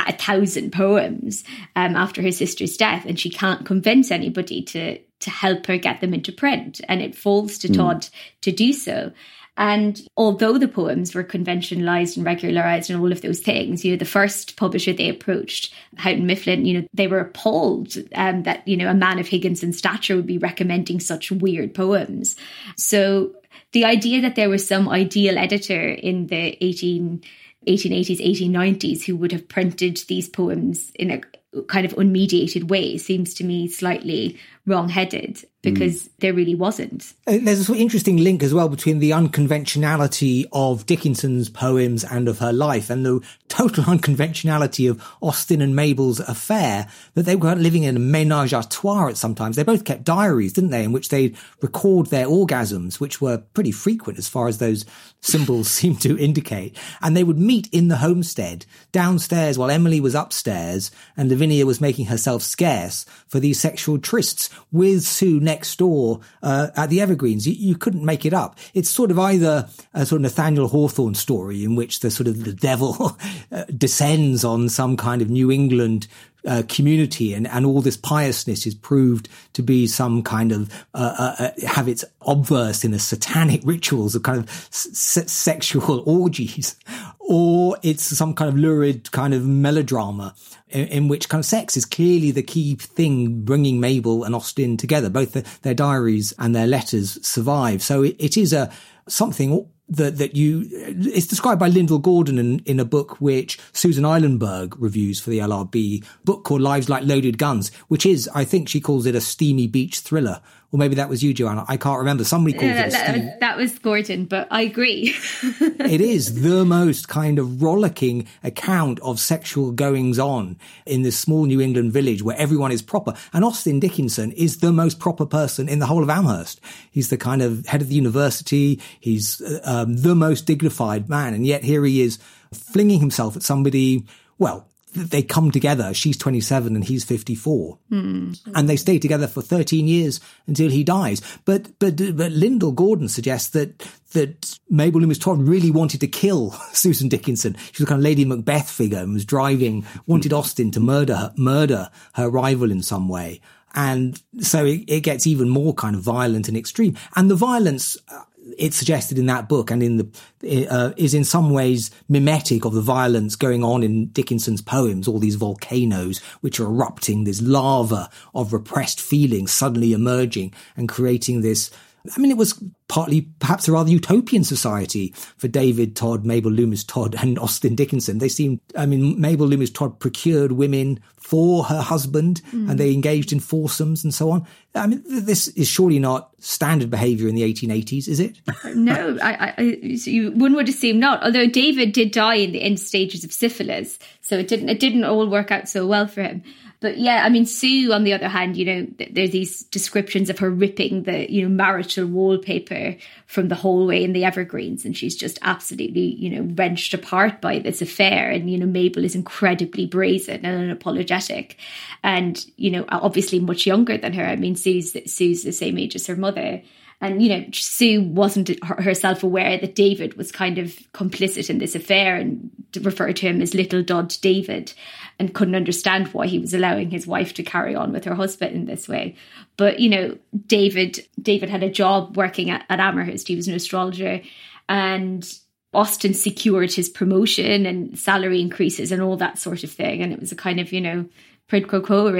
a 0.07 0.13
thousand 0.13 0.73
poems 0.73 1.43
um, 1.75 1.97
after 1.97 2.23
her 2.23 2.31
sister's 2.31 2.77
death, 2.77 3.07
and 3.07 3.19
she 3.19 3.29
can't 3.29 3.67
convince 3.67 4.13
anybody 4.13 4.63
to 4.63 5.01
to 5.19 5.31
help 5.31 5.67
her 5.67 5.79
get 5.79 6.01
them 6.01 6.15
into 6.15 6.31
print. 6.31 6.81
And 6.89 7.03
it 7.03 7.17
falls 7.17 7.59
to 7.59 7.69
mm. 7.69 7.75
Todd 7.75 8.09
to 8.43 8.53
do 8.53 8.73
so. 8.73 9.11
And 9.57 10.01
although 10.17 10.59
the 10.59 10.69
poems 10.69 11.15
were 11.15 11.23
conventionalized 11.23 12.17
and 12.17 12.27
regularized 12.27 12.91
and 12.91 13.01
all 13.01 13.13
of 13.13 13.21
those 13.21 13.41
things, 13.41 13.85
you 13.85 13.93
know, 13.93 13.97
the 13.97 14.05
first 14.05 14.57
publisher 14.57 14.93
they 14.93 15.09
approached, 15.09 15.73
Houghton 15.97 16.27
Mifflin, 16.27 16.65
you 16.65 16.81
know, 16.81 16.89
they 16.93 17.07
were 17.07 17.21
appalled 17.21 17.97
um, 18.17 18.43
that, 18.43 18.67
you 18.67 18.77
know, 18.77 18.89
a 18.89 18.95
man 18.95 19.19
of 19.19 19.29
Higginson's 19.29 19.79
stature 19.79 20.17
would 20.17 20.27
be 20.27 20.39
recommending 20.39 20.99
such 20.99 21.31
weird 21.31 21.73
poems. 21.73 22.35
So 22.77 23.33
the 23.73 23.85
idea 23.85 24.21
that 24.23 24.35
there 24.35 24.51
was 24.51 24.67
some 24.67 24.89
ideal 24.89 25.39
editor 25.39 25.89
in 25.89 26.27
the 26.27 26.57
18, 26.65 27.23
1880s, 27.69 28.21
1890s 28.21 29.05
who 29.05 29.17
would 29.17 29.33
have 29.33 29.49
printed 29.49 29.99
these 30.09 30.29
poems 30.29 30.91
in 30.97 31.11
a 31.11 31.21
kind 31.63 31.87
of 31.87 31.93
unmediated 31.93 32.69
way 32.69 32.99
seems 32.99 33.35
to 33.35 33.45
me 33.45 33.69
slightly 33.69 34.39
wrong-headed 34.67 35.45
because 35.65 36.05
mm. 36.05 36.11
there 36.21 36.33
really 36.33 36.55
wasn't. 36.55 37.13
There's 37.27 37.61
a 37.61 37.65
sort 37.65 37.77
of 37.77 37.83
interesting 37.83 38.19
link 38.19 38.43
as 38.43 38.55
well 38.55 38.69
between 38.69 38.99
the 38.99 39.13
unconventionality 39.13 40.47
of 40.53 40.87
Dickinson's 40.87 41.49
poems 41.49 42.05
and 42.05 42.29
of 42.29 42.39
her 42.39 42.53
life 42.53 42.91
and 42.91 43.05
the 43.05 43.21
total 43.49 43.85
unconventionality 43.89 44.87
of 44.87 45.03
Austin 45.21 45.61
and 45.61 45.75
Mabel's 45.75 46.21
affair 46.21 46.87
that 47.15 47.25
they 47.25 47.37
weren't 47.37 47.61
living 47.61 47.85
in 47.85 47.97
a 47.97 48.01
menage 48.01 48.53
a 48.53 48.63
trois 48.63 49.09
at 49.09 49.17
sometimes. 49.17 49.57
They 49.57 49.63
both 49.65 49.85
kept 49.85 50.05
diaries, 50.05 50.53
didn't 50.53 50.71
they, 50.71 50.85
in 50.85 50.93
which 50.93 51.09
they'd 51.09 51.37
record 51.61 52.07
their 52.07 52.27
orgasms, 52.27 53.01
which 53.01 53.21
were 53.21 53.39
pretty 53.39 53.73
frequent 53.73 54.19
as 54.19 54.29
far 54.29 54.49
as 54.49 54.59
those 54.59 54.85
symbols 55.21 55.69
seem 55.71 55.97
to 55.97 56.19
indicate. 56.19 56.77
And 57.03 57.17
they 57.17 57.25
would 57.25 57.39
meet 57.39 57.69
in 57.73 57.89
the 57.89 57.97
homestead 57.97 58.67
downstairs 58.93 59.59
while 59.59 59.71
Emily 59.71 60.01
was 60.01 60.15
upstairs 60.15 60.91
and 61.17 61.31
Lavinia 61.45 61.67
was 61.67 61.79
making 61.79 62.07
herself 62.07 62.43
scarce 62.43 63.05
for 63.29 63.39
these 63.39 63.61
sexual 63.61 63.99
trysts 63.99 64.49
with 64.73 65.03
Sue 65.03 65.39
next 65.41 65.77
door 65.79 66.21
uh, 66.43 66.69
at 66.75 66.89
the 66.89 67.03
Evergreens. 67.03 67.47
You, 67.47 67.53
you, 67.53 67.77
couldn't 67.77 68.03
make 68.03 68.25
it 68.25 68.33
up. 68.33 68.59
It's 68.73 68.89
sort 68.89 69.11
of 69.11 69.19
either 69.19 69.69
a 69.93 70.07
sort 70.07 70.21
of 70.21 70.23
Nathaniel 70.23 70.69
Hawthorne 70.69 71.15
story 71.15 71.63
in 71.63 71.77
which 71.77 72.01
the 72.01 72.11
sort 72.11 72.29
of 72.29 72.45
the 72.45 72.55
devil 72.55 73.19
uh, 73.53 73.65
descends 73.77 74.43
on 74.43 74.71
some 74.71 74.97
kind 74.97 75.21
of 75.21 75.29
New 75.29 75.51
England 75.53 76.07
uh, 76.47 76.63
community 76.69 77.33
and, 77.35 77.47
and 77.47 77.65
all 77.65 77.81
this 77.81 77.97
piousness 77.97 78.67
is 78.67 78.75
proved 78.75 79.29
to 79.55 79.63
be 79.63 79.87
some 79.87 80.23
kind 80.23 80.53
of 80.53 80.73
uh, 80.93 81.15
uh, 81.19 81.45
uh 81.45 81.67
have 81.67 81.89
its 81.89 82.05
obverse 82.27 82.85
in 82.85 82.91
the 82.91 82.99
satanic 82.99 83.63
rituals 83.65 84.15
of 84.15 84.23
kind 84.23 84.41
of 84.41 84.51
s- 84.51 85.31
sexual 85.33 86.03
orgies 86.07 86.77
or 87.19 87.79
it's 87.83 88.05
some 88.05 88.35
kind 88.35 88.51
of 88.51 88.57
lurid 88.57 89.11
kind 89.11 89.33
of 89.33 89.47
melodrama 89.47 90.35
in, 90.75 90.87
in, 90.89 91.09
which 91.09 91.29
kind 91.29 91.41
of 91.41 91.47
sex 91.47 91.77
is 91.77 91.85
clearly 91.85 92.31
the 92.31 92.43
key 92.43 92.75
thing 92.75 93.43
bringing 93.43 93.81
Mabel 93.81 94.25
and 94.25 94.35
Austin 94.35 94.77
together. 94.77 95.09
Both 95.09 95.33
the, 95.33 95.47
their 95.63 95.75
diaries 95.75 96.33
and 96.39 96.55
their 96.55 96.67
letters 96.67 97.25
survive. 97.27 97.83
So 97.83 98.03
it, 98.03 98.17
it 98.19 98.37
is 98.37 98.53
a 98.53 98.71
something 99.09 99.69
that 99.89 100.17
that 100.19 100.35
you 100.35 100.67
it's 100.71 101.27
described 101.27 101.61
by 101.61 101.69
Lyndall 101.69 101.99
Gordon 101.99 102.39
in, 102.39 102.59
in 102.61 102.81
a 102.81 102.85
book 102.85 103.21
which 103.21 103.59
Susan 103.73 104.05
Eilenberg 104.05 104.75
reviews 104.79 105.21
for 105.21 105.31
the 105.31 105.41
LRB 105.41 106.05
book 106.25 106.45
called 106.45 106.63
Lives 106.63 106.89
Like 106.89 107.05
Loaded 107.05 107.39
Guns, 107.39 107.73
which 107.89 108.07
is 108.07 108.29
I 108.35 108.45
think 108.45 108.69
she 108.69 108.81
calls 108.81 109.07
it 109.07 109.15
a 109.15 109.21
steamy 109.21 109.67
beach 109.67 110.01
thriller 110.01 110.41
or 110.75 110.77
maybe 110.77 110.97
that 110.97 111.09
was 111.09 111.23
you, 111.23 111.33
Joanna. 111.33 111.65
I 111.69 111.77
can't 111.77 112.01
remember. 112.01 112.25
Somebody 112.25 112.55
called 112.55 112.73
yeah, 112.73 112.87
it. 112.87 112.91
That, 112.91 113.39
that, 113.39 113.57
was 113.57 113.79
Gordon, 113.79 114.25
but 114.25 114.49
I 114.51 114.63
agree. 114.63 115.15
it 115.61 116.01
is 116.01 116.43
the 116.43 116.65
most 116.65 117.07
kind 117.07 117.39
of 117.39 117.63
rollicking 117.63 118.27
account 118.43 118.99
of 118.99 119.21
sexual 119.21 119.71
goings 119.71 120.19
on 120.19 120.59
in 120.85 121.03
this 121.03 121.17
small 121.17 121.45
New 121.45 121.61
England 121.61 121.93
village 121.93 122.25
where 122.25 122.37
everyone 122.37 122.73
is 122.73 122.83
proper. 122.83 123.15
And 123.33 123.45
Austin 123.45 123.79
Dickinson 123.79 124.33
is 124.33 124.57
the 124.59 124.73
most 124.73 124.99
proper 124.99 125.25
person 125.25 125.69
in 125.69 125.79
the 125.79 125.87
whole 125.87 126.03
of 126.03 126.11
Amherst. 126.11 126.61
He's 126.91 127.09
the 127.09 127.19
kind 127.19 127.41
of 127.41 127.65
head 127.67 127.81
of 127.81 127.89
the 127.89 127.95
university. 127.95 128.81
He's 128.99 129.41
uh, 129.43 129.61
um, 129.63 129.99
the 129.99 130.17
most 130.17 130.45
dignified 130.45 131.09
man. 131.09 131.35
And 131.35 131.47
yet 131.47 131.63
here 131.63 131.85
he 131.85 132.03
is 132.03 132.19
flinging 132.53 132.99
himself 132.99 133.37
at 133.37 133.45
somebody, 133.45 134.07
well, 134.39 134.67
they 134.95 135.23
come 135.23 135.51
together. 135.51 135.93
She's 135.93 136.17
27 136.17 136.75
and 136.75 136.85
he's 136.85 137.05
54. 137.05 137.79
Mm. 137.91 138.39
And 138.55 138.69
they 138.69 138.77
stay 138.77 138.99
together 138.99 139.27
for 139.27 139.43
13 139.43 139.89
years 139.89 140.21
until 140.47 140.71
he 140.71 140.85
dies. 140.85 141.21
But, 141.45 141.79
but, 141.79 141.97
but 141.97 142.33
Lyndall 142.33 142.73
Gordon 142.73 143.09
suggests 143.09 143.51
that, 143.51 143.81
that 144.13 144.59
Mabel 144.71 145.01
Loomis 145.01 145.19
Todd 145.19 145.43
really 145.43 145.71
wanted 145.71 146.01
to 146.01 146.07
kill 146.07 146.51
Susan 146.73 147.09
Dickinson. 147.09 147.57
She 147.73 147.83
was 147.83 147.89
a 147.89 147.91
kind 147.91 148.01
of 148.01 148.05
Lady 148.05 148.25
Macbeth 148.25 148.71
figure 148.71 148.99
and 148.99 149.15
was 149.15 149.25
driving, 149.25 149.85
wanted 150.07 150.33
Austin 150.33 150.71
to 150.73 150.81
murder 150.81 151.17
her, 151.17 151.35
murder 151.37 151.91
her 152.15 152.31
rival 152.31 152.71
in 152.71 152.83
some 152.83 153.09
way. 153.09 153.41
And 153.75 154.21
so 154.41 154.65
it, 154.65 154.85
it 154.87 155.01
gets 155.01 155.27
even 155.27 155.49
more 155.49 155.75
kind 155.75 155.97
of 155.97 156.03
violent 156.03 156.49
and 156.49 156.57
extreme. 156.57 156.97
And 157.17 157.29
the 157.31 157.35
violence, 157.35 157.97
uh, 158.09 158.23
it's 158.59 158.77
suggested 158.77 159.19
in 159.19 159.27
that 159.27 159.49
book 159.49 159.71
and 159.71 159.83
in 159.83 159.97
the 159.97 160.69
uh, 160.69 160.93
is 160.97 161.15
in 161.15 161.25
some 161.25 161.51
ways 161.51 161.91
mimetic 162.09 162.65
of 162.65 162.75
the 162.75 162.81
violence 162.81 163.37
going 163.37 163.65
on 163.65 163.83
in 163.83 164.07
Dickinson's 164.09 164.61
poems. 164.61 165.09
All 165.09 165.19
these 165.19 165.37
volcanoes 165.37 166.19
which 166.41 166.61
are 166.61 166.67
erupting, 166.67 167.25
this 167.25 167.41
lava 167.41 168.11
of 168.35 168.53
repressed 168.53 169.01
feelings 169.01 169.53
suddenly 169.53 169.93
emerging 169.93 170.53
and 170.77 170.89
creating 170.89 171.41
this. 171.41 171.71
I 172.15 172.21
mean, 172.21 172.31
it 172.31 172.37
was 172.37 172.63
partly 172.89 173.23
perhaps 173.39 173.67
a 173.67 173.73
rather 173.73 173.91
utopian 173.91 174.45
society 174.45 175.15
for 175.39 175.49
David 175.49 175.97
Todd, 175.97 176.27
Mabel 176.27 176.51
Loomis 176.51 176.85
Todd, 176.85 177.17
and 177.21 177.39
Austin 177.39 177.75
Dickinson. 177.75 178.19
They 178.19 178.29
seemed, 178.29 178.61
I 178.77 178.87
mean, 178.87 179.21
Mabel 179.21 179.47
Loomis 179.47 179.71
Todd 179.71 179.99
procured 180.01 180.53
women 180.53 181.01
for 181.17 181.65
her 181.65 181.81
husband 181.81 182.43
mm. 182.53 182.69
and 182.69 182.79
they 182.79 182.93
engaged 182.93 183.33
in 183.33 183.41
foursomes 183.41 184.05
and 184.05 184.13
so 184.13 184.31
on. 184.31 184.47
I 184.75 184.87
mean, 184.87 185.03
this 185.07 185.49
is 185.49 185.67
surely 185.67 185.99
not 185.99 186.31
standard 186.41 186.91
behavior 186.91 187.29
in 187.29 187.35
the 187.35 187.43
1880s, 187.43 188.07
is 188.09 188.21
it? 188.21 188.39
no, 188.75 189.17
I, 189.23 189.55
I, 189.57 189.63
you, 189.63 190.33
one 190.33 190.55
would 190.55 190.69
assume 190.69 190.99
not. 190.99 191.23
Although 191.23 191.47
David 191.47 191.93
did 191.93 192.11
die 192.11 192.35
in 192.35 192.53
the 192.53 192.61
end 192.61 192.79
stages 192.79 193.25
of 193.25 193.33
syphilis, 193.33 193.99
so 194.21 194.37
it 194.37 194.49
didn't, 194.49 194.69
it 194.69 194.81
didn't 194.81 195.05
all 195.05 195.27
work 195.27 195.51
out 195.51 195.69
so 195.71 195.87
well 195.87 196.07
for 196.07 196.23
him. 196.23 196.43
But 196.81 196.99
yeah, 196.99 197.23
I 197.25 197.31
mean, 197.31 197.47
Sue, 197.47 197.93
on 197.93 198.05
the 198.05 198.13
other 198.13 198.29
hand, 198.29 198.57
you 198.57 198.65
know, 198.67 198.87
there's 199.11 199.31
these 199.31 199.63
descriptions 199.65 200.29
of 200.29 200.39
her 200.41 200.51
ripping 200.51 201.05
the, 201.05 201.33
you 201.33 201.43
know, 201.43 201.49
marital 201.49 202.07
wallpaper 202.07 202.97
from 203.27 203.49
the 203.49 203.55
hallway 203.55 204.05
in 204.05 204.13
the 204.13 204.25
Evergreens. 204.25 204.85
And 204.85 204.97
she's 204.97 205.17
just 205.17 205.39
absolutely, 205.43 206.15
you 206.15 206.29
know, 206.31 206.55
wrenched 206.55 206.93
apart 206.93 207.41
by 207.41 207.59
this 207.59 207.81
affair. 207.81 208.31
And, 208.31 208.51
you 208.51 208.59
know, 208.59 208.67
Mabel 208.67 209.05
is 209.05 209.15
incredibly 209.15 209.87
brazen 209.87 210.45
and 210.45 210.79
unapologetic. 210.79 211.57
And, 212.03 212.45
you 212.57 212.71
know, 212.71 212.85
obviously 212.91 213.39
much 213.39 213.67
younger 213.67 213.97
than 213.97 214.13
her. 214.13 214.25
I 214.25 214.37
mean, 214.37 214.57
Sue's, 214.57 214.95
Sue's 215.11 215.43
the 215.43 215.53
same 215.53 215.79
age 215.79 215.95
as 215.95 216.07
her 216.07 216.17
mother. 216.17 216.63
And, 217.01 217.23
you 217.23 217.29
know, 217.29 217.45
Sue 217.53 218.03
wasn't 218.03 218.65
herself 218.65 219.23
aware 219.23 219.59
that 219.59 219.75
David 219.75 220.15
was 220.15 220.33
kind 220.33 220.59
of 220.59 220.69
complicit 220.93 221.51
in 221.51 221.59
this 221.59 221.75
affair 221.75 222.17
and 222.17 222.51
referred 222.81 223.17
to 223.17 223.27
him 223.27 223.43
as 223.43 223.55
little 223.55 223.83
Dod 223.83 224.15
David 224.21 224.73
and 225.19 225.35
couldn't 225.35 225.55
understand 225.55 226.09
why 226.09 226.27
he 226.27 226.39
was 226.39 226.55
allowing 226.55 226.91
his 226.91 227.07
wife 227.07 227.35
to 227.35 227.43
carry 227.43 227.75
on 227.75 227.93
with 227.93 228.05
her 228.05 228.15
husband 228.15 228.55
in 228.55 228.67
this 228.67 228.89
way. 228.89 229.17
But, 229.57 229.81
you 229.81 229.89
know, 229.89 230.19
David, 230.47 231.07
David 231.21 231.51
had 231.51 231.63
a 231.63 231.71
job 231.71 232.17
working 232.17 232.51
at, 232.51 232.65
at 232.69 232.81
Amherst. 232.81 233.29
He 233.29 233.37
was 233.37 233.49
an 233.49 233.55
astrologer 233.55 234.21
and 234.69 235.39
Austin 235.73 236.15
secured 236.15 236.73
his 236.73 236.89
promotion 236.89 237.67
and 237.67 237.99
salary 237.99 238.41
increases 238.41 238.93
and 238.93 239.03
all 239.03 239.17
that 239.17 239.39
sort 239.39 239.65
of 239.65 239.71
thing. 239.71 240.03
And 240.03 240.13
it 240.13 240.21
was 240.21 240.33
a 240.33 240.37
kind 240.37 240.61
of, 240.61 240.73
you 240.73 240.81
know, 240.81 241.07
quid 241.49 241.69
pro 241.69 241.81
quo. 241.81 242.13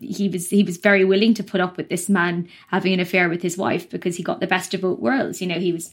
He 0.00 0.28
was 0.28 0.50
he 0.50 0.62
was 0.62 0.76
very 0.76 1.04
willing 1.04 1.34
to 1.34 1.42
put 1.42 1.60
up 1.60 1.76
with 1.76 1.88
this 1.88 2.08
man 2.08 2.48
having 2.68 2.92
an 2.92 3.00
affair 3.00 3.28
with 3.28 3.42
his 3.42 3.56
wife 3.56 3.90
because 3.90 4.16
he 4.16 4.22
got 4.22 4.40
the 4.40 4.46
best 4.46 4.74
of 4.74 4.82
both 4.82 4.98
worlds. 4.98 5.40
You 5.40 5.48
know, 5.48 5.58
he 5.58 5.72
was 5.72 5.92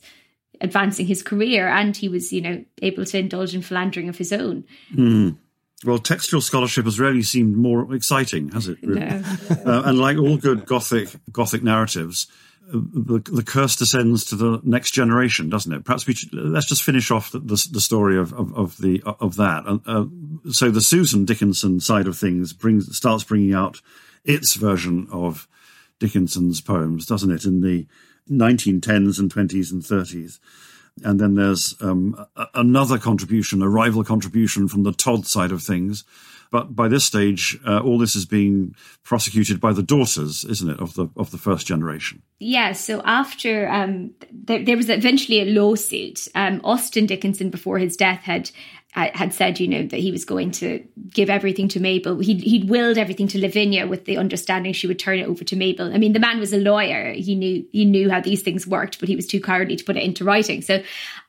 advancing 0.62 1.06
his 1.06 1.24
career 1.24 1.68
and 1.68 1.96
he 1.96 2.10
was, 2.10 2.32
you 2.32 2.42
know, 2.42 2.64
able 2.82 3.06
to 3.06 3.18
indulge 3.18 3.56
in 3.56 3.62
philandering 3.62 4.10
of 4.10 4.18
his 4.18 4.32
own. 4.32 4.66
Mm. 4.94 5.38
Well, 5.84 6.00
textual 6.00 6.42
scholarship 6.42 6.86
has 6.86 7.00
rarely 7.00 7.22
seemed 7.22 7.58
more 7.58 7.94
exciting, 7.94 8.50
has 8.50 8.68
it? 8.68 8.78
Really? 8.82 9.02
No. 9.02 9.24
uh, 9.66 9.84
and 9.86 10.00
like 10.00 10.18
all 10.18 10.38
good 10.38 10.66
Gothic 10.66 11.10
Gothic 11.32 11.64
narratives, 11.64 12.28
the, 12.68 13.22
the 13.32 13.44
curse 13.44 13.76
descends 13.76 14.26
to 14.26 14.36
the 14.36 14.62
next 14.64 14.92
generation, 14.92 15.50
doesn't 15.50 15.72
it? 15.72 15.84
Perhaps 15.84 16.08
we 16.08 16.14
should, 16.14 16.34
let's 16.34 16.68
just 16.68 16.84
finish 16.84 17.12
off 17.12 17.32
the, 17.32 17.40
the, 17.40 17.68
the 17.72 17.82
story 17.82 18.18
of, 18.18 18.34
of, 18.34 18.54
of, 18.58 18.78
the 18.78 19.04
of 19.06 19.36
that. 19.36 19.64
Uh, 19.86 20.06
so 20.52 20.72
the 20.72 20.82
Susan 20.82 21.26
Dickinson 21.26 21.80
side 21.80 22.08
of 22.08 22.18
things 22.18 22.54
brings 22.54 22.96
starts 22.96 23.24
bringing 23.24 23.54
out 23.54 23.82
its 24.24 24.56
version 24.56 25.08
of 25.12 25.48
Dickinson's 26.00 26.62
poems, 26.62 27.06
doesn't 27.06 27.32
it? 27.32 27.46
In 27.46 27.62
the 27.62 27.86
1910s 28.30 29.20
and 29.20 29.32
20s 29.32 29.72
and 29.72 29.84
30s. 29.84 30.40
And 31.04 31.20
then 31.20 31.36
there's 31.36 31.76
um, 31.82 32.26
another 32.54 32.98
contribution, 32.98 33.62
a 33.62 33.70
rival 33.70 34.04
contribution 34.04 34.68
from 34.68 34.84
the 34.84 34.94
Todd 34.94 35.28
side 35.28 35.52
of 35.52 35.62
things, 35.62 36.06
but 36.52 36.76
by 36.76 36.88
this 36.88 37.06
stage, 37.06 37.58
uh, 37.66 37.80
all 37.80 37.98
this 37.98 38.16
is 38.16 38.26
being 38.26 38.76
prosecuted 39.04 39.60
by 39.60 39.74
the 39.74 39.84
daughters, 39.84 40.46
isn't 40.46 40.70
it, 40.70 40.80
of 40.80 40.94
the 40.96 41.10
of 41.18 41.32
the 41.32 41.38
first 41.38 41.68
generation? 41.68 42.22
Yeah. 42.40 42.74
So 42.74 43.02
after 43.06 43.70
um, 43.70 44.12
there, 44.32 44.64
there, 44.64 44.78
was 44.78 44.90
eventually 44.90 45.42
a 45.42 45.46
lawsuit. 45.46 46.28
Um, 46.36 46.62
Austin 46.64 47.06
Dickinson, 47.06 47.50
before 47.50 47.78
his 47.78 47.96
death, 47.96 48.22
had 48.22 48.52
uh, 48.96 49.10
had 49.14 49.34
said, 49.34 49.60
you 49.60 49.68
know, 49.68 49.84
that 49.84 50.00
he 50.00 50.12
was 50.12 50.24
going 50.24 50.52
to 50.52 50.82
give 51.14 51.30
everything 51.30 51.68
to 51.68 51.80
Mabel. 51.80 52.20
He'd, 52.20 52.42
he'd 52.42 52.70
willed 52.70 52.98
everything 52.98 53.28
to 53.30 53.42
Lavinia 53.42 53.88
with 53.88 54.06
the 54.06 54.18
understanding 54.18 54.72
she 54.72 54.88
would 54.88 55.00
turn 55.00 55.20
it 55.20 55.28
over 55.28 55.44
to 55.44 55.56
Mabel. 55.56 55.94
I 55.94 55.98
mean, 55.98 56.14
the 56.14 56.20
man 56.20 56.40
was 56.40 56.54
a 56.54 56.58
lawyer. 56.58 57.12
He 57.12 57.36
knew 57.36 57.66
he 57.72 57.86
knew 57.86 58.10
how 58.10 58.22
these 58.22 58.42
things 58.42 58.66
worked, 58.66 59.00
but 59.00 59.10
he 59.10 59.16
was 59.16 59.28
too 59.28 59.42
cowardly 59.42 59.76
to 59.76 59.84
put 59.84 59.98
it 59.98 60.04
into 60.04 60.24
writing. 60.24 60.62
So, 60.62 60.82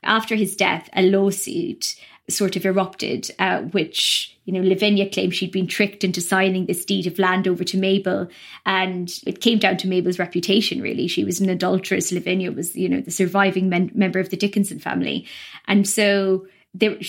after 0.04 0.36
his 0.36 0.54
death, 0.54 0.88
a 0.92 1.02
lawsuit 1.02 1.96
sort 2.28 2.56
of 2.56 2.64
erupted, 2.64 3.30
uh, 3.38 3.62
which, 3.62 4.36
you 4.44 4.52
know, 4.52 4.66
Lavinia 4.66 5.08
claimed 5.08 5.34
she'd 5.34 5.52
been 5.52 5.66
tricked 5.66 6.02
into 6.02 6.20
signing 6.20 6.66
this 6.66 6.84
deed 6.84 7.06
of 7.06 7.18
land 7.18 7.46
over 7.46 7.62
to 7.64 7.78
Mabel. 7.78 8.28
And 8.64 9.12
it 9.26 9.40
came 9.40 9.58
down 9.58 9.76
to 9.78 9.88
Mabel's 9.88 10.18
reputation, 10.18 10.80
really. 10.80 11.06
She 11.06 11.24
was 11.24 11.40
an 11.40 11.48
adulteress. 11.48 12.12
Lavinia 12.12 12.50
was, 12.50 12.74
you 12.74 12.88
know, 12.88 13.00
the 13.00 13.10
surviving 13.10 13.68
men- 13.68 13.92
member 13.94 14.18
of 14.18 14.30
the 14.30 14.36
Dickinson 14.36 14.80
family. 14.80 15.26
And 15.68 15.88
so 15.88 16.46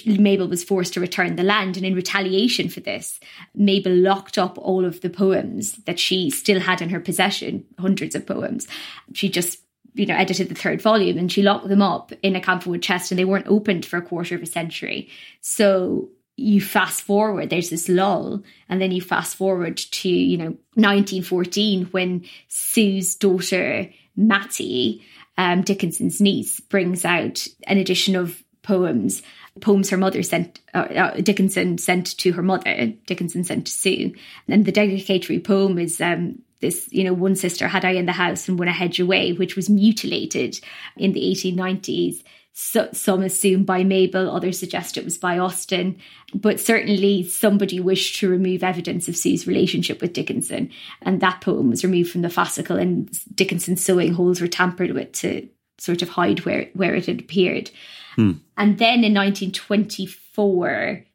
Mabel 0.05 0.47
was 0.47 0.63
forced 0.63 0.93
to 0.93 0.99
return 0.99 1.35
the 1.35 1.43
land. 1.43 1.77
And 1.77 1.85
in 1.85 1.95
retaliation 1.95 2.69
for 2.69 2.79
this, 2.79 3.19
Mabel 3.55 3.93
locked 3.93 4.37
up 4.37 4.57
all 4.57 4.85
of 4.85 5.01
the 5.01 5.09
poems 5.09 5.73
that 5.85 5.99
she 5.99 6.29
still 6.29 6.59
had 6.59 6.81
in 6.81 6.89
her 6.89 6.99
possession, 6.99 7.65
hundreds 7.79 8.15
of 8.15 8.25
poems. 8.25 8.67
She 9.13 9.29
just 9.29 9.59
you 9.97 10.05
know, 10.05 10.15
edited 10.15 10.49
the 10.49 10.55
third 10.55 10.81
volume 10.81 11.17
and 11.17 11.31
she 11.31 11.41
locked 11.41 11.67
them 11.67 11.81
up 11.81 12.11
in 12.23 12.35
a 12.35 12.41
camphor 12.41 12.69
wood 12.69 12.83
chest 12.83 13.11
and 13.11 13.19
they 13.19 13.25
weren't 13.25 13.47
opened 13.47 13.85
for 13.85 13.97
a 13.97 14.01
quarter 14.01 14.35
of 14.35 14.43
a 14.43 14.45
century. 14.45 15.09
So 15.41 16.09
you 16.37 16.61
fast 16.61 17.01
forward, 17.01 17.49
there's 17.49 17.71
this 17.71 17.89
lull, 17.89 18.43
and 18.69 18.79
then 18.79 18.91
you 18.91 19.01
fast 19.01 19.35
forward 19.35 19.75
to, 19.77 20.07
you 20.07 20.37
know, 20.37 20.55
1914 20.75 21.85
when 21.87 22.23
Sue's 22.47 23.15
daughter, 23.15 23.89
Mattie, 24.15 25.03
um, 25.37 25.63
Dickinson's 25.63 26.21
niece, 26.21 26.59
brings 26.59 27.03
out 27.03 27.47
an 27.65 27.79
edition 27.79 28.15
of 28.15 28.43
poems, 28.61 29.23
poems 29.61 29.89
her 29.89 29.97
mother 29.97 30.21
sent, 30.21 30.61
uh, 30.75 30.77
uh, 30.77 31.21
Dickinson 31.21 31.79
sent 31.79 32.15
to 32.19 32.33
her 32.33 32.43
mother, 32.43 32.93
Dickinson 33.07 33.43
sent 33.43 33.65
to 33.65 33.71
Sue. 33.71 34.13
And 34.47 34.65
the 34.65 34.71
dedicatory 34.71 35.39
poem 35.39 35.79
is 35.79 35.99
um, 35.99 36.39
this, 36.59 36.91
you 36.91 37.03
know, 37.03 37.13
one 37.13 37.35
sister 37.35 37.67
had 37.67 37.85
I 37.85 37.91
in 37.91 38.05
the 38.05 38.11
house 38.11 38.47
and 38.47 38.57
won 38.57 38.67
a 38.67 38.73
hedge 38.73 38.99
away, 38.99 39.33
which 39.33 39.55
was 39.55 39.69
mutilated 39.69 40.59
in 40.95 41.13
the 41.13 41.21
1890s. 41.21 42.23
So, 42.59 42.89
some 42.91 43.21
assume 43.21 43.65
by 43.65 43.83
Mabel, 43.83 44.31
others 44.31 44.57
suggest 44.57 44.97
it 44.97 45.03
was 45.03 45.15
by 45.15 45.37
Austin, 45.37 45.99
but 46.33 46.59
certainly 46.59 47.21
somebody 47.23 47.79
wished 47.79 48.19
to 48.19 48.29
remove 48.29 48.63
evidence 48.63 49.07
of 49.07 49.15
Sue's 49.15 49.45
relationship 49.45 50.01
with 50.01 50.13
Dickinson, 50.13 50.71
and 51.03 51.21
that 51.21 51.41
poem 51.41 51.69
was 51.69 51.83
removed 51.83 52.11
from 52.11 52.23
the 52.23 52.29
fascicle, 52.29 52.81
and 52.81 53.11
Dickinson's 53.35 53.85
sewing 53.85 54.13
holes 54.13 54.41
were 54.41 54.47
tampered 54.47 54.91
with 54.91 55.11
to 55.13 55.47
sort 55.77 56.01
of 56.01 56.09
hide 56.09 56.45
where 56.45 56.71
where 56.73 56.95
it 56.95 57.05
had 57.05 57.19
appeared. 57.19 57.69
Hmm. 58.15 58.31
And 58.57 58.79
then 58.79 59.03
in 59.03 59.13
1924, 59.13 60.26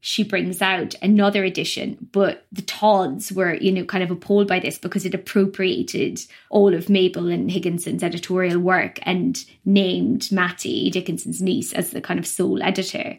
she 0.01 0.25
brings 0.25 0.61
out 0.61 0.97
another 1.01 1.45
edition, 1.45 2.09
but 2.11 2.45
the 2.51 2.63
Todds 2.63 3.31
were, 3.31 3.55
you 3.55 3.71
know, 3.71 3.85
kind 3.85 4.03
of 4.03 4.11
appalled 4.11 4.49
by 4.49 4.59
this 4.59 4.79
because 4.79 5.07
it 5.07 5.15
appropriated 5.15 6.21
all 6.51 6.75
of 6.75 6.91
Mabel 6.91 7.29
and 7.29 7.49
Higginson's 7.49 8.03
editorial 8.03 8.59
work 8.59 8.99
and 9.03 9.45
named 9.65 10.33
Mattie, 10.33 10.91
Dickinson's 10.91 11.41
niece, 11.41 11.73
as 11.73 11.91
the 11.91 12.01
kind 12.01 12.19
of 12.19 12.27
sole 12.27 12.63
editor. 12.65 13.17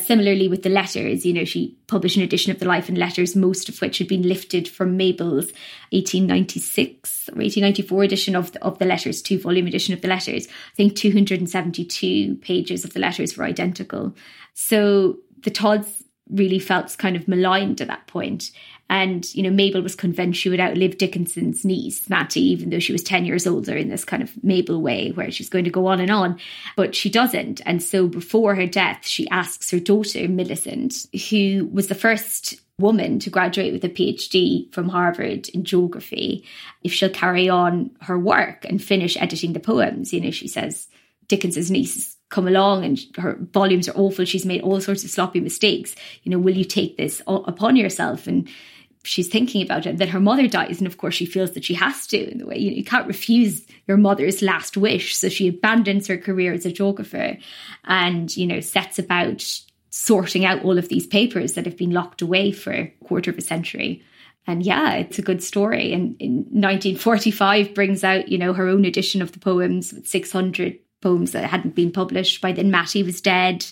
Similarly, 0.00 0.48
with 0.48 0.62
the 0.62 0.68
letters, 0.68 1.24
you 1.24 1.32
know, 1.32 1.44
she 1.44 1.74
published 1.86 2.16
an 2.16 2.22
edition 2.22 2.50
of 2.50 2.58
the 2.58 2.66
Life 2.66 2.88
and 2.88 2.98
Letters, 2.98 3.34
most 3.34 3.68
of 3.68 3.80
which 3.80 3.98
had 3.98 4.08
been 4.08 4.28
lifted 4.28 4.68
from 4.68 4.96
Mabel's 4.96 5.52
1896 5.90 7.30
or 7.30 7.38
1894 7.38 8.02
edition 8.02 8.36
of 8.36 8.52
the, 8.52 8.62
of 8.62 8.78
the 8.78 8.84
letters, 8.84 9.22
two 9.22 9.38
volume 9.38 9.66
edition 9.66 9.94
of 9.94 10.02
the 10.02 10.08
letters. 10.08 10.48
I 10.48 10.74
think 10.74 10.96
272 10.96 12.34
pages 12.42 12.84
of 12.84 12.92
the 12.92 13.00
letters 13.00 13.36
were 13.36 13.44
identical. 13.44 14.14
So 14.52 15.18
the 15.46 15.50
Todds 15.52 16.02
really 16.28 16.58
felt 16.58 16.98
kind 16.98 17.14
of 17.14 17.28
maligned 17.28 17.80
at 17.80 17.86
that 17.86 18.08
point. 18.08 18.50
And, 18.90 19.32
you 19.32 19.44
know, 19.44 19.50
Mabel 19.50 19.80
was 19.80 19.94
convinced 19.94 20.40
she 20.40 20.48
would 20.48 20.58
outlive 20.58 20.98
Dickinson's 20.98 21.64
niece, 21.64 22.10
Mattie, 22.10 22.44
even 22.46 22.70
though 22.70 22.80
she 22.80 22.90
was 22.90 23.04
10 23.04 23.24
years 23.24 23.46
older 23.46 23.76
in 23.76 23.88
this 23.88 24.04
kind 24.04 24.24
of 24.24 24.42
Mabel 24.42 24.82
way 24.82 25.12
where 25.12 25.30
she's 25.30 25.48
going 25.48 25.64
to 25.64 25.70
go 25.70 25.86
on 25.86 26.00
and 26.00 26.10
on. 26.10 26.40
But 26.74 26.96
she 26.96 27.08
doesn't. 27.08 27.60
And 27.64 27.80
so 27.80 28.08
before 28.08 28.56
her 28.56 28.66
death, 28.66 29.06
she 29.06 29.28
asks 29.28 29.70
her 29.70 29.78
daughter, 29.78 30.26
Millicent, 30.28 31.06
who 31.30 31.68
was 31.72 31.86
the 31.86 31.94
first 31.94 32.60
woman 32.80 33.20
to 33.20 33.30
graduate 33.30 33.72
with 33.72 33.84
a 33.84 33.88
PhD 33.88 34.72
from 34.74 34.88
Harvard 34.88 35.48
in 35.50 35.62
geography, 35.62 36.44
if 36.82 36.92
she'll 36.92 37.08
carry 37.08 37.48
on 37.48 37.92
her 38.00 38.18
work 38.18 38.64
and 38.64 38.82
finish 38.82 39.16
editing 39.16 39.52
the 39.52 39.60
poems. 39.60 40.12
You 40.12 40.22
know, 40.22 40.32
she 40.32 40.48
says 40.48 40.88
Dickinson's 41.28 41.70
niece 41.70 42.15
come 42.28 42.48
along 42.48 42.84
and 42.84 42.98
her 43.18 43.38
volumes 43.52 43.88
are 43.88 43.96
awful. 43.96 44.24
She's 44.24 44.46
made 44.46 44.62
all 44.62 44.80
sorts 44.80 45.04
of 45.04 45.10
sloppy 45.10 45.40
mistakes. 45.40 45.94
You 46.22 46.30
know, 46.30 46.38
will 46.38 46.56
you 46.56 46.64
take 46.64 46.96
this 46.96 47.22
upon 47.26 47.76
yourself? 47.76 48.26
And 48.26 48.48
she's 49.06 49.28
thinking 49.28 49.62
about 49.62 49.86
it. 49.86 49.98
Then 49.98 50.08
her 50.08 50.20
mother 50.20 50.48
dies, 50.48 50.78
and 50.78 50.86
of 50.86 50.98
course 50.98 51.14
she 51.14 51.26
feels 51.26 51.52
that 51.52 51.64
she 51.64 51.74
has 51.74 52.06
to 52.08 52.30
in 52.30 52.38
the 52.38 52.46
way 52.46 52.58
you 52.58 52.70
know 52.70 52.76
you 52.76 52.84
can't 52.84 53.06
refuse 53.06 53.64
your 53.86 53.96
mother's 53.96 54.42
last 54.42 54.76
wish. 54.76 55.16
So 55.16 55.28
she 55.28 55.48
abandons 55.48 56.06
her 56.08 56.18
career 56.18 56.52
as 56.52 56.66
a 56.66 56.72
geographer, 56.72 57.38
and 57.84 58.36
you 58.36 58.46
know 58.46 58.60
sets 58.60 58.98
about 58.98 59.44
sorting 59.90 60.44
out 60.44 60.62
all 60.64 60.78
of 60.78 60.88
these 60.88 61.06
papers 61.06 61.54
that 61.54 61.64
have 61.64 61.76
been 61.76 61.92
locked 61.92 62.20
away 62.20 62.52
for 62.52 62.72
a 62.72 62.92
quarter 63.04 63.30
of 63.30 63.38
a 63.38 63.42
century. 63.42 64.02
And 64.48 64.62
yeah, 64.62 64.94
it's 64.94 65.18
a 65.18 65.22
good 65.22 65.42
story. 65.42 65.92
And 65.92 66.14
in 66.20 66.36
1945 66.50 67.74
brings 67.74 68.04
out, 68.04 68.28
you 68.28 68.38
know, 68.38 68.52
her 68.52 68.68
own 68.68 68.84
edition 68.84 69.22
of 69.22 69.32
the 69.32 69.40
poems 69.40 69.92
with 69.92 70.06
600 70.06 70.78
poems 71.00 71.32
that 71.32 71.48
hadn't 71.50 71.74
been 71.74 71.92
published. 71.92 72.40
By 72.40 72.52
then, 72.52 72.70
Mattie 72.70 73.02
was 73.02 73.20
dead. 73.20 73.66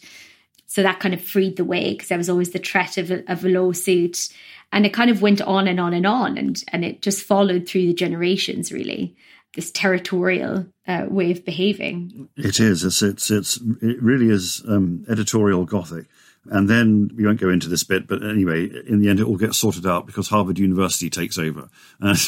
So 0.67 0.83
that 0.83 1.01
kind 1.01 1.15
of 1.15 1.23
freed 1.23 1.57
the 1.57 1.65
way 1.65 1.93
because 1.93 2.09
there 2.09 2.19
was 2.19 2.31
always 2.31 2.51
the 2.51 2.59
threat 2.59 2.99
of 2.99 3.11
a, 3.11 3.31
of 3.31 3.45
a 3.45 3.49
lawsuit. 3.49 4.29
And 4.73 4.85
it 4.85 4.93
kind 4.93 5.11
of 5.11 5.23
went 5.23 5.41
on 5.41 5.69
and 5.69 5.79
on 5.79 5.95
and 5.95 6.07
on. 6.07 6.37
And, 6.37 6.63
and 6.69 6.85
it 6.85 7.01
just 7.01 7.23
followed 7.23 7.69
through 7.69 7.87
the 7.87 7.95
generations, 7.95 8.73
really 8.73 9.17
this 9.55 9.71
territorial 9.71 10.67
uh, 10.87 11.07
way 11.09 11.31
of 11.31 11.45
behaving. 11.45 12.29
It 12.37 12.61
is. 12.61 12.85
It's. 12.85 13.03
It's. 13.03 13.31
it's 13.31 13.57
it 13.81 14.03
really 14.03 14.29
is 14.29 14.63
um, 14.69 15.05
editorial 15.09 15.65
Gothic. 15.65 16.07
And 16.47 16.69
then 16.69 17.11
we 17.17 17.25
won't 17.25 17.41
go 17.41 17.49
into 17.49 17.69
this 17.69 17.85
bit, 17.85 18.07
but 18.07 18.23
anyway, 18.23 18.69
in 18.87 19.01
the 19.01 19.09
end, 19.09 19.19
it 19.19 19.27
all 19.27 19.39
gets 19.39 19.59
sorted 19.59 19.87
out 19.87 20.07
because 20.07 20.29
Harvard 20.29 20.59
University 20.59 21.09
takes 21.09 21.39
over, 21.39 21.69
and 22.01 22.19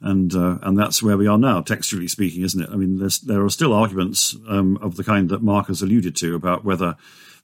and, 0.00 0.34
uh, 0.34 0.58
and 0.62 0.78
that's 0.78 1.02
where 1.02 1.16
we 1.16 1.26
are 1.26 1.38
now, 1.38 1.62
textually 1.62 2.06
speaking, 2.06 2.42
isn't 2.42 2.62
it? 2.62 2.70
I 2.70 2.76
mean, 2.76 2.98
there 3.24 3.44
are 3.44 3.50
still 3.50 3.72
arguments 3.72 4.36
um, 4.48 4.78
of 4.80 4.96
the 4.96 5.04
kind 5.04 5.28
that 5.30 5.42
Mark 5.42 5.66
has 5.66 5.82
alluded 5.82 6.14
to 6.16 6.36
about 6.36 6.64
whether 6.64 6.96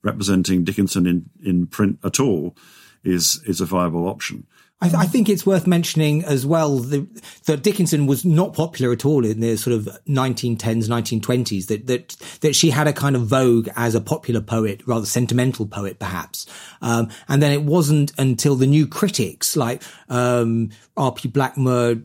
representing 0.02 0.64
Dickinson 0.64 1.06
in, 1.06 1.30
in 1.42 1.66
print 1.66 1.98
at 2.04 2.20
all 2.20 2.56
is 3.04 3.42
is 3.46 3.60
a 3.60 3.66
viable 3.66 4.08
option. 4.08 4.46
I, 4.80 4.86
th- 4.86 4.98
I, 4.98 5.04
think 5.04 5.28
it's 5.28 5.46
worth 5.46 5.64
mentioning 5.64 6.24
as 6.24 6.44
well 6.44 6.78
that 6.78 7.62
Dickinson 7.62 8.06
was 8.08 8.24
not 8.24 8.52
popular 8.52 8.90
at 8.90 9.04
all 9.04 9.24
in 9.24 9.38
the 9.38 9.56
sort 9.56 9.76
of 9.76 9.84
1910s, 10.08 10.88
1920s. 10.88 11.68
That 11.68 11.86
that 11.86 12.16
that 12.40 12.56
she 12.56 12.70
had 12.70 12.88
a 12.88 12.92
kind 12.92 13.14
of 13.14 13.22
vogue 13.22 13.68
as 13.76 13.94
a 13.94 14.00
popular 14.00 14.40
poet, 14.40 14.82
rather 14.84 15.06
sentimental 15.06 15.66
poet, 15.66 16.00
perhaps. 16.00 16.46
Um, 16.80 17.10
and 17.28 17.40
then 17.40 17.52
it 17.52 17.62
wasn't 17.62 18.12
until 18.18 18.56
the 18.56 18.66
new 18.66 18.88
critics 18.88 19.56
like 19.56 19.84
um, 20.08 20.70
R.P. 20.96 21.28
Blackmur, 21.28 22.02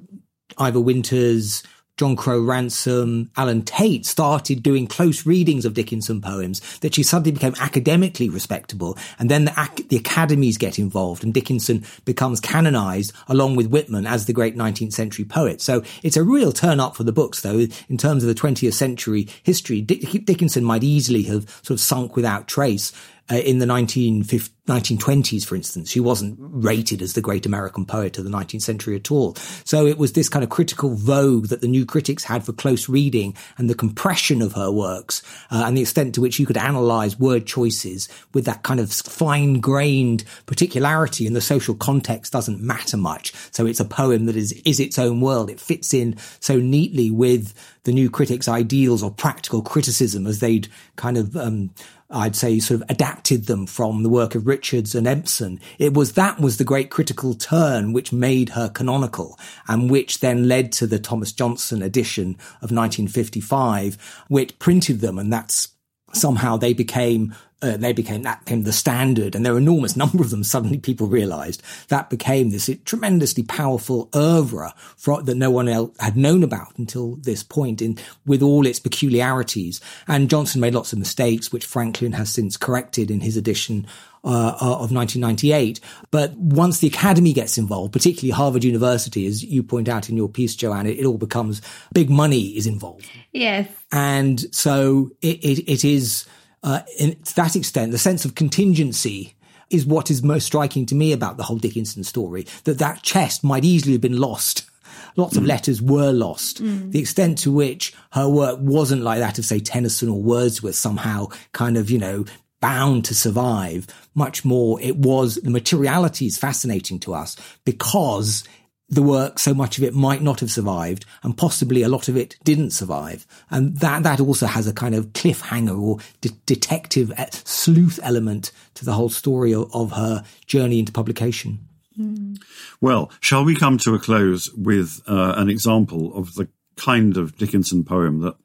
Yvor 0.59 0.83
Winters, 0.83 1.63
John 1.97 2.15
Crowe 2.15 2.39
Ransom, 2.41 3.31
Allen 3.35 3.63
Tate 3.63 4.05
started 4.05 4.61
doing 4.61 4.85
close 4.85 5.25
readings 5.25 5.65
of 5.65 5.73
Dickinson 5.73 6.21
poems 6.21 6.61
that 6.79 6.93
she 6.93 7.01
suddenly 7.01 7.31
became 7.31 7.55
academically 7.59 8.29
respectable. 8.29 8.95
And 9.17 9.31
then 9.31 9.45
the, 9.45 9.85
the 9.89 9.97
academies 9.97 10.59
get 10.59 10.77
involved 10.77 11.23
and 11.23 11.33
Dickinson 11.33 11.83
becomes 12.05 12.39
canonized 12.39 13.13
along 13.27 13.55
with 13.55 13.67
Whitman 13.67 14.05
as 14.05 14.27
the 14.27 14.33
great 14.33 14.55
19th 14.55 14.93
century 14.93 15.25
poet. 15.25 15.59
So 15.59 15.83
it's 16.03 16.17
a 16.17 16.23
real 16.23 16.51
turn 16.51 16.79
up 16.79 16.95
for 16.95 17.03
the 17.03 17.11
books 17.11 17.41
though. 17.41 17.65
In 17.89 17.97
terms 17.97 18.23
of 18.23 18.27
the 18.27 18.39
20th 18.39 18.73
century 18.73 19.27
history, 19.41 19.81
Dick- 19.81 20.23
Dickinson 20.23 20.63
might 20.63 20.83
easily 20.83 21.23
have 21.23 21.49
sort 21.63 21.71
of 21.71 21.79
sunk 21.79 22.15
without 22.15 22.47
trace 22.47 22.93
uh, 23.29 23.35
in 23.35 23.59
the 23.59 23.65
1920s, 23.65 25.45
for 25.45 25.55
instance. 25.55 25.89
She 25.89 25.99
wasn't 25.99 26.37
rated 26.39 27.01
as 27.01 27.13
the 27.13 27.21
great 27.21 27.45
American 27.45 27.85
poet 27.85 28.17
of 28.17 28.23
the 28.23 28.29
19th 28.29 28.61
century 28.61 28.95
at 28.95 29.11
all. 29.11 29.35
So 29.65 29.85
it 29.85 29.97
was 29.97 30.13
this 30.13 30.29
kind 30.29 30.43
of 30.43 30.49
critical 30.49 30.95
vogue 30.95 31.47
that 31.47 31.61
the 31.61 31.67
new 31.67 31.85
critics 31.85 32.23
had 32.23 32.45
for 32.45 32.53
close 32.53 32.87
reading 32.87 33.35
and 33.57 33.69
the 33.69 33.75
compression 33.75 34.41
of 34.41 34.53
her 34.53 34.71
works 34.71 35.23
uh, 35.51 35.63
and 35.65 35.77
the 35.77 35.81
extent 35.81 36.15
to 36.15 36.21
which 36.21 36.39
you 36.39 36.45
could 36.45 36.57
analyze 36.57 37.19
word 37.19 37.45
choices 37.45 38.07
with 38.33 38.45
that 38.45 38.63
kind 38.63 38.79
of 38.79 38.91
fine 38.91 39.59
grained 39.59 40.23
particularity 40.45 41.27
and 41.27 41.35
the 41.35 41.41
social 41.41 41.75
context 41.75 42.31
doesn't 42.31 42.61
matter 42.61 42.97
much. 42.97 43.33
So 43.51 43.65
it's 43.65 43.79
a 43.79 43.85
poem 43.85 44.25
that 44.25 44.37
is, 44.37 44.53
is 44.65 44.79
its 44.79 44.97
own 44.97 45.19
world. 45.21 45.49
It 45.49 45.59
fits 45.59 45.93
in 45.93 46.17
so 46.39 46.57
neatly 46.57 47.11
with 47.11 47.53
the 47.83 47.93
new 47.93 48.09
critics' 48.09 48.49
ideals 48.49 49.01
or 49.01 49.09
practical 49.09 49.61
criticism 49.61 50.27
as 50.27 50.39
they'd 50.39 50.67
kind 50.97 51.17
of 51.17 51.37
um, 51.37 51.71
I'd 52.09 52.35
say 52.35 52.59
sort 52.59 52.81
of 52.81 52.89
adapted 52.89 53.47
them 53.47 53.65
from 53.65 54.03
the 54.03 54.09
work 54.09 54.33
of 54.33 54.47
Richards 54.47 54.95
and 54.95 55.05
Empson. 55.05 55.59
It 55.77 55.93
was 55.93 56.13
that 56.13 56.39
was 56.39 56.57
the 56.57 56.63
great 56.63 56.89
critical 56.89 57.33
turn 57.33 57.91
which 57.91 58.13
made 58.13 58.49
her 58.49 58.69
canonical 58.69 59.37
and 59.67 59.91
which 59.91 60.19
then 60.19 60.47
led 60.47 60.71
to 60.73 60.87
the 60.87 60.99
Thomas 60.99 61.33
Johnson 61.33 61.81
edition 61.81 62.35
of 62.61 62.71
1955, 62.71 64.23
which 64.29 64.57
printed 64.57 65.01
them. 65.01 65.19
And 65.19 65.33
that's 65.33 65.69
somehow 66.13 66.55
they 66.55 66.73
became 66.73 67.35
uh, 67.61 67.75
they 67.77 67.91
became 67.91 68.21
that 68.21 68.45
became 68.45 68.63
the 68.63 68.73
standard, 68.73 69.35
and 69.35 69.45
there 69.45 69.53
were 69.53 69.59
enormous 69.59 69.95
number 69.97 70.21
of 70.21 70.29
them. 70.29 70.43
Suddenly, 70.43 70.77
people 70.77 71.07
realised 71.07 71.63
that 71.87 72.09
became 72.09 72.49
this 72.49 72.69
tremendously 72.85 73.43
powerful 73.43 74.09
oeuvre 74.15 74.73
for, 74.95 75.21
that 75.23 75.35
no 75.35 75.49
one 75.49 75.67
else 75.67 75.95
had 75.99 76.15
known 76.15 76.43
about 76.43 76.77
until 76.77 77.15
this 77.17 77.43
point, 77.43 77.81
in 77.81 77.97
with 78.25 78.41
all 78.41 78.65
its 78.65 78.79
peculiarities. 78.79 79.81
And 80.07 80.29
Johnson 80.29 80.61
made 80.61 80.75
lots 80.75 80.93
of 80.93 80.99
mistakes, 80.99 81.51
which 81.51 81.65
Franklin 81.65 82.13
has 82.13 82.31
since 82.31 82.57
corrected 82.57 83.09
in 83.09 83.21
his 83.21 83.37
edition 83.37 83.87
uh, 84.23 84.57
uh 84.61 84.77
of 84.77 84.91
1998. 84.91 85.79
But 86.11 86.35
once 86.37 86.79
the 86.79 86.87
academy 86.87 87.33
gets 87.33 87.57
involved, 87.57 87.93
particularly 87.93 88.31
Harvard 88.31 88.63
University, 88.63 89.25
as 89.25 89.43
you 89.43 89.63
point 89.63 89.89
out 89.89 90.09
in 90.09 90.17
your 90.17 90.29
piece, 90.29 90.55
Joanne, 90.55 90.85
it, 90.85 90.99
it 90.99 91.05
all 91.05 91.17
becomes 91.17 91.61
big 91.93 92.09
money 92.09 92.55
is 92.57 92.67
involved. 92.67 93.09
Yes. 93.31 93.67
And 93.91 94.53
so 94.53 95.11
it, 95.21 95.43
it, 95.43 95.71
it 95.71 95.85
is 95.85 96.25
uh, 96.67 96.81
in, 96.99 97.15
to 97.23 97.35
that 97.37 97.55
extent, 97.55 97.93
the 97.93 97.97
sense 97.97 98.25
of 98.25 98.35
contingency 98.35 99.33
is 99.69 99.85
what 99.85 100.11
is 100.11 100.21
most 100.21 100.45
striking 100.45 100.85
to 100.85 100.95
me 100.95 101.13
about 101.13 101.37
the 101.37 101.43
whole 101.43 101.55
Dickinson 101.55 102.03
story. 102.03 102.45
That 102.65 102.79
that 102.79 103.03
chest 103.03 103.41
might 103.41 103.63
easily 103.63 103.93
have 103.93 104.01
been 104.01 104.19
lost. 104.19 104.69
Lots 105.15 105.35
mm. 105.35 105.37
of 105.37 105.45
letters 105.45 105.81
were 105.81 106.11
lost. 106.11 106.61
Mm. 106.61 106.91
The 106.91 106.99
extent 106.99 107.37
to 107.39 107.53
which 107.53 107.93
her 108.11 108.27
work 108.27 108.59
wasn't 108.61 109.01
like 109.01 109.19
that 109.19 109.39
of, 109.39 109.45
say, 109.45 109.61
Tennyson 109.61 110.09
or 110.09 110.21
Wordsworth, 110.21 110.75
somehow 110.75 111.27
kind 111.53 111.77
of, 111.77 111.89
you 111.89 111.99
know, 111.99 112.25
bound 112.59 113.05
to 113.05 113.15
survive. 113.15 113.87
Much 114.13 114.43
more, 114.43 114.81
it 114.81 114.97
was 114.97 115.35
the 115.35 115.49
materiality 115.49 116.25
is 116.25 116.37
fascinating 116.37 116.99
to 116.99 117.13
us 117.13 117.37
because 117.63 118.43
the 118.89 119.01
work, 119.01 119.37
so 119.37 119.53
much 119.53 119.77
of 119.77 119.83
it 119.83 119.93
might 119.93 120.21
not 120.21 120.39
have 120.39 120.51
survived, 120.51 121.05
and 121.23 121.37
possibly 121.37 121.83
a 121.83 121.89
lot 121.89 122.07
of 122.07 122.15
it 122.15 122.37
didn't 122.43 122.71
survive. 122.71 123.27
And 123.49 123.77
that, 123.77 124.03
that 124.03 124.19
also 124.19 124.45
has 124.45 124.65
a 124.65 124.73
kind 124.73 124.95
of 124.95 125.07
cliffhanger 125.07 125.79
or 125.79 125.99
de- 126.21 126.29
detective 126.45 127.11
uh, 127.17 127.25
sleuth 127.31 127.99
element 128.01 128.51
to 128.75 128.85
the 128.85 128.93
whole 128.93 129.09
story 129.09 129.53
of, 129.53 129.69
of 129.73 129.91
her 129.91 130.23
journey 130.45 130.79
into 130.79 130.91
publication. 130.93 131.67
Mm. 131.99 132.41
Well, 132.79 133.11
shall 133.19 133.43
we 133.43 133.55
come 133.55 133.77
to 133.79 133.95
a 133.95 133.99
close 133.99 134.51
with 134.53 135.01
uh, 135.07 135.33
an 135.35 135.49
example 135.49 136.15
of 136.15 136.35
the 136.35 136.47
kind 136.77 137.17
of 137.17 137.37
Dickinson 137.37 137.83
poem 137.83 138.21
that 138.21 138.37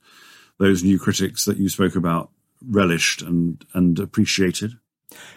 those 0.58 0.82
new 0.82 0.98
critics 0.98 1.44
that 1.44 1.58
you 1.58 1.68
spoke 1.68 1.94
about 1.94 2.30
relished 2.66 3.22
and, 3.22 3.64
and 3.74 3.98
appreciated? 3.98 4.72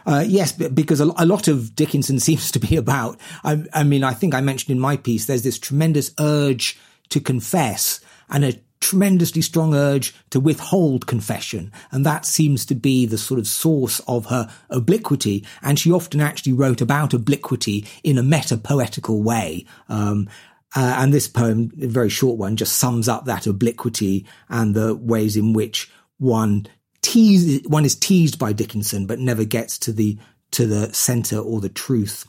Uh, 0.05 0.23
yes, 0.25 0.51
because 0.51 0.99
a, 0.99 1.05
lot 1.05 1.47
of 1.47 1.75
Dickinson 1.75 2.19
seems 2.27 2.51
to 2.51 2.59
be 2.59 2.75
about. 2.75 3.19
I, 3.43 3.63
I, 3.73 3.83
mean, 3.83 4.03
I 4.03 4.13
think 4.13 4.33
I 4.33 4.41
mentioned 4.41 4.75
in 4.75 4.79
my 4.79 4.97
piece 4.97 5.25
there's 5.25 5.43
this 5.43 5.59
tremendous 5.59 6.11
urge 6.19 6.77
to 7.09 7.19
confess 7.19 7.99
and 8.29 8.43
a 8.43 8.59
tremendously 8.81 9.41
strong 9.41 9.73
urge 9.73 10.13
to 10.29 10.39
withhold 10.39 11.07
confession, 11.07 11.71
and 11.91 12.05
that 12.05 12.25
seems 12.25 12.65
to 12.67 12.75
be 12.75 13.05
the 13.05 13.17
sort 13.17 13.39
of 13.39 13.47
source 13.47 13.99
of 14.07 14.27
her 14.27 14.51
obliquity. 14.69 15.45
And 15.61 15.79
she 15.79 15.91
often 15.91 16.21
actually 16.21 16.53
wrote 16.53 16.81
about 16.81 17.13
obliquity 17.13 17.87
in 18.03 18.17
a 18.17 18.23
meta 18.23 18.57
poetical 18.57 19.23
way. 19.23 19.65
Um, 19.89 20.29
uh, 20.75 20.95
and 20.97 21.13
this 21.13 21.27
poem, 21.27 21.71
a 21.81 21.87
very 21.87 22.09
short 22.09 22.37
one, 22.37 22.57
just 22.57 22.77
sums 22.77 23.07
up 23.07 23.25
that 23.25 23.47
obliquity 23.47 24.25
and 24.49 24.75
the 24.75 24.93
ways 24.93 25.37
in 25.37 25.53
which 25.53 25.89
one 26.17 26.67
teased, 27.05 27.69
one 27.69 27.85
is 27.85 27.95
teased 27.95 28.39
by 28.39 28.51
Dickinson, 28.51 29.05
but 29.05 29.19
never 29.19 29.45
gets 29.45 29.77
to 29.79 29.93
the, 29.93 30.17
to 30.51 30.65
the 30.65 30.91
center 30.91 31.37
or 31.37 31.61
the 31.61 31.69
truth. 31.69 32.25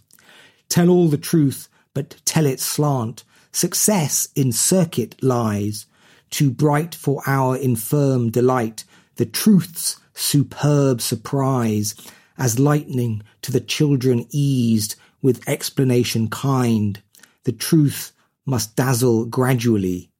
Tell 0.68 0.90
all 0.90 1.08
the 1.08 1.16
truth, 1.16 1.68
but 1.94 2.20
tell 2.26 2.44
it 2.44 2.60
slant. 2.60 3.24
Success 3.52 4.28
in 4.34 4.52
circuit 4.52 5.16
lies, 5.22 5.86
too 6.28 6.50
bright 6.50 6.94
for 6.94 7.22
our 7.26 7.56
infirm 7.56 8.30
delight, 8.30 8.84
the 9.16 9.24
truth's 9.24 9.98
superb 10.12 11.00
surprise, 11.00 11.94
as 12.36 12.58
lightning 12.58 13.22
to 13.40 13.50
the 13.50 13.60
children 13.60 14.26
eased 14.30 14.94
with 15.22 15.48
explanation 15.48 16.28
kind. 16.28 17.00
The 17.44 17.52
truth 17.52 18.12
must 18.44 18.76
dazzle 18.76 19.24
gradually, 19.24 20.10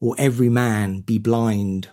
or 0.00 0.14
every 0.16 0.48
man 0.48 1.00
be 1.00 1.18
blind. 1.18 1.90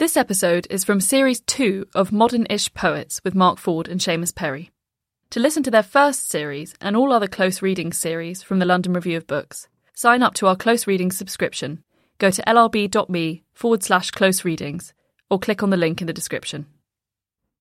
This 0.00 0.16
episode 0.16 0.66
is 0.70 0.82
from 0.82 0.98
Series 1.02 1.42
2 1.42 1.88
of 1.94 2.10
Modern 2.10 2.46
Ish 2.48 2.72
Poets 2.72 3.20
with 3.22 3.34
Mark 3.34 3.58
Ford 3.58 3.86
and 3.86 4.00
Seamus 4.00 4.34
Perry. 4.34 4.70
To 5.28 5.40
listen 5.40 5.62
to 5.64 5.70
their 5.70 5.82
first 5.82 6.30
series 6.30 6.74
and 6.80 6.96
all 6.96 7.12
other 7.12 7.26
close 7.26 7.60
reading 7.60 7.92
series 7.92 8.42
from 8.42 8.60
the 8.60 8.64
London 8.64 8.94
Review 8.94 9.18
of 9.18 9.26
Books, 9.26 9.68
sign 9.92 10.22
up 10.22 10.32
to 10.36 10.46
our 10.46 10.56
close 10.56 10.86
reading 10.86 11.12
subscription. 11.12 11.84
Go 12.16 12.30
to 12.30 12.42
lrb.me 12.46 13.42
forward 13.52 13.82
slash 13.82 14.10
close 14.10 14.42
readings 14.42 14.94
or 15.28 15.38
click 15.38 15.62
on 15.62 15.68
the 15.68 15.76
link 15.76 16.00
in 16.00 16.06
the 16.06 16.14
description. 16.14 16.64